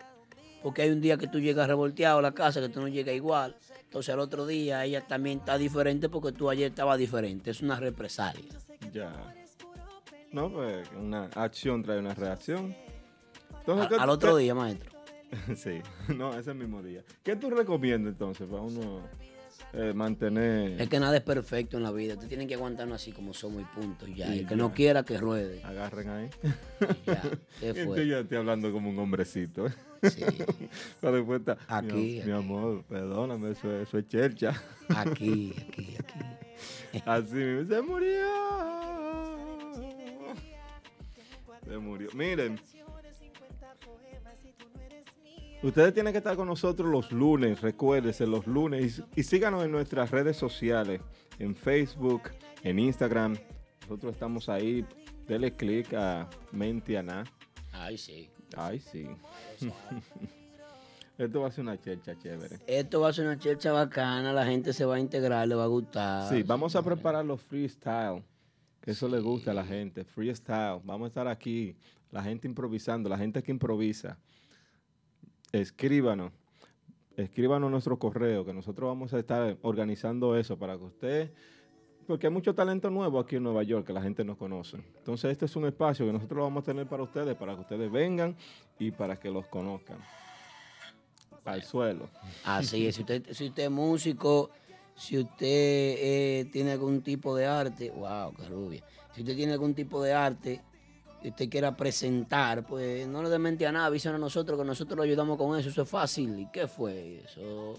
Porque 0.65 0.81
hay 0.83 0.91
un 0.91 1.01
día 1.03 1.17
que 1.19 1.29
tú 1.29 1.39
llegas 1.39 1.69
revolteado 1.69 2.19
a 2.19 2.23
la 2.23 2.33
casa, 2.33 2.61
que 2.61 2.71
tú 2.71 2.81
no 2.81 2.89
llegas 2.89 3.15
igual. 3.15 3.55
Entonces 3.85 4.13
al 4.13 4.19
otro 4.19 4.47
día 4.47 4.85
ella 4.85 5.07
también 5.07 5.39
está 5.41 5.59
diferente 5.59 6.09
porque 6.09 6.33
tú 6.33 6.49
ayer 6.51 6.71
estabas 6.71 6.99
diferente. 6.99 7.51
Es 7.51 7.61
una 7.61 7.79
represalia. 7.79 8.51
Ya. 8.93 9.13
No, 10.33 10.51
pues 10.51 10.89
una 10.99 11.27
acción 11.35 11.83
trae 11.83 11.99
una 12.01 12.15
reacción. 12.15 12.75
A- 13.53 13.59
Entonces, 13.61 13.89
¿qué- 13.89 13.95
al 13.97 14.09
otro 14.11 14.37
día, 14.39 14.55
maestro. 14.55 14.91
Sí, 15.57 15.81
no, 16.17 16.37
ese 16.37 16.55
mismo 16.55 16.83
día. 16.83 17.03
¿Qué 17.23 17.37
tú 17.37 17.51
recomiendas 17.51 18.13
entonces 18.13 18.49
para 18.49 18.63
uno 18.63 19.03
eh, 19.75 19.93
mantener, 19.93 20.81
Es 20.81 20.89
que 20.89 20.99
nada 21.01 21.17
es 21.17 21.23
perfecto 21.23 21.77
en 21.77 21.83
la 21.83 21.91
vida. 21.91 22.17
Tú 22.17 22.27
tienes 22.27 22.47
que 22.49 22.55
aguantarnos 22.55 23.03
así 23.03 23.13
como 23.13 23.35
somos 23.35 23.63
y 23.63 23.65
punto. 23.79 24.07
Ya. 24.07 24.29
Y 24.35 24.39
el 24.41 24.45
que 24.47 24.51
ya. 24.51 24.57
no 24.57 24.73
quiera 24.73 25.03
que 25.03 25.19
ruede. 25.19 25.61
agarren 25.63 26.09
ahí? 26.09 26.31
Ya. 27.07 27.23
¿Qué 27.61 27.69
Estoy 27.71 27.85
fue? 27.87 28.07
ya 28.09 28.21
estoy 28.21 28.39
hablando 28.39 28.73
como 28.73 28.89
un 28.91 28.99
hombrecito. 28.99 29.67
Sí. 30.11 30.23
Está, 31.03 31.59
Aquí, 31.69 31.93
mi, 31.93 32.19
aquí. 32.19 32.23
mi 32.27 32.33
amor, 32.33 32.85
perdóname, 32.85 33.51
eso, 33.53 33.71
es- 33.75 33.89
eso 33.89 33.99
es 33.99 34.09
chercha. 34.09 34.63
Aquí, 34.97 35.55
aquí, 35.69 35.97
aquí. 35.99 37.03
Así 37.07 37.35
mismo, 37.35 37.75
se 37.75 37.83
murió. 37.83 38.27
Se 41.67 41.79
murió. 41.79 42.09
Miren. 42.15 42.61
Ustedes 45.63 45.95
tienen 45.95 46.13
que 46.13 46.19
estar 46.19 46.37
con 46.37 46.47
nosotros 46.47 46.91
los 46.91 47.11
lunes, 47.11 47.63
recuérdense, 47.63 48.27
los 48.27 48.47
lunes. 48.47 49.03
Y, 49.17 49.21
y 49.21 49.23
síganos 49.23 49.65
en 49.65 49.73
nuestras 49.73 50.11
redes 50.11 50.37
sociales, 50.37 51.01
en 51.39 51.57
Facebook, 51.57 52.23
en 52.63 52.79
Instagram. 52.79 53.35
Nosotros 53.83 54.13
estamos 54.13 54.49
ahí. 54.51 54.85
Dele 55.27 55.57
click 55.57 55.95
a 55.95 56.29
Mentiana. 56.53 57.25
Ay, 57.73 57.97
sí. 57.97 58.29
Ay, 58.57 58.81
sí. 58.81 59.09
Esto 61.17 61.41
va 61.43 61.49
a 61.49 61.53
ser 61.53 61.63
una 61.63 61.81
chercha 61.81 62.19
chévere. 62.19 62.59
Esto 62.67 63.01
va 63.01 63.09
a 63.09 63.13
ser 63.13 63.27
una 63.27 63.39
chercha 63.39 63.71
bacana. 63.71 64.33
La 64.33 64.45
gente 64.45 64.73
se 64.73 64.85
va 64.85 64.97
a 64.97 64.99
integrar, 64.99 65.47
le 65.47 65.55
va 65.55 65.65
a 65.65 65.69
gustar. 65.69 66.29
Sí, 66.29 66.43
vamos 66.43 66.75
a 66.75 66.83
preparar 66.83 67.25
los 67.25 67.41
freestyle. 67.41 68.25
Que 68.81 68.91
eso 68.91 69.09
le 69.09 69.21
gusta 69.21 69.53
a 69.53 69.55
la 69.55 69.65
gente. 69.65 70.05
Freestyle. 70.05 70.81
Vamos 70.83 71.07
a 71.07 71.09
estar 71.09 71.29
aquí. 71.29 71.77
La 72.11 72.23
gente 72.23 72.49
improvisando. 72.49 73.09
La 73.09 73.17
gente 73.17 73.43
que 73.45 73.53
improvisa. 73.53 74.19
Escríbanos. 75.53 76.33
Escríbanos 77.17 77.71
nuestro 77.71 77.97
correo. 77.97 78.45
Que 78.45 78.53
nosotros 78.53 78.89
vamos 78.89 79.15
a 79.15 79.21
estar 79.21 79.57
organizando 79.63 80.37
eso 80.37 80.59
para 80.59 80.77
que 80.77 80.85
usted. 80.85 81.33
Porque 82.07 82.27
hay 82.27 82.33
mucho 82.33 82.55
talento 82.55 82.91
nuevo 82.91 83.19
aquí 83.19 83.37
en 83.37 83.43
Nueva 83.43 83.63
York 83.63 83.87
que 83.87 83.93
la 83.93 84.03
gente 84.03 84.25
no 84.25 84.37
conoce. 84.37 84.77
Entonces, 84.99 85.31
este 85.31 85.47
es 85.47 85.57
un 85.57 85.67
espacio 85.67 86.07
que 86.07 86.13
nosotros 86.13 86.43
vamos 86.43 86.63
a 86.63 86.65
tener 86.67 86.87
para 86.87 87.03
ustedes, 87.03 87.35
para 87.35 87.55
que 87.55 87.61
ustedes 87.61 87.91
vengan 87.91 88.37
y 88.79 88.91
para 88.91 89.17
que 89.17 89.31
los 89.31 89.47
conozcan. 89.47 89.99
Al 91.45 91.63
suelo. 91.63 92.09
Así 92.45 92.87
es. 92.87 92.97
Si 92.97 93.03
usted, 93.03 93.59
es 93.59 93.71
músico, 93.71 94.51
si 94.97 95.19
usted 95.19 95.47
eh, 95.47 96.49
tiene 96.53 96.73
algún 96.73 97.03
tipo 97.03 97.37
de 97.37 97.47
arte, 97.47 97.91
wow, 97.91 98.33
qué 98.35 98.49
rubia. 98.49 98.85
Si 99.15 99.21
usted 99.21 99.37
tiene 99.37 99.53
algún 99.53 99.75
tipo 99.75 100.03
de 100.03 100.13
arte 100.13 100.61
y 101.23 101.29
usted 101.29 101.49
quiera 101.49 101.77
presentar, 101.77 102.67
pues 102.67 103.07
no 103.07 103.23
le 103.23 103.29
dé 103.29 103.39
mente 103.39 103.67
a 103.67 103.73
nada, 103.73 103.87
avísanos 103.87 104.17
a 104.17 104.21
nosotros 104.21 104.59
que 104.59 104.65
nosotros 104.65 104.97
lo 104.97 105.03
ayudamos 105.03 105.37
con 105.37 105.59
eso. 105.59 105.69
Eso 105.69 105.83
es 105.83 105.89
fácil. 105.89 106.39
¿Y 106.39 106.51
qué 106.51 106.67
fue? 106.67 107.23
Eso. 107.25 107.75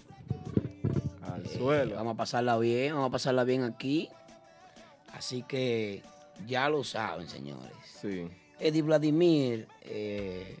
Al 1.32 1.44
eh, 1.44 1.48
suelo. 1.48 1.96
Vamos 1.96 2.14
a 2.14 2.16
pasarla 2.16 2.58
bien, 2.58 2.94
vamos 2.94 3.08
a 3.08 3.12
pasarla 3.12 3.44
bien 3.44 3.64
aquí. 3.64 4.08
Así 5.12 5.42
que 5.42 6.02
ya 6.46 6.68
lo 6.68 6.84
saben, 6.84 7.28
señores. 7.28 7.72
Sí. 8.00 8.28
Eddie 8.58 8.82
Vladimir 8.82 9.68
eh, 9.82 10.58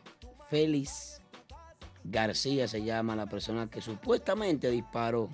Félix 0.48 1.20
García 2.04 2.68
se 2.68 2.82
llama 2.82 3.16
la 3.16 3.26
persona 3.26 3.68
que 3.68 3.80
supuestamente 3.80 4.70
disparó. 4.70 5.28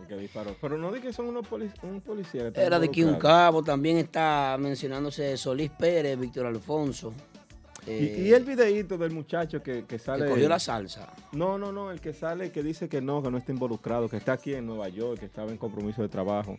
El 0.00 0.06
que 0.06 0.16
disparó. 0.16 0.56
Pero 0.60 0.78
no 0.78 0.90
di 0.92 1.00
que 1.00 1.12
son 1.12 1.26
unos 1.26 1.46
polic 1.46 1.72
un 1.84 2.00
policía. 2.00 2.52
que 2.52 2.60
Era 2.60 2.78
de 2.78 2.86
aquí 2.86 3.02
un 3.02 3.16
cabo, 3.16 3.62
también 3.62 3.98
está 3.98 4.56
mencionándose 4.58 5.36
Solís 5.36 5.70
Pérez, 5.70 6.18
Víctor 6.18 6.46
Alfonso. 6.46 7.12
Y, 7.86 7.90
eh, 7.90 8.16
y 8.26 8.32
el 8.32 8.44
videíto 8.44 8.98
del 8.98 9.10
muchacho 9.12 9.62
que, 9.62 9.80
que 9.80 9.84
que 9.86 9.98
sale. 9.98 10.28
cogió 10.28 10.48
la 10.48 10.58
salsa. 10.58 11.12
No, 11.32 11.58
no, 11.58 11.72
no, 11.72 11.90
el 11.90 12.00
que 12.00 12.12
sale 12.12 12.52
que 12.52 12.62
dice 12.62 12.88
que 12.88 13.00
no, 13.00 13.22
que 13.22 13.30
no 13.30 13.38
está 13.38 13.52
involucrado, 13.52 14.08
que 14.08 14.16
está 14.16 14.32
aquí 14.34 14.54
en 14.54 14.66
Nueva 14.66 14.88
York, 14.88 15.20
que 15.20 15.26
estaba 15.26 15.50
en 15.50 15.56
compromiso 15.56 16.02
de 16.02 16.08
trabajo. 16.08 16.58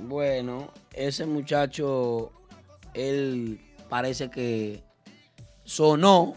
Bueno, 0.00 0.72
ese 0.92 1.26
muchacho, 1.26 2.32
él 2.94 3.60
parece 3.88 4.30
que 4.30 4.82
sonó. 5.64 6.34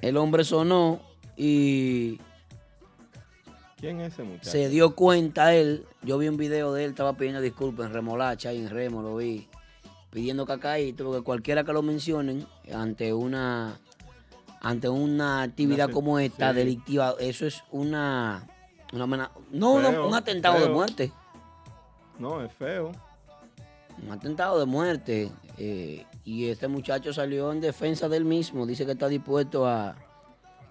El 0.00 0.16
hombre 0.16 0.44
sonó 0.44 1.00
y 1.36 2.18
¿Quién 3.78 4.00
es 4.00 4.12
ese 4.12 4.22
muchacho? 4.22 4.50
se 4.50 4.68
dio 4.68 4.94
cuenta 4.94 5.54
él. 5.54 5.86
Yo 6.02 6.18
vi 6.18 6.28
un 6.28 6.36
video 6.36 6.72
de 6.74 6.84
él, 6.84 6.90
estaba 6.90 7.16
pidiendo 7.16 7.40
disculpas 7.40 7.86
en 7.86 7.94
Remolacha 7.94 8.52
y 8.52 8.58
en 8.58 8.70
Remo, 8.70 9.02
lo 9.02 9.16
vi. 9.16 9.48
Pidiendo 10.14 10.46
cacaíto, 10.46 11.04
porque 11.04 11.22
cualquiera 11.22 11.62
que 11.64 11.72
lo 11.74 11.82
mencionen 11.82 12.46
ante 12.72 13.12
una 13.12 13.78
ante 14.62 14.88
una 14.88 15.42
actividad 15.42 15.90
como 15.90 16.18
esta, 16.18 16.50
sí. 16.52 16.56
delictiva, 16.56 17.14
eso 17.20 17.46
es 17.46 17.62
una, 17.70 18.46
una 18.94 19.30
no 19.50 19.72
una- 19.74 20.00
un 20.06 20.14
atentado 20.14 20.58
de 20.58 20.70
muerte. 20.70 21.12
No, 22.18 22.40
es 22.42 22.50
feo. 22.54 22.92
Un 24.02 24.10
atentado 24.12 24.58
de 24.58 24.64
muerte. 24.64 25.30
eh, 25.58 26.06
y 26.24 26.46
este 26.48 26.66
muchacho 26.68 27.12
salió 27.12 27.52
en 27.52 27.60
defensa 27.60 28.08
del 28.08 28.24
mismo. 28.24 28.64
Dice 28.66 28.86
que 28.86 28.92
está 28.92 29.06
dispuesto 29.08 29.66
a 29.68 29.94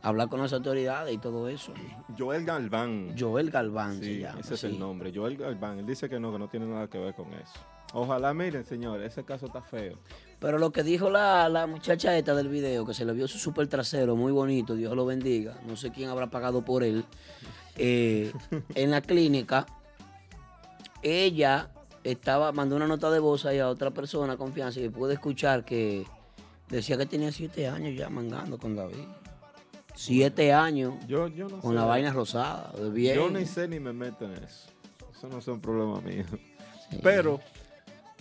hablar 0.02 0.28
con 0.28 0.42
las 0.42 0.52
autoridades 0.54 1.14
y 1.14 1.18
todo 1.20 1.48
eso. 1.48 1.72
Joel 2.18 2.44
Galván. 2.46 3.16
Joel 3.18 3.50
Galván 3.52 4.00
se 4.00 4.06
Sí, 4.06 4.20
llama. 4.20 4.40
ese 4.42 4.56
es 4.56 4.64
el 4.66 4.80
nombre, 4.80 5.12
Joel 5.16 5.38
Galván. 5.38 5.80
Él 5.80 5.86
dice 5.86 6.10
que 6.10 6.20
no, 6.20 6.32
que 6.34 6.40
no 6.40 6.48
tiene 6.50 6.66
nada 6.66 6.88
que 6.90 6.98
ver 6.98 7.14
con 7.14 7.32
eso. 7.34 7.60
Ojalá, 7.94 8.34
miren, 8.34 8.66
señores, 8.66 9.12
ese 9.12 9.24
caso 9.24 9.46
está 9.46 9.62
feo. 9.62 9.98
Pero 10.40 10.58
lo 10.58 10.72
que 10.72 10.84
dijo 10.84 11.10
la, 11.10 11.48
la 11.48 11.68
muchacha 11.68 12.18
esta 12.18 12.34
del 12.36 12.50
video, 12.50 12.86
que 12.86 12.94
se 12.94 13.06
le 13.06 13.14
vio 13.14 13.28
su 13.28 13.38
súper 13.38 13.68
trasero, 13.68 14.16
muy 14.16 14.32
bonito, 14.32 14.76
Dios 14.76 14.96
lo 14.96 15.06
bendiga. 15.06 15.58
No 15.68 15.76
sé 15.78 15.92
quién 15.92 16.10
habrá 16.10 16.30
pagado 16.30 16.64
por 16.66 16.84
él. 16.84 17.06
eh, 17.78 18.34
en 18.76 18.92
la 18.92 19.02
clínica, 19.02 19.66
ella 21.02 21.70
estaba, 22.04 22.52
mandó 22.52 22.76
una 22.76 22.88
nota 22.88 23.10
de 23.12 23.20
voz 23.20 23.46
ahí 23.46 23.60
a 23.60 23.70
otra 23.70 23.92
persona, 23.92 24.38
confianza, 24.38 24.80
y 24.80 24.90
pude 24.90 25.14
escuchar 25.14 25.64
que 25.66 26.06
decía 26.70 26.98
que 26.98 27.06
tenía 27.06 27.32
siete 27.32 27.68
años 27.68 27.96
ya 27.98 28.10
mangando 28.10 28.58
con 28.58 28.76
David. 28.76 29.06
Siete 29.96 30.52
años 30.52 30.96
Yo, 31.08 31.28
yo 31.28 31.48
no 31.48 31.60
con 31.60 31.72
sé. 31.72 31.76
la 31.76 31.86
vaina 31.86 32.12
rosada. 32.12 32.72
de 32.76 32.90
Bien. 32.90 33.16
Yo 33.16 33.30
ni 33.30 33.46
sé 33.46 33.68
ni 33.68 33.80
me 33.80 33.94
meto 33.94 34.26
en 34.26 34.34
eso. 34.44 34.70
Eso 35.16 35.28
no 35.30 35.38
es 35.38 35.48
un 35.48 35.62
problema 35.62 36.02
mío. 36.02 36.26
Pero 37.04 37.40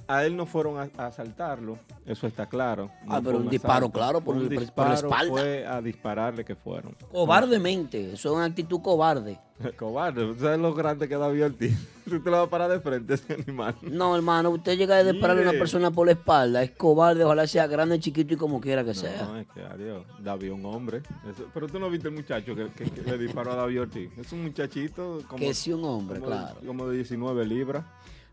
a 0.09 0.24
él 0.24 0.36
no 0.36 0.46
fueron 0.46 0.78
a, 0.78 0.88
a 1.03 1.07
asaltarlo, 1.07 1.78
eso 2.07 2.26
está 2.26 2.46
claro. 2.46 2.90
Ah, 3.09 3.20
pero 3.22 3.38
un 3.38 3.48
disparo, 3.48 3.86
asalto. 3.86 3.98
claro, 3.98 4.20
por 4.20 4.36
un 4.36 4.48
por 4.74 4.88
la 4.88 4.94
espalda. 4.94 5.26
fue 5.30 5.66
a 5.66 5.80
dispararle 5.80 6.44
que 6.44 6.55
fueron. 6.55 6.94
Cobardemente, 7.11 8.12
eso 8.12 8.30
es 8.30 8.34
una 8.36 8.44
actitud 8.44 8.80
cobarde. 8.80 9.38
Cobarde, 9.78 10.26
¿tú 10.26 10.40
sabes 10.40 10.59
lo 10.59 10.74
grande 10.74 11.09
que 11.09 11.14
Ortiz? 11.14 11.88
Tú 12.05 12.20
te 12.22 12.30
lo 12.30 12.38
vas 12.38 12.46
a 12.46 12.50
parar 12.50 12.70
de 12.70 12.80
frente 12.80 13.14
ese 13.14 13.34
animal. 13.34 13.74
No, 13.82 14.16
hermano, 14.16 14.50
usted 14.50 14.76
llega 14.76 14.96
a 14.96 15.05
dispararle 15.05 15.46
a 15.46 15.50
una 15.50 15.59
persona 15.59 15.90
por 15.90 16.07
la 16.07 16.12
espalda, 16.12 16.62
es 16.62 16.72
cobarde, 16.72 17.24
ojalá 17.24 17.46
sea 17.46 17.66
grande, 17.66 18.00
chiquito 18.00 18.34
y 18.34 18.36
como 18.36 18.61
quiera 18.61 18.84
que 18.84 18.94
sea. 18.94 19.22
No, 19.24 19.36
es 19.38 19.46
que 19.48 19.62
adiós. 19.62 20.05
David 20.20 20.53
un 20.53 20.66
hombre. 20.66 21.03
Eso- 21.30 21.46
pero 21.55 21.68
tú 21.68 21.78
no 21.78 21.88
viste 21.90 22.09
el 22.09 22.14
muchacho 22.14 22.55
que, 22.55 22.70
que- 22.70 22.90
que 22.90 23.03
le 23.03 23.18
disparó 23.18 23.53
a 23.53 23.57
David 23.57 23.82
Ortiz. 23.82 24.11
Es 24.18 24.32
un 24.32 24.42
muchachito 24.42 25.20
como, 25.28 25.38
que 25.38 25.55
sí 25.55 25.72
un 25.72 25.84
hombre, 25.84 26.18
como 26.18 26.30
claro. 26.32 26.57
como 26.66 26.88
de 26.88 26.96
19 26.96 27.44
libras. 27.46 27.84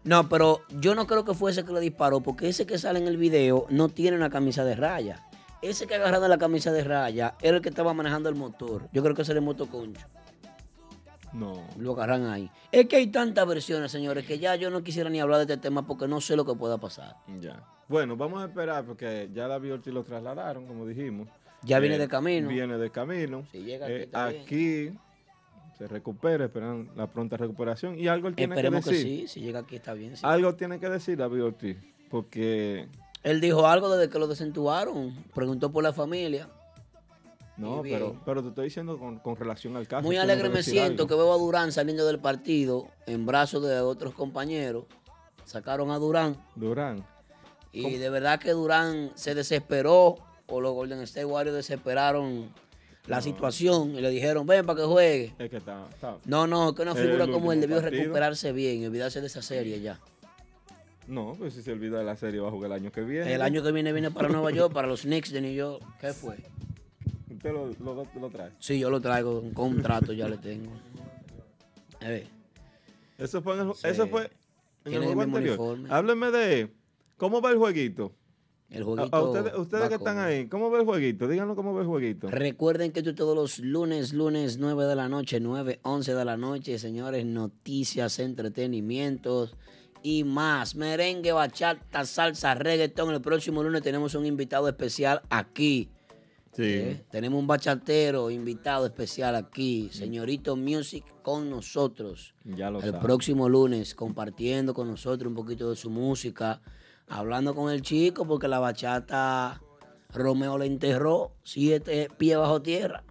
No, 0.03 0.29
pero 0.29 0.61
yo 0.69 0.95
no 0.95 1.05
creo 1.07 1.25
que 1.25 1.33
fue 1.33 1.51
ese 1.51 1.65
que 1.65 1.73
le 1.73 1.79
disparó, 1.81 2.21
porque 2.21 2.47
ese 2.49 2.65
que 2.65 2.77
sale 2.77 2.99
en 2.99 3.07
el 3.07 3.17
video 3.17 3.65
no 3.69 3.89
tiene 3.89 4.17
una 4.17 4.29
camisa 4.29 4.63
de 4.63 4.75
raya. 4.75 5.25
Ese 5.61 5.87
que 5.87 5.95
agarrado 5.95 6.27
la 6.29 6.37
camisa 6.37 6.71
de 6.71 6.83
raya 6.85 7.35
era 7.41 7.57
el 7.57 7.61
que 7.61 7.69
estaba 7.69 7.93
manejando 7.93 8.29
el 8.29 8.35
motor. 8.35 8.87
Yo 8.93 9.03
creo 9.03 9.13
que 9.13 9.23
ese 9.23 9.33
era 9.33 9.39
el 9.39 9.45
motoconcho. 9.45 10.07
No. 11.33 11.63
Lo 11.77 11.91
agarran 11.93 12.25
ahí. 12.27 12.49
Es 12.71 12.87
que 12.87 12.95
hay 12.95 13.07
tantas 13.07 13.45
versiones, 13.45 13.91
señores, 13.91 14.25
que 14.25 14.39
ya 14.39 14.55
yo 14.55 14.69
no 14.69 14.81
quisiera 14.83 15.09
ni 15.09 15.19
hablar 15.19 15.37
de 15.45 15.53
este 15.53 15.57
tema 15.57 15.85
porque 15.85 16.07
no 16.07 16.21
sé 16.21 16.35
lo 16.35 16.45
que 16.45 16.55
pueda 16.55 16.77
pasar. 16.79 17.17
Ya. 17.39 17.61
Bueno, 17.87 18.15
vamos 18.15 18.41
a 18.41 18.45
esperar 18.45 18.85
porque 18.85 19.29
ya 19.33 19.47
David 19.47 19.73
Ortiz 19.73 19.93
lo 19.93 20.03
trasladaron, 20.03 20.65
como 20.65 20.85
dijimos. 20.87 21.27
Ya 21.61 21.79
viene 21.79 21.95
Eh, 21.95 21.99
de 21.99 22.07
camino. 22.07 22.47
Viene 22.47 22.77
de 22.77 22.89
camino. 22.89 23.43
Si 23.51 23.59
llega 23.59 23.85
aquí, 23.85 23.93
Eh, 23.95 24.09
aquí 24.13 24.93
se 25.79 25.87
recupera, 25.87 26.45
esperan 26.45 26.89
la 26.95 27.07
pronta 27.07 27.37
recuperación. 27.37 27.97
Y 27.97 28.07
algo 28.09 28.27
él 28.27 28.35
tiene 28.35 28.53
que 28.53 28.59
Esperemos 28.59 28.85
que, 28.85 28.91
decir. 28.91 29.07
sí, 29.21 29.27
si 29.29 29.39
llega 29.41 29.59
aquí 29.61 29.77
está 29.77 29.93
bien. 29.93 30.15
sí. 30.17 30.21
Algo 30.25 30.53
tiene 30.55 30.77
que 30.79 30.89
decir 30.89 31.17
David 31.17 31.43
Ortiz. 31.45 31.77
Porque, 32.11 32.87
Él 33.23 33.39
dijo 33.39 33.65
algo 33.65 33.89
desde 33.89 34.11
que 34.11 34.19
lo 34.19 34.27
desentubaron, 34.27 35.15
preguntó 35.33 35.71
por 35.71 35.81
la 35.83 35.93
familia. 35.93 36.49
no, 37.55 37.81
pero, 37.81 38.15
pero 38.25 38.41
te 38.41 38.49
estoy 38.49 38.65
diciendo 38.65 38.97
con, 38.99 39.19
con 39.19 39.35
relación 39.37 39.75
al 39.77 39.87
caso. 39.87 40.03
Muy 40.05 40.17
alegre 40.17 40.49
que 40.49 40.55
me 40.55 40.63
siento 40.63 41.03
algo. 41.03 41.07
que 41.07 41.15
veo 41.15 41.33
a 41.33 41.37
Durán 41.37 41.71
saliendo 41.71 42.05
del 42.05 42.19
partido 42.19 42.87
en 43.05 43.25
brazos 43.25 43.63
de 43.63 43.79
otros 43.79 44.13
compañeros. 44.13 44.85
Sacaron 45.45 45.91
a 45.91 45.97
Durán 45.97 46.35
Durán. 46.55 47.05
y 47.71 47.95
de 47.95 48.09
verdad 48.09 48.39
que 48.39 48.51
Durán 48.51 49.11
se 49.15 49.33
desesperó 49.33 50.17
o 50.47 50.61
los 50.61 50.73
Golden 50.73 50.99
State 51.01 51.25
Warriors 51.25 51.55
desesperaron 51.55 52.49
la 53.07 53.21
situación 53.21 53.95
y 53.95 54.01
le 54.01 54.09
dijeron, 54.09 54.45
ven 54.45 54.65
para 54.65 54.81
que 54.81 54.85
juegue. 54.85 55.33
Es 55.39 55.49
que 55.49 55.57
está. 55.57 55.87
está- 55.89 56.17
No, 56.25 56.45
no, 56.47 56.75
que 56.75 56.81
una 56.83 56.91
El 56.91 56.97
figura 56.97 57.27
como 57.27 57.51
él 57.51 57.61
debió 57.61 57.81
partido. 57.81 58.01
recuperarse 58.03 58.51
bien 58.51 58.81
y 58.81 58.85
olvidarse 58.85 59.21
de 59.21 59.27
esa 59.27 59.41
serie 59.41 59.79
ya. 59.81 59.99
No, 61.07 61.33
pues 61.37 61.53
si 61.55 61.63
se 61.63 61.71
olvida 61.71 61.97
de 61.97 62.03
la 62.05 62.15
serie, 62.15 62.39
va 62.39 62.49
a 62.49 62.51
jugar 62.51 62.69
el 62.71 62.77
año 62.77 62.91
que 62.91 63.01
viene. 63.01 63.33
El 63.33 63.41
año 63.41 63.63
que 63.63 63.71
viene 63.71 63.91
viene 63.93 64.11
para 64.11 64.29
Nueva 64.29 64.51
York, 64.51 64.71
para 64.73 64.87
los 64.87 65.01
Knicks 65.01 65.31
de 65.31 65.41
New 65.41 65.53
York. 65.53 65.83
¿Qué 65.99 66.13
fue? 66.13 66.35
Usted 67.31 67.51
lo, 67.51 67.67
lo, 67.79 68.05
lo 68.19 68.29
trae. 68.29 68.51
Sí, 68.59 68.77
yo 68.77 68.91
lo 68.91 69.01
traigo, 69.01 69.39
un 69.39 69.53
contrato 69.53 70.13
ya 70.13 70.27
le 70.27 70.37
tengo. 70.37 70.71
A 72.01 72.09
ver. 72.09 72.27
Eso 73.17 73.41
fue 73.41 73.55
en 73.59 73.67
el, 73.69 73.73
Sí. 73.73 73.87
eso 73.87 74.07
fue 74.07 74.29
en 74.85 74.93
el 74.93 75.03
juego 75.05 75.21
anterior. 75.23 75.57
uniforme. 75.59 75.89
Hábleme 75.91 76.31
de 76.31 76.71
cómo 77.17 77.41
va 77.41 77.49
el 77.51 77.57
jueguito. 77.57 78.13
El 78.71 78.83
jueguito. 78.83 79.15
a 79.15 79.21
ustedes 79.21 79.57
ustedes 79.57 79.89
que 79.89 79.95
están 79.95 80.19
ahí, 80.19 80.47
¿cómo 80.47 80.69
va 80.69 80.79
el 80.79 80.85
jueguito? 80.85 81.27
Díganos 81.27 81.55
cómo 81.55 81.73
va 81.73 81.81
el 81.81 81.87
jueguito. 81.87 82.29
Recuerden 82.29 82.91
que 82.91 83.01
tú 83.01 83.15
todos 83.15 83.35
los 83.35 83.59
lunes, 83.59 84.13
lunes 84.13 84.59
9 84.59 84.85
de 84.85 84.95
la 84.95 85.09
noche, 85.09 85.39
9, 85.39 85.79
11 85.81 86.13
de 86.13 86.25
la 86.25 86.37
noche, 86.37 86.77
señores, 86.77 87.25
noticias, 87.25 88.19
entretenimientos 88.19 89.55
y 90.03 90.23
más. 90.23 90.75
Merengue, 90.75 91.31
bachata, 91.31 92.05
salsa, 92.05 92.53
reggaetón. 92.53 93.13
El 93.13 93.21
próximo 93.21 93.63
lunes 93.63 93.81
tenemos 93.81 94.13
un 94.13 94.25
invitado 94.25 94.67
especial 94.67 95.21
aquí. 95.29 95.89
Sí. 96.51 96.63
¿eh? 96.63 97.05
Tenemos 97.09 97.39
un 97.39 97.47
bachatero 97.47 98.29
invitado 98.29 98.85
especial 98.85 99.35
aquí, 99.35 99.89
señorito 99.91 100.55
Music 100.55 101.05
con 101.21 101.49
nosotros. 101.49 102.33
Ya 102.43 102.69
lo 102.69 102.81
el 102.81 102.93
próximo 102.99 103.47
lunes 103.47 103.95
compartiendo 103.95 104.73
con 104.73 104.87
nosotros 104.87 105.27
un 105.27 105.35
poquito 105.35 105.69
de 105.69 105.75
su 105.75 105.89
música, 105.89 106.61
hablando 107.09 107.55
con 107.55 107.71
el 107.71 107.81
chico 107.81 108.25
porque 108.25 108.47
la 108.47 108.59
bachata 108.59 109.61
Romeo 110.13 110.57
le 110.57 110.65
enterró 110.65 111.31
siete 111.43 112.09
pies 112.17 112.37
bajo 112.37 112.61
tierra. 112.61 113.03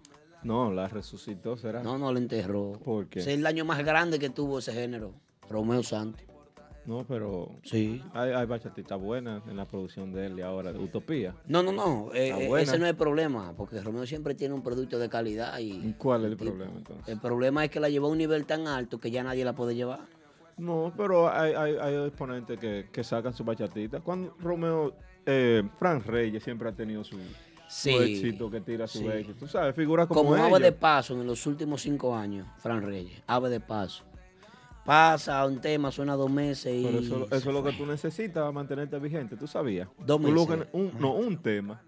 No, 0.43 0.71
la 0.71 0.87
resucitó, 0.87 1.57
será. 1.57 1.83
No, 1.83 1.97
no 1.97 2.13
le 2.13 2.19
enterró. 2.19 2.73
¿Por 2.83 3.07
qué? 3.07 3.19
Ese 3.19 3.31
es 3.31 3.37
el 3.37 3.43
daño 3.43 3.65
más 3.65 3.83
grande 3.83 4.19
que 4.19 4.29
tuvo 4.29 4.59
ese 4.59 4.71
género, 4.73 5.13
Romeo 5.49 5.83
Santos. 5.83 6.23
No, 6.85 7.05
pero 7.05 7.49
Sí. 7.63 8.01
hay, 8.13 8.31
hay 8.31 8.45
bachatitas 8.47 8.99
buenas 8.99 9.43
en 9.47 9.57
la 9.57 9.65
producción 9.65 10.11
de 10.11 10.25
él 10.25 10.39
y 10.39 10.41
ahora, 10.41 10.71
de 10.73 10.79
Utopía. 10.79 11.35
No, 11.45 11.61
no, 11.61 11.71
no, 11.71 12.09
eh, 12.13 12.29
eh, 12.29 12.61
ese 12.61 12.79
no 12.79 12.85
es 12.85 12.91
el 12.91 12.95
problema, 12.97 13.53
porque 13.55 13.79
Romeo 13.81 14.07
siempre 14.07 14.33
tiene 14.33 14.55
un 14.55 14.63
producto 14.63 14.97
de 14.97 15.07
calidad 15.09 15.59
y 15.59 15.73
¿Y 15.89 15.93
¿Cuál 15.97 16.25
es 16.25 16.31
el 16.31 16.37
problema 16.37 16.71
entonces? 16.75 17.07
el 17.09 17.19
problema 17.19 17.63
es 17.65 17.69
que 17.69 17.79
la 17.79 17.89
llevó 17.89 18.07
a 18.07 18.11
un 18.11 18.17
nivel 18.17 18.45
tan 18.45 18.67
alto 18.67 18.97
que 18.99 19.11
ya 19.11 19.23
nadie 19.23 19.45
la 19.45 19.53
puede 19.53 19.75
llevar. 19.75 19.99
No, 20.59 20.93
pero 20.95 21.31
hay, 21.31 21.53
hay, 21.53 21.75
hay 21.79 21.95
exponentes 22.07 22.59
que, 22.59 22.87
que 22.91 23.03
sacan 23.03 23.33
su 23.33 23.43
bachatita. 23.43 24.01
Cuando 24.01 24.35
Romeo, 24.39 24.93
eh, 25.25 25.63
Fran 25.77 26.03
Reyes 26.03 26.43
siempre 26.43 26.69
ha 26.69 26.71
tenido 26.73 27.03
su, 27.03 27.17
Sí, 27.67 27.91
su 27.93 28.01
éxito 28.01 28.49
que 28.51 28.61
tira 28.61 28.87
su 28.87 28.99
sí. 28.99 29.07
éxito. 29.07 29.39
Tú 29.39 29.47
sabes, 29.47 29.75
figuras 29.75 30.07
como, 30.07 30.31
Como 30.31 30.35
ave 30.43 30.59
de 30.59 30.71
paso 30.71 31.13
en 31.13 31.25
los 31.27 31.45
últimos 31.47 31.81
cinco 31.81 32.15
años, 32.15 32.47
Fran 32.57 32.81
Reyes, 32.83 33.21
ave 33.27 33.49
de 33.49 33.59
paso. 33.59 34.03
Pasa 34.85 35.45
un 35.45 35.61
tema, 35.61 35.91
suena 35.91 36.15
dos 36.15 36.31
meses 36.31 36.73
y. 36.73 36.83
Pero 36.83 36.99
eso, 36.99 37.27
es 37.35 37.45
lo 37.45 37.63
que 37.63 37.73
tú 37.73 37.85
necesitas 37.85 38.41
para 38.41 38.51
mantenerte 38.51 38.97
vigente, 38.97 39.35
¿tú 39.37 39.45
sabías? 39.45 39.87
Dos 40.03 40.19
meses. 40.19 40.67
un- 40.73 40.91
no, 40.99 41.13
un 41.13 41.37
tema. 41.37 41.83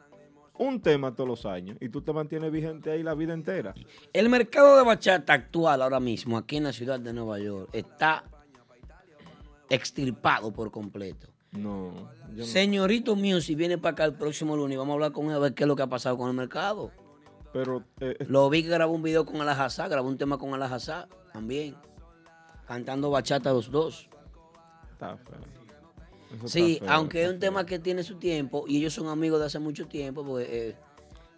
Un 0.59 0.79
tema 0.79 1.15
todos 1.15 1.27
los 1.27 1.45
años. 1.47 1.77
Y 1.81 1.89
tú 1.89 2.01
te 2.03 2.13
mantienes 2.13 2.51
vigente 2.51 2.91
ahí 2.91 3.01
la 3.01 3.15
vida 3.15 3.33
entera. 3.33 3.73
El 4.13 4.29
mercado 4.29 4.77
de 4.77 4.83
bachata 4.83 5.33
actual 5.33 5.81
ahora 5.81 5.99
mismo, 5.99 6.37
aquí 6.37 6.57
en 6.57 6.65
la 6.65 6.73
ciudad 6.73 6.99
de 6.99 7.11
Nueva 7.13 7.39
York, 7.39 7.69
está 7.73 8.23
extirpado 9.75 10.51
por 10.51 10.71
completo. 10.71 11.27
No, 11.51 11.91
no. 12.31 12.43
Señorito 12.45 13.15
Music 13.15 13.57
viene 13.57 13.77
para 13.77 13.91
acá 13.93 14.05
el 14.05 14.13
próximo 14.13 14.55
lunes 14.55 14.77
vamos 14.77 14.91
a 14.91 14.95
hablar 14.95 15.11
con 15.11 15.25
él 15.27 15.33
a 15.33 15.39
ver 15.39 15.53
qué 15.53 15.63
es 15.63 15.67
lo 15.67 15.75
que 15.75 15.83
ha 15.83 15.87
pasado 15.87 16.17
con 16.17 16.29
el 16.29 16.35
mercado. 16.35 16.91
Pero 17.51 17.83
eh, 17.99 18.15
eh, 18.19 18.25
Lo 18.29 18.49
vi 18.49 18.63
que 18.63 18.69
grabó 18.69 18.93
un 18.93 19.03
video 19.03 19.25
con 19.25 19.41
Alajazá, 19.41 19.87
grabó 19.89 20.07
un 20.07 20.17
tema 20.17 20.37
con 20.37 20.53
Alajazá 20.53 21.09
también, 21.33 21.75
cantando 22.65 23.09
bachata 23.09 23.51
los 23.51 23.69
dos. 23.69 24.07
está 24.93 25.17
feo. 25.17 25.39
Eso 26.37 26.47
Sí, 26.47 26.73
está 26.75 26.85
feo, 26.85 26.93
aunque 26.95 27.23
es 27.23 27.27
un 27.27 27.33
feo. 27.33 27.39
tema 27.41 27.65
que 27.65 27.79
tiene 27.79 28.03
su 28.03 28.15
tiempo 28.15 28.63
y 28.67 28.77
ellos 28.77 28.93
son 28.93 29.07
amigos 29.09 29.41
de 29.41 29.47
hace 29.47 29.59
mucho 29.59 29.87
tiempo, 29.87 30.23
porque 30.25 30.69
eh, 30.69 30.75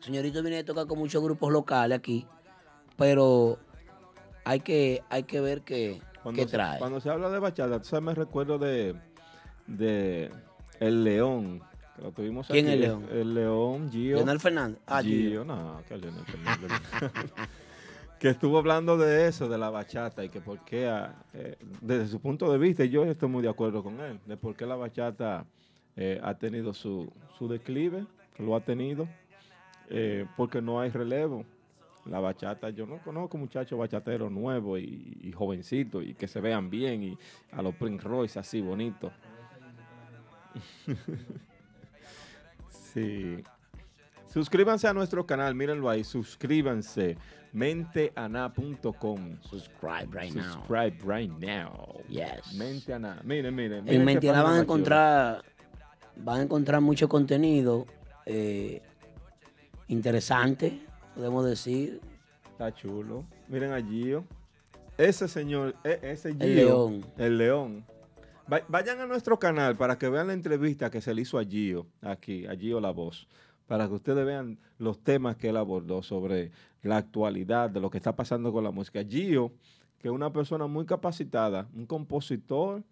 señorito 0.02 0.44
viene 0.44 0.60
a 0.60 0.66
tocar 0.66 0.86
con 0.86 1.00
muchos 1.00 1.24
grupos 1.24 1.52
locales 1.52 1.98
aquí, 1.98 2.28
pero 2.98 3.58
hay 4.46 4.60
que, 4.60 5.02
hay 5.10 5.24
que 5.24 5.42
ver 5.42 5.62
qué, 5.62 6.00
Cuando 6.24 6.42
qué 6.42 6.48
se- 6.48 6.56
trae. 6.58 6.80
Cuando 6.80 7.00
se 7.00 7.10
habla 7.10 7.30
de 7.30 7.40
bachata, 7.40 7.80
tú 7.80 7.86
sabes, 7.90 8.04
me 8.04 8.16
recuerdo 8.16 8.58
de, 8.58 8.96
de 9.68 10.32
El 10.80 11.04
León. 11.04 11.62
Que 11.96 12.02
lo 12.02 12.12
tuvimos 12.12 12.48
¿Quién 12.48 12.66
aquí, 12.66 12.74
es 12.76 12.80
León? 12.82 13.06
El 13.12 13.34
León, 13.36 13.90
Gio. 13.92 14.16
Leonel 14.16 14.40
Fernández. 14.40 14.80
Ah, 14.88 15.02
Gio. 15.04 15.30
Gio, 15.30 15.46
no, 15.46 15.82
que 15.88 15.98
Leonel 15.98 16.26
Fernández. 16.26 16.72
que 18.20 18.30
estuvo 18.30 18.58
hablando 18.58 18.98
de 18.98 19.28
eso, 19.28 19.48
de 19.50 19.58
la 19.58 19.70
bachata, 19.70 20.24
y 20.24 20.30
que 20.30 20.40
por 20.42 20.60
qué, 20.66 20.88
ah, 20.88 21.14
eh, 21.34 21.58
desde 21.82 22.08
su 22.08 22.20
punto 22.20 22.52
de 22.52 22.58
vista, 22.58 22.86
yo 22.86 23.04
estoy 23.04 23.30
muy 23.30 23.44
de 23.44 23.50
acuerdo 23.50 23.84
con 23.84 24.00
él, 24.00 24.20
de 24.26 24.38
por 24.38 24.56
qué 24.56 24.66
la 24.66 24.76
bachata 24.76 25.46
eh, 25.96 26.20
ha 26.24 26.34
tenido 26.36 26.74
su, 26.74 27.12
su 27.38 27.48
declive, 27.48 28.06
lo 28.40 28.56
ha 28.56 28.62
tenido, 28.62 29.08
eh, 29.90 30.26
porque 30.38 30.62
no 30.62 30.80
hay 30.80 30.90
relevo. 30.90 31.46
La 32.06 32.20
bachata, 32.20 32.70
yo 32.70 32.86
no 32.86 32.98
conozco 32.98 33.38
muchachos 33.38 33.80
bachateros 33.80 34.32
nuevos 34.32 34.80
y, 34.80 35.18
y 35.22 35.32
jovencitos 35.32 36.04
y 36.04 36.14
que 36.14 36.28
se 36.28 36.42
vean 36.42 36.70
bien 36.70 37.04
y 37.04 37.18
a 37.52 37.62
los 37.62 37.74
Prince 37.76 38.04
Royce 38.04 38.40
así 38.40 38.60
bonitos. 38.62 39.12
sí. 42.70 43.44
Suscríbanse 44.28 44.88
a 44.88 44.94
nuestro 44.94 45.26
canal, 45.26 45.54
mírenlo 45.56 45.90
ahí, 45.90 46.04
suscríbanse. 46.04 47.18
Menteana.com. 47.54 49.38
Subscribe 49.42 50.10
right 50.12 50.34
now. 50.34 50.54
Subscribe 50.54 50.98
right 51.06 51.32
now. 51.40 52.02
Yes. 52.10 52.56
Menteana. 52.56 53.22
Miren, 53.24 53.54
miren. 53.54 53.84
miren 53.86 54.10
En 54.10 54.16
página 54.16 54.42
van 54.42 54.56
a 54.56 54.60
encontrar, 54.62 55.44
van 56.16 56.40
a 56.40 56.44
encontrar 56.44 56.82
mucho 56.82 57.08
contenido 57.08 57.86
eh, 58.26 58.82
interesante, 59.88 60.82
podemos 61.16 61.46
decir. 61.46 62.02
Está 62.52 62.74
chulo. 62.74 63.26
Miren 63.48 63.72
a 63.74 63.82
Gio. 63.82 64.26
Ese 64.98 65.28
señor, 65.28 65.76
e- 65.84 66.00
ese 66.04 66.34
Gio. 66.34 66.42
El 66.44 66.56
león. 66.56 67.06
El 67.18 67.38
león. 67.38 67.86
Va- 68.52 68.62
Vayan 68.68 69.00
a 69.00 69.06
nuestro 69.06 69.40
canal 69.40 69.76
para 69.76 69.98
que 69.98 70.10
vean 70.10 70.28
la 70.28 70.34
entrevista 70.34 70.90
que 70.90 71.02
se 71.02 71.14
le 71.14 71.22
hizo 71.22 71.40
a 71.40 71.44
Gio, 71.46 71.88
aquí, 72.02 72.46
a 72.46 72.56
Gio 72.56 72.80
La 72.80 72.92
Voz, 72.92 73.28
para 73.68 73.88
que 73.88 73.94
ustedes 73.94 74.26
vean 74.26 74.60
los 74.78 75.00
temas 75.04 75.36
que 75.38 75.50
él 75.50 75.58
abordó 75.58 76.04
sobre 76.04 76.52
la 76.82 76.98
actualidad, 76.98 77.70
de 77.70 77.80
lo 77.80 77.90
que 77.90 77.98
está 77.98 78.16
pasando 78.16 78.52
con 78.52 78.64
la 78.64 78.72
música. 78.72 79.04
Gio, 79.04 79.52
que 80.00 80.10
es 80.10 80.14
una 80.14 80.32
persona 80.34 80.68
muy 80.68 80.86
capacitada, 80.86 81.68
un 81.74 81.86
compositor 81.86 82.84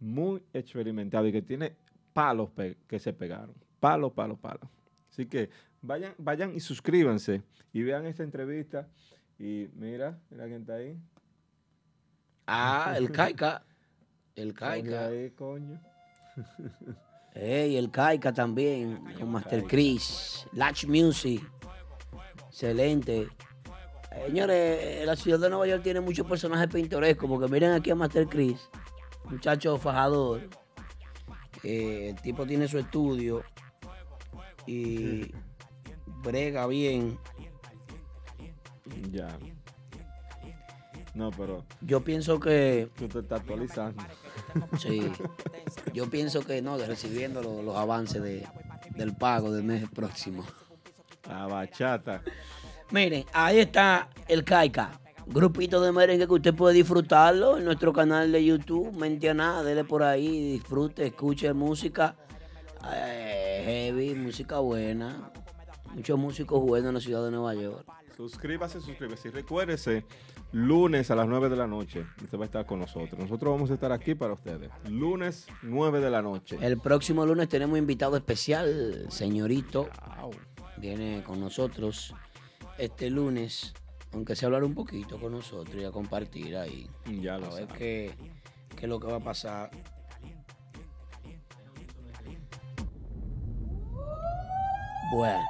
muy 0.00 0.42
experimentado 0.52 1.26
y 1.26 1.32
que 1.32 1.40
tiene 1.42 1.74
palos 2.12 2.50
que 2.88 2.98
se 2.98 3.12
pegaron. 3.12 3.54
Palos, 3.80 4.12
palos, 4.12 4.38
palos. 4.38 4.68
Así 5.10 5.26
que 5.26 5.50
vayan, 5.82 6.14
vayan 6.18 6.54
y 6.54 6.60
suscríbanse 6.60 7.42
y 7.72 7.82
vean 7.82 8.06
esta 8.06 8.22
entrevista. 8.22 8.88
Y 9.38 9.68
mira, 9.74 10.18
mira 10.30 10.46
quién 10.46 10.60
está 10.62 10.74
ahí. 10.74 10.98
Ah, 12.46 12.94
el 12.96 13.10
Caica. 13.10 13.64
El 14.34 14.54
Caica. 14.54 15.06
ahí, 15.06 15.30
coño. 15.30 15.80
Ey, 17.34 17.76
el 17.76 17.90
Caica 17.90 18.32
también. 18.32 19.04
Con 19.18 19.30
Master 19.30 19.64
Chris. 19.64 20.46
Latch 20.52 20.86
Music. 20.86 21.42
Excelente. 22.48 23.28
Señores, 24.24 25.04
la 25.04 25.14
ciudad 25.16 25.38
de 25.38 25.50
Nueva 25.50 25.66
York 25.66 25.82
tiene 25.82 26.00
muchos 26.00 26.26
personajes 26.26 26.68
pintorescos. 26.68 27.28
Porque 27.28 27.52
miren 27.52 27.72
aquí 27.72 27.90
a 27.90 27.94
Master 27.94 28.26
Chris. 28.26 28.70
Muchacho 29.28 29.76
fajador. 29.76 30.48
Eh, 31.62 32.10
el 32.10 32.22
tipo 32.22 32.46
tiene 32.46 32.68
su 32.68 32.78
estudio. 32.78 33.42
Y 34.66 35.32
brega 36.22 36.66
bien. 36.66 37.18
Ya. 39.10 39.38
No, 41.14 41.30
pero 41.30 41.64
Yo 41.80 42.02
pienso 42.04 42.38
que 42.38 42.90
tú 42.96 43.08
te 43.08 43.20
estás 43.20 43.40
actualizando. 43.40 44.02
Sí. 44.78 45.10
Yo 45.94 46.10
pienso 46.10 46.40
que 46.40 46.60
no, 46.60 46.76
de 46.76 46.86
recibiendo 46.86 47.42
lo- 47.42 47.62
los 47.62 47.76
avances 47.76 48.22
de- 48.22 48.46
del 48.96 49.14
pago 49.16 49.50
del 49.52 49.64
mes 49.64 49.88
próximo. 49.88 50.44
La 51.28 51.46
bachata. 51.46 52.22
Miren, 52.90 53.24
ahí 53.32 53.58
está 53.60 54.08
el 54.28 54.44
Caica. 54.44 55.00
Grupito 55.26 55.80
de 55.80 55.90
merengue 55.90 56.26
que 56.26 56.32
usted 56.34 56.54
puede 56.54 56.74
disfrutarlo 56.74 57.58
en 57.58 57.64
nuestro 57.64 57.92
canal 57.92 58.30
de 58.30 58.44
YouTube. 58.44 58.92
Mente 58.96 59.28
a 59.30 59.34
nada, 59.34 59.64
dele 59.64 59.82
por 59.84 60.02
ahí, 60.04 60.52
disfrute, 60.52 61.06
escuche 61.06 61.52
música 61.52 62.14
eh, 62.94 63.25
heavy, 63.66 64.14
música 64.14 64.60
buena. 64.60 65.32
Muchos 65.92 66.16
músicos 66.16 66.60
buenos 66.60 66.90
en 66.90 66.94
la 66.94 67.00
ciudad 67.00 67.24
de 67.24 67.32
Nueva 67.32 67.52
York. 67.54 67.84
Suscríbase, 68.16 68.80
suscríbase. 68.80 69.28
Y 69.28 69.30
recuérdese, 69.32 70.04
lunes 70.52 71.10
a 71.10 71.16
las 71.16 71.26
9 71.26 71.48
de 71.48 71.56
la 71.56 71.66
noche, 71.66 72.06
usted 72.22 72.38
va 72.38 72.42
a 72.42 72.44
estar 72.44 72.64
con 72.64 72.78
nosotros. 72.78 73.18
Nosotros 73.18 73.52
vamos 73.52 73.70
a 73.72 73.74
estar 73.74 73.90
aquí 73.90 74.14
para 74.14 74.34
ustedes. 74.34 74.70
Lunes, 74.88 75.48
9 75.62 76.00
de 76.00 76.10
la 76.10 76.22
noche. 76.22 76.58
El 76.60 76.78
próximo 76.78 77.26
lunes 77.26 77.48
tenemos 77.48 77.76
invitado 77.76 78.16
especial, 78.16 79.06
señorito. 79.10 79.88
Viene 80.78 81.24
con 81.24 81.40
nosotros 81.40 82.14
este 82.78 83.10
lunes, 83.10 83.74
aunque 84.12 84.36
sea 84.36 84.46
hablar 84.46 84.62
un 84.62 84.74
poquito 84.74 85.18
con 85.18 85.32
nosotros 85.32 85.82
y 85.82 85.84
a 85.84 85.90
compartir 85.90 86.56
ahí. 86.56 86.88
Ya 87.20 87.36
lo 87.36 87.46
A 87.46 87.54
ver 87.56 87.66
qué, 87.66 88.14
qué 88.76 88.84
es 88.84 88.88
lo 88.88 89.00
que 89.00 89.08
va 89.08 89.16
a 89.16 89.24
pasar. 89.24 89.70
Bueno, 95.12 95.40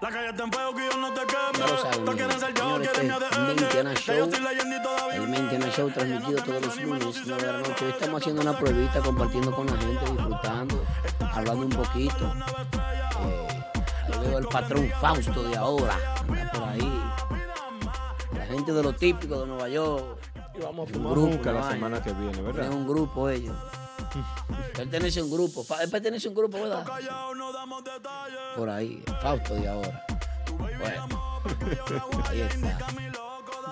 La 0.00 0.10
calle 0.10 0.28
está 0.30 0.44
en 0.44 0.52
fuego 0.52 0.74
que 0.74 0.88
yo 0.90 0.98
no 0.98 1.12
te 1.12 1.20
queme. 1.26 1.78
saben. 1.80 2.04
Tú 2.04 2.12
quieres 2.12 2.36
ser 2.36 2.54
yo, 2.54 2.76
quieres 2.76 3.02
mi 3.04 3.08
este 3.08 3.64
es 3.64 3.74
ADN. 3.86 3.94
Show. 3.94 4.16
yo 4.16 4.30
soy 4.30 4.40
leyenda 4.44 4.76
y 4.76 4.82
todavía 4.82 5.14
El 5.14 5.20
un 5.22 5.30
Mentiana 5.30 5.70
Show 5.70 5.90
transmitido 5.90 6.42
todos 6.42 6.62
los 6.66 6.80
lunes, 6.82 7.22
9 7.26 7.42
de 7.46 7.52
la 7.52 7.58
noche. 7.58 7.84
Hoy 7.84 7.90
estamos 7.92 8.20
haciendo 8.20 8.42
una 8.42 8.58
pruebita, 8.58 9.00
compartiendo 9.00 9.54
con 9.54 9.66
la 9.66 9.76
gente, 9.76 10.04
disfrutando, 10.12 10.84
hablando 11.32 11.66
un 11.66 11.72
poquito. 11.72 12.32
Eh, 13.24 13.64
yo 14.12 14.20
veo 14.20 14.38
el 14.38 14.46
patrón 14.48 14.90
Fausto 15.00 15.42
de 15.44 15.56
ahora, 15.56 15.96
anda 16.28 16.50
por 16.52 16.62
ahí. 16.64 17.02
La 18.36 18.46
gente 18.46 18.72
de 18.72 18.82
lo 18.82 18.92
típico 18.92 19.40
de 19.40 19.46
Nueva 19.46 19.68
York. 19.68 20.18
Y 20.56 20.62
vamos 20.62 20.78
a 20.78 20.82
Un 20.82 20.88
fumar 20.88 21.12
grupo, 21.12 21.28
nunca 21.30 21.52
la 21.52 21.70
semana 21.70 22.02
que 22.02 22.12
viene, 22.12 22.42
¿verdad? 22.42 22.70
un 22.70 22.86
grupo 22.86 23.28
ellos. 23.30 23.56
Pertenece 24.74 25.20
a 25.20 25.24
un 25.24 25.30
grupo. 25.30 25.66
Él 25.80 25.90
pertenece 25.90 26.28
a 26.28 26.30
un 26.30 26.36
grupo, 26.36 26.60
¿verdad? 26.60 26.84
Por 28.56 28.68
ahí, 28.68 29.02
el 29.06 29.14
Fausto 29.16 29.54
de 29.54 29.68
ahora. 29.68 30.04
Bueno, 30.58 31.42
ahí 32.28 32.40
está. 32.40 32.78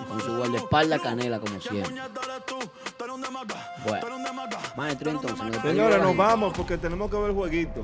Con 0.07 0.21
su 0.21 0.37
guardaespaldas 0.37 1.01
canela, 1.01 1.39
como 1.39 1.59
siempre. 1.59 1.93
Bueno, 3.85 4.05
maestro, 4.75 5.11
entonces, 5.11 5.45
nos 5.45 5.61
Señores, 5.61 6.01
nos 6.01 6.15
vamos 6.17 6.53
porque 6.55 6.77
tenemos 6.77 7.09
que 7.09 7.17
ver 7.17 7.29
el 7.29 7.35
jueguito. 7.35 7.81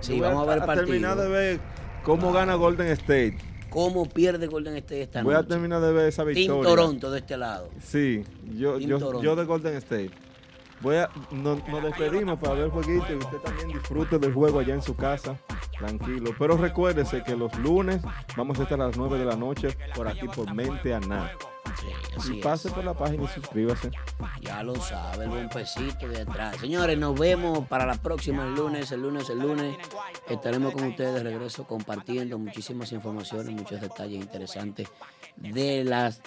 Sí, 0.00 0.20
vamos 0.20 0.42
a 0.42 0.46
ver 0.46 0.58
el 0.58 0.64
partido. 0.64 0.86
terminar 0.86 1.16
de 1.16 1.28
ver 1.28 1.60
cómo 2.04 2.32
gana 2.32 2.54
Golden 2.54 2.88
State. 2.88 3.38
¿Cómo 3.70 4.08
pierde 4.08 4.46
Golden 4.46 4.76
State 4.76 5.02
esta 5.02 5.22
Voy 5.22 5.34
a 5.34 5.38
noche? 5.38 5.48
terminar 5.48 5.80
de 5.80 5.92
ver 5.92 6.08
esa 6.08 6.22
Team 6.22 6.34
victoria. 6.34 6.62
Toronto 6.62 7.10
de 7.10 7.18
este 7.18 7.36
lado. 7.36 7.70
Sí, 7.82 8.24
yo, 8.56 8.78
Team 8.78 8.90
yo, 8.90 9.22
yo 9.22 9.34
de 9.36 9.44
Golden 9.44 9.74
State. 9.76 10.10
Voy 10.84 10.96
a, 10.96 11.08
no- 11.32 11.56
nos 11.66 11.82
despedimos 11.82 12.38
para 12.38 12.54
ver 12.54 12.64
el 12.66 12.70
jueguito 12.70 13.06
y 13.12 13.16
usted 13.16 13.38
también 13.38 13.68
disfrute 13.68 14.18
del 14.18 14.32
juego 14.34 14.60
allá 14.60 14.74
en 14.74 14.82
su 14.82 14.94
casa, 14.94 15.36
tranquilo. 15.78 16.30
Pero 16.38 16.56
recuérdese 16.56 17.24
que 17.24 17.34
los 17.34 17.52
lunes 17.58 18.02
vamos 18.36 18.60
a 18.60 18.62
estar 18.64 18.80
a 18.80 18.86
las 18.88 18.96
9 18.96 19.18
de 19.18 19.24
la 19.24 19.34
noche 19.34 19.76
por 19.96 20.06
aquí 20.06 20.28
por 20.28 20.52
Mente 20.54 20.94
a 20.94 21.00
Nada. 21.00 21.32
Sí, 22.20 22.36
Y 22.38 22.40
pase 22.42 22.68
es. 22.68 22.74
por 22.74 22.84
la 22.84 22.94
página 22.94 23.24
y 23.24 23.28
suscríbase. 23.28 23.90
Ya 24.42 24.62
lo 24.62 24.76
sabe, 24.76 25.24
el 25.24 25.30
buen 25.30 25.48
pesito 25.48 26.06
de 26.06 26.20
atrás. 26.20 26.56
Señores, 26.58 26.96
nos 26.98 27.18
vemos 27.18 27.66
para 27.66 27.84
la 27.86 27.94
próxima 27.94 28.44
el 28.44 28.54
lunes, 28.54 28.92
el 28.92 29.00
lunes, 29.02 29.28
el 29.30 29.40
lunes. 29.40 29.76
Estaremos 30.28 30.72
con 30.74 30.84
ustedes 30.84 31.14
de 31.14 31.22
regreso 31.22 31.64
compartiendo 31.66 32.38
muchísimas 32.38 32.92
informaciones, 32.92 33.50
muchos 33.50 33.80
detalles 33.80 34.20
interesantes 34.22 34.88
de 35.36 35.82
las 35.84 36.20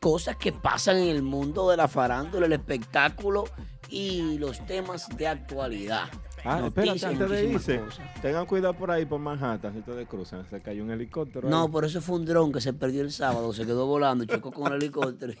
cosas 0.00 0.36
que 0.36 0.52
pasan 0.52 0.96
en 0.98 1.08
el 1.08 1.22
mundo 1.22 1.68
de 1.68 1.76
la 1.76 1.88
farándula, 1.88 2.46
el 2.46 2.52
espectáculo 2.52 3.44
y 3.88 4.38
los 4.38 4.64
temas 4.66 5.08
de 5.16 5.26
actualidad. 5.26 6.04
Ah, 6.44 6.62
espérate, 6.64 7.04
antes 7.04 7.30
de 7.30 7.44
irse, 7.52 7.80
cosas. 7.80 8.06
tengan 8.22 8.46
cuidado 8.46 8.74
por 8.74 8.90
ahí 8.90 9.04
por 9.04 9.18
Manhattan, 9.18 9.72
si 9.72 9.80
ustedes 9.80 10.06
cruzan, 10.06 10.48
se 10.48 10.60
cayó 10.60 10.84
un 10.84 10.90
helicóptero. 10.90 11.48
No, 11.48 11.64
ahí. 11.64 11.68
por 11.68 11.84
eso 11.84 12.00
fue 12.00 12.16
un 12.16 12.24
dron 12.24 12.52
que 12.52 12.60
se 12.60 12.72
perdió 12.72 13.02
el 13.02 13.10
sábado, 13.10 13.52
se 13.52 13.66
quedó 13.66 13.86
volando, 13.86 14.24
chocó 14.24 14.52
con 14.52 14.72
el 14.72 14.82
helicóptero. 14.82 15.34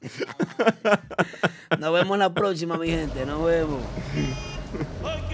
Nos 1.78 1.92
vemos 1.92 2.18
la 2.18 2.34
próxima, 2.34 2.76
mi 2.76 2.88
gente. 2.88 3.24
Nos 3.24 3.44
vemos. 3.44 3.80